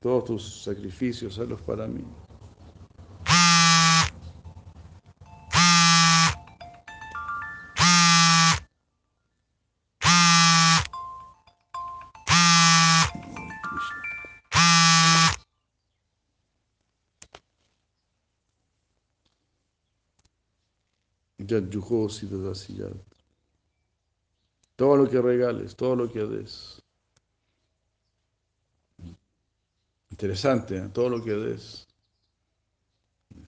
Todos 0.00 0.24
tus 0.24 0.62
sacrificios, 0.64 1.38
hazlos 1.38 1.62
para 1.62 1.86
mí. 1.86 2.04
Yat 21.48 21.64
yujosi 21.72 22.26
dadasi 22.26 22.76
yat. 22.80 22.96
Todo 24.76 24.96
lo 24.96 25.10
que 25.10 25.20
regales, 25.20 25.74
todo 25.74 25.96
lo 25.96 26.10
que 26.12 26.24
des. 26.24 26.82
Interesante, 30.10 30.76
¿eh? 30.76 30.88
todo 30.92 31.08
lo 31.08 31.24
que 31.24 31.32
des. 31.32 31.86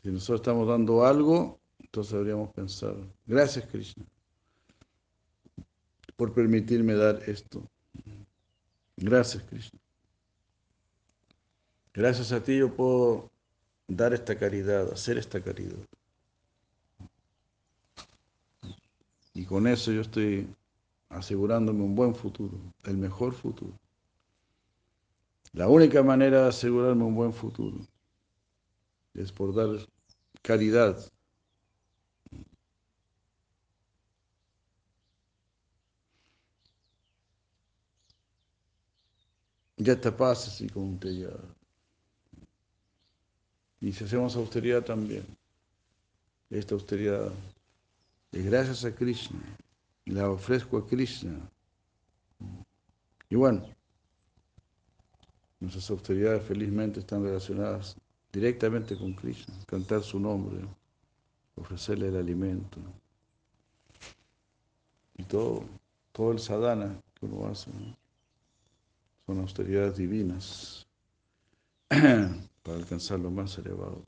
Si 0.03 0.11
nosotros 0.11 0.41
estamos 0.41 0.67
dando 0.67 1.05
algo, 1.05 1.61
entonces 1.79 2.13
deberíamos 2.13 2.51
pensar, 2.55 2.95
gracias 3.27 3.67
Krishna 3.67 4.05
por 6.21 6.35
permitirme 6.35 6.93
dar 6.93 7.19
esto. 7.27 7.67
Gracias 8.99 9.43
Krishna. 9.45 9.81
Gracias 11.95 12.31
a 12.33 12.43
ti 12.43 12.59
yo 12.59 12.77
puedo 12.77 13.31
dar 13.89 14.13
esta 14.13 14.39
caridad, 14.39 14.93
hacer 14.93 15.17
esta 15.17 15.43
caridad. 15.43 15.79
Y 19.41 19.47
con 19.47 19.67
eso 19.67 19.91
yo 19.91 20.03
estoy 20.03 20.47
asegurándome 21.09 21.83
un 21.83 21.95
buen 21.95 22.15
futuro, 22.15 22.59
el 22.85 22.99
mejor 22.99 23.33
futuro. 23.33 23.73
La 25.55 25.67
única 25.67 26.03
manera 26.03 26.43
de 26.43 26.49
asegurarme 26.51 27.05
un 27.05 27.15
buen 27.15 27.33
futuro 27.33 27.79
es 29.15 29.33
por 29.33 29.55
dar 29.55 29.71
caridad. 30.43 31.11
Ya 39.79 39.99
te 39.99 40.13
pasa 40.13 40.51
así 40.51 40.69
como 40.69 40.99
te 40.99 41.17
ya. 41.17 41.31
Y 43.81 43.91
si 43.95 44.05
hacemos 44.05 44.37
austeridad 44.37 44.85
también, 44.85 45.25
esta 46.51 46.75
austeridad 46.75 47.33
es 48.33 48.45
gracias 48.45 48.85
a 48.85 48.95
Krishna, 48.95 49.41
la 50.07 50.31
ofrezco 50.31 50.79
a 50.79 50.87
Krishna. 50.87 51.51
Y 53.29 53.37
bueno, 53.37 53.65
nuestras 55.59 55.91
austeridades 55.91 56.45
felizmente 56.45 57.01
están 57.01 57.25
relacionadas 57.25 57.97
directamente 58.33 58.97
con 58.97 59.15
Krishna, 59.15 59.55
cantar 59.67 60.03
su 60.03 60.19
nombre, 60.19 60.65
ofrecerle 61.57 62.09
el 62.09 62.17
alimento. 62.17 62.79
Y 65.17 65.25
todo, 65.25 65.65
todo 66.13 66.33
el 66.33 66.39
sadhana 66.39 67.01
que 67.15 67.27
uno 67.27 67.49
hace, 67.49 67.71
son 69.27 69.41
austeridades 69.41 69.97
divinas 69.97 70.87
para 71.89 72.79
alcanzar 72.79 73.19
lo 73.19 73.31
más 73.31 73.59
elevado. 73.59 74.05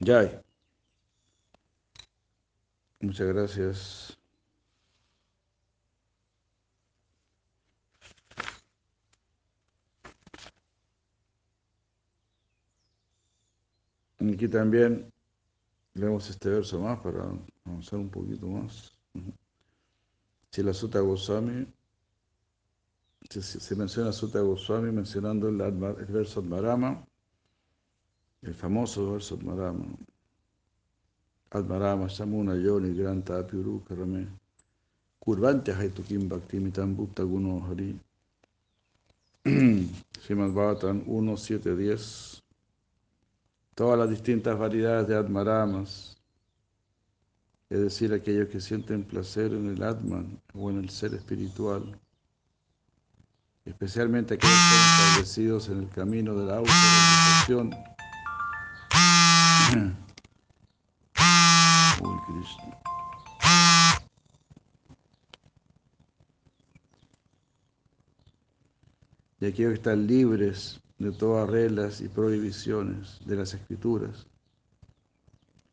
Jai. 0.00 0.47
Muchas 3.00 3.28
gracias. 3.28 4.18
Aquí 14.20 14.48
también 14.48 15.12
leemos 15.94 16.28
este 16.28 16.48
verso 16.50 16.80
más 16.80 16.98
para 17.00 17.24
avanzar 17.64 18.00
un 18.00 18.10
poquito 18.10 18.46
más. 18.46 18.96
Si 20.50 20.62
la 20.62 20.72
Sutta 20.74 21.00
Goswami, 21.00 21.66
se, 23.30 23.42
se 23.42 23.76
menciona 23.76 24.12
Sutta 24.12 24.40
Goswami 24.40 24.90
mencionando 24.90 25.48
el, 25.48 25.60
el 25.60 26.06
verso 26.06 26.40
Admarama, 26.40 27.06
el 28.42 28.54
famoso 28.54 29.12
verso 29.12 29.36
Admarama. 29.36 29.86
Admarama 31.50 32.08
Shamuna 32.08 32.54
Yoni 32.54 32.94
Granta 32.94 33.38
Apiuru 33.38 33.82
Karame 33.84 34.26
Kurvante 35.24 35.72
Haitukim 35.72 36.28
Bhakti 36.28 36.58
Mitam 36.58 36.94
Bhukta 36.94 37.24
Guno 37.24 37.60
Hari. 37.66 37.98
Srimad 40.20 40.52
Bhavatan 40.52 41.04
1, 41.06 41.36
7, 41.36 41.76
10 41.76 42.42
Todas 43.74 43.98
las 43.98 44.10
distintas 44.10 44.58
variedades 44.58 45.06
de 45.06 45.16
Atmaramas, 45.16 46.16
es 47.70 47.78
decir, 47.78 48.12
aquellos 48.12 48.48
que 48.48 48.60
sienten 48.60 49.04
placer 49.04 49.52
en 49.52 49.68
el 49.68 49.80
Atman 49.84 50.42
o 50.52 50.68
en 50.68 50.78
el 50.78 50.90
ser 50.90 51.14
espiritual, 51.14 51.96
especialmente 53.64 54.34
aquellos 54.34 54.56
que 54.56 54.74
están 54.74 55.06
establecidos 55.06 55.68
en 55.68 55.78
el 55.78 55.88
camino 55.90 56.34
de 56.34 56.46
la 56.46 56.56
autorrealización. 56.56 57.70
Y 69.40 69.46
aquellos 69.46 69.72
que 69.72 69.78
están 69.78 70.06
libres 70.06 70.80
de 70.98 71.12
todas 71.12 71.48
reglas 71.48 72.00
y 72.00 72.08
prohibiciones 72.08 73.20
de 73.24 73.36
las 73.36 73.54
escrituras. 73.54 74.26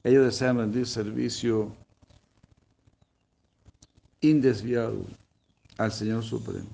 Ellos 0.03 0.25
desean 0.25 0.57
rendir 0.57 0.85
servicio 0.85 1.75
indesviado 4.21 5.05
al 5.77 5.91
Señor 5.91 6.23
Supremo. 6.23 6.69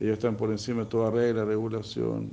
Ellos 0.00 0.14
están 0.14 0.36
por 0.36 0.50
encima 0.50 0.82
de 0.82 0.88
toda 0.90 1.12
regla, 1.12 1.44
regulación. 1.44 2.30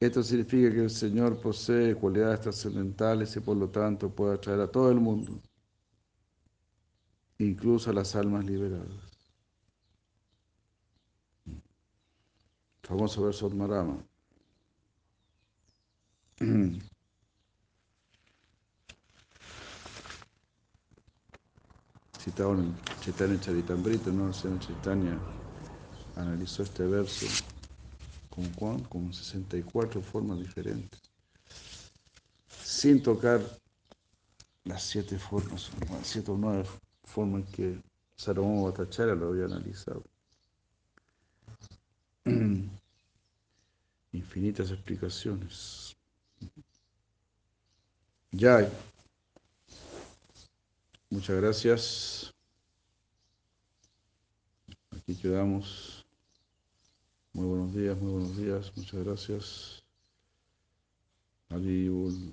Esto 0.00 0.22
significa 0.22 0.72
que 0.72 0.82
el 0.82 0.90
Señor 0.90 1.40
posee 1.40 1.94
cualidades 1.94 2.40
trascendentales 2.40 3.36
y 3.36 3.40
por 3.40 3.56
lo 3.56 3.68
tanto 3.70 4.10
puede 4.10 4.34
atraer 4.34 4.60
a 4.60 4.70
todo 4.70 4.90
el 4.90 5.00
mundo, 5.00 5.40
incluso 7.38 7.90
a 7.90 7.94
las 7.94 8.14
almas 8.16 8.44
liberadas. 8.44 9.14
Famoso 12.82 13.22
verso 13.24 13.48
Marama. 13.50 14.04
Citado 22.18 22.54
en 22.58 22.74
Chaitanya 23.00 23.40
Charitamrita, 23.40 24.10
¿no? 24.10 24.26
El 24.28 24.34
señor 24.34 24.58
Chaitanya 24.58 25.18
analizó 26.16 26.62
este 26.64 26.86
verso 26.86 27.26
con 28.34 28.52
Juan, 28.54 28.80
con 28.84 29.12
64 29.12 30.02
formas 30.02 30.38
diferentes, 30.38 31.00
sin 32.62 33.02
tocar 33.02 33.40
las 34.64 34.82
siete 34.82 35.18
formas, 35.18 35.70
las 35.90 36.06
siete 36.06 36.30
o 36.30 36.36
nueve 36.36 36.64
formas 37.04 37.44
que 37.50 37.80
Salomón 38.16 38.64
Bhattacharya 38.64 39.14
lo 39.14 39.28
había 39.28 39.44
analizado. 39.44 40.02
Infinitas 44.12 44.70
explicaciones. 44.70 45.96
Ya. 48.30 48.68
Muchas 51.10 51.36
gracias. 51.36 52.34
Aquí 54.90 55.14
quedamos. 55.16 56.03
Muy 57.34 57.46
buenos 57.46 57.74
días, 57.74 58.00
muy 58.00 58.12
buenos 58.12 58.36
días. 58.36 58.72
Muchas 58.76 59.04
gracias. 59.04 59.84
Aliul. 61.50 62.32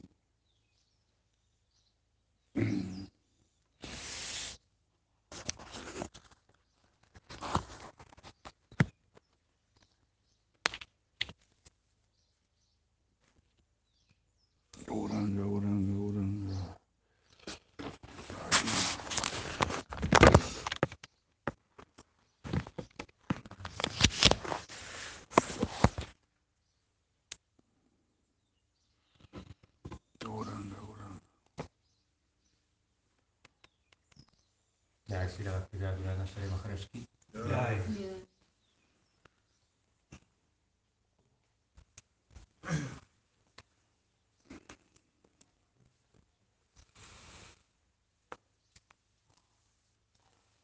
acho 36.81 36.89
que. 36.89 37.07
Ai. 37.35 37.79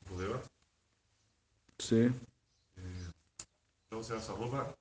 Vou 0.07 0.17
levar? 0.17 0.41
Sim. 1.79 2.13
Então, 3.87 4.03
Celso, 4.03 4.31
é 4.31 4.35
arroba 4.35 4.76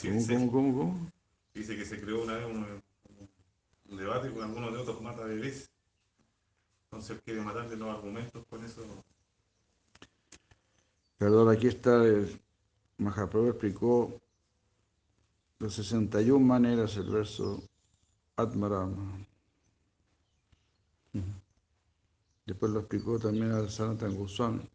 Así 0.00 0.08
¿cómo, 0.08 0.18
dice. 0.18 0.34
cómo, 0.34 0.50
cómo, 0.50 0.78
cómo? 0.78 1.12
Dice 1.52 1.76
que 1.76 1.84
se 1.84 2.00
creó 2.00 2.22
una 2.22 2.34
vez 2.36 2.46
un, 2.46 2.82
un 3.90 3.96
debate 3.98 4.32
con 4.32 4.42
algunos 4.42 4.72
de 4.72 4.78
otros 4.78 5.02
mata 5.02 5.24
bebés. 5.24 5.70
Entonces 6.84 7.10
él 7.16 7.22
quiere 7.22 7.42
matarle 7.42 7.76
los 7.76 7.94
argumentos 7.94 8.42
con 8.48 8.64
eso. 8.64 8.82
Perdón, 11.18 11.54
aquí 11.54 11.66
está, 11.66 12.02
el 12.02 12.40
Mahaprabhu 12.96 13.48
explicó 13.48 14.18
de 15.58 15.68
61 15.68 16.46
maneras 16.46 16.96
el 16.96 17.10
verso 17.10 17.62
Atmarama. 18.36 19.26
Después 22.46 22.72
lo 22.72 22.80
explicó 22.80 23.18
también 23.18 23.52
al 23.52 23.68
Sanatan 23.68 24.16
Goswami. 24.16 24.66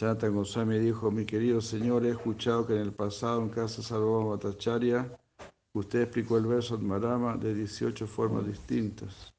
Sanatan 0.00 0.34
Goswami 0.34 0.78
dijo, 0.78 1.10
mi 1.10 1.26
querido 1.26 1.60
señor, 1.60 2.06
he 2.06 2.12
escuchado 2.12 2.66
que 2.66 2.72
en 2.74 2.80
el 2.80 2.92
pasado 2.94 3.42
en 3.42 3.50
casa 3.50 3.82
Sarvabhauma 3.82 4.30
Bhattacharya 4.30 5.20
usted 5.74 6.00
explicó 6.00 6.38
el 6.38 6.46
verso 6.46 6.76
Atmarama 6.76 7.36
de 7.36 7.52
18 7.52 8.06
formas 8.06 8.46
distintas. 8.46 9.34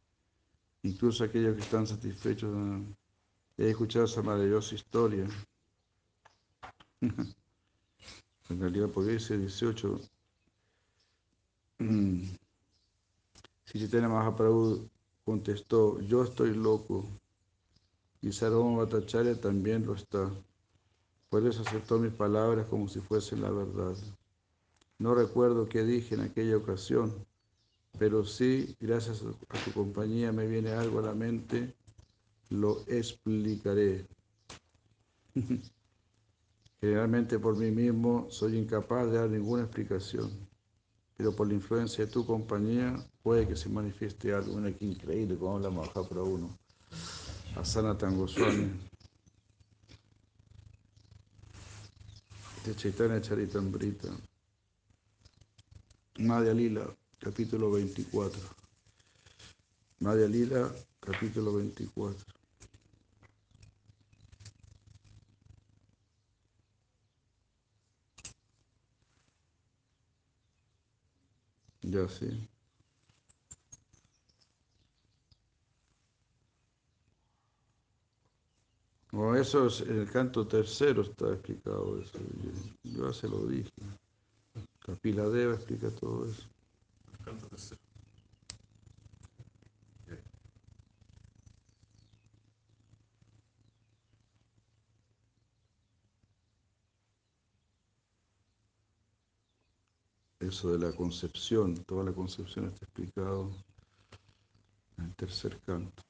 Incluso 0.84 1.24
aquellos 1.24 1.56
que 1.56 1.62
están 1.62 1.88
satisfechos 1.88 2.56
eh, 2.56 2.84
he 3.58 3.70
escuchado 3.72 4.06
esa 4.06 4.22
maravillosa 4.22 4.76
historia. 4.76 5.26
en 7.02 7.36
realidad, 8.48 8.90
porque 8.94 9.14
dice 9.14 9.40
18. 9.40 10.00
Mm. 11.80 12.22
Si 13.66 13.80
Chaitanya 13.80 14.10
Mahaprabhu 14.10 14.88
contestó, 15.26 16.00
yo 16.02 16.24
estoy 16.24 16.54
loco, 16.54 17.10
y 18.22 18.32
Sarvabhauma 18.32 18.84
Bhattacharya 18.84 19.42
también 19.42 19.88
lo 19.88 19.96
está. 19.96 20.32
Por 21.32 21.48
eso 21.48 21.62
aceptó 21.62 21.98
mis 21.98 22.12
palabras 22.12 22.66
como 22.66 22.90
si 22.90 23.00
fuesen 23.00 23.42
la 23.42 23.50
verdad. 23.52 23.96
No 25.00 25.16
recuerdo 25.16 25.70
qué 25.70 25.86
dije 25.86 26.16
en 26.16 26.22
aquella 26.22 26.58
ocasión, 26.58 27.26
pero 27.98 28.26
sí, 28.26 28.76
gracias 28.82 29.24
a 29.24 29.32
tu 29.64 29.72
compañía 29.72 30.34
me 30.34 30.46
viene 30.46 30.72
algo 30.72 31.00
a 31.00 31.04
la 31.04 31.14
mente, 31.14 31.74
lo 32.50 32.82
explicaré. 32.86 34.06
Generalmente 36.82 37.40
por 37.40 37.56
mí 37.56 37.72
mismo 37.72 38.28
soy 38.30 38.58
incapaz 38.58 39.10
de 39.10 39.20
dar 39.20 39.30
ninguna 39.30 39.64
explicación, 39.64 40.30
pero 41.16 41.34
por 41.34 41.48
la 41.48 41.54
influencia 41.54 42.06
de 42.06 42.12
tu 42.12 42.26
compañía 42.26 42.94
puede 43.24 43.48
que 43.48 43.56
se 43.56 43.70
manifieste 43.70 44.34
algo. 44.34 44.58
Mira 44.58 44.76
qué 44.78 44.84
increíble 44.84 45.38
cómo 45.38 45.56
habla 45.56 45.70
Mahaprabhu, 45.70 46.40
¿no? 46.40 46.58
Asana 47.56 47.94
Goswami. 47.94 48.91
De 52.64 52.76
Chaitanya 52.76 53.20
Charitamrita. 53.20 54.10
Madhya 56.20 56.54
Lila, 56.54 56.96
capítulo 57.20 57.72
24. 57.72 58.40
Madhya 60.02 60.28
Lila, 60.28 60.72
capítulo 61.00 61.54
24. 61.54 62.24
Ya 71.82 72.08
sí. 72.08 72.51
Bueno, 79.12 79.36
eso 79.36 79.68
es 79.68 79.82
en 79.82 80.00
el 80.00 80.10
canto 80.10 80.48
tercero 80.48 81.02
está 81.02 81.34
explicado 81.34 82.00
eso. 82.00 82.18
Yo 82.84 83.08
ya 83.08 83.14
se 83.14 83.28
lo 83.28 83.46
dije. 83.46 83.70
Kapila 84.80 85.28
Deva 85.28 85.56
explica 85.56 85.90
todo 85.92 86.26
eso. 86.26 86.44
El 87.20 87.26
canto 87.26 87.48
tercero. 87.48 87.82
Eso 100.40 100.72
de 100.72 100.80
la 100.80 100.96
concepción, 100.96 101.76
toda 101.84 102.06
la 102.06 102.14
concepción 102.14 102.66
está 102.66 102.86
explicado 102.86 103.52
en 104.98 105.06
el 105.06 105.16
tercer 105.16 105.60
canto. 105.66 106.02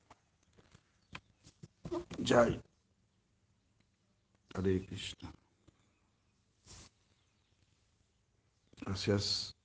Jai. 2.23 2.61
Hare 4.53 4.79
Krishna. 4.85 5.31
Gracias. 8.85 9.60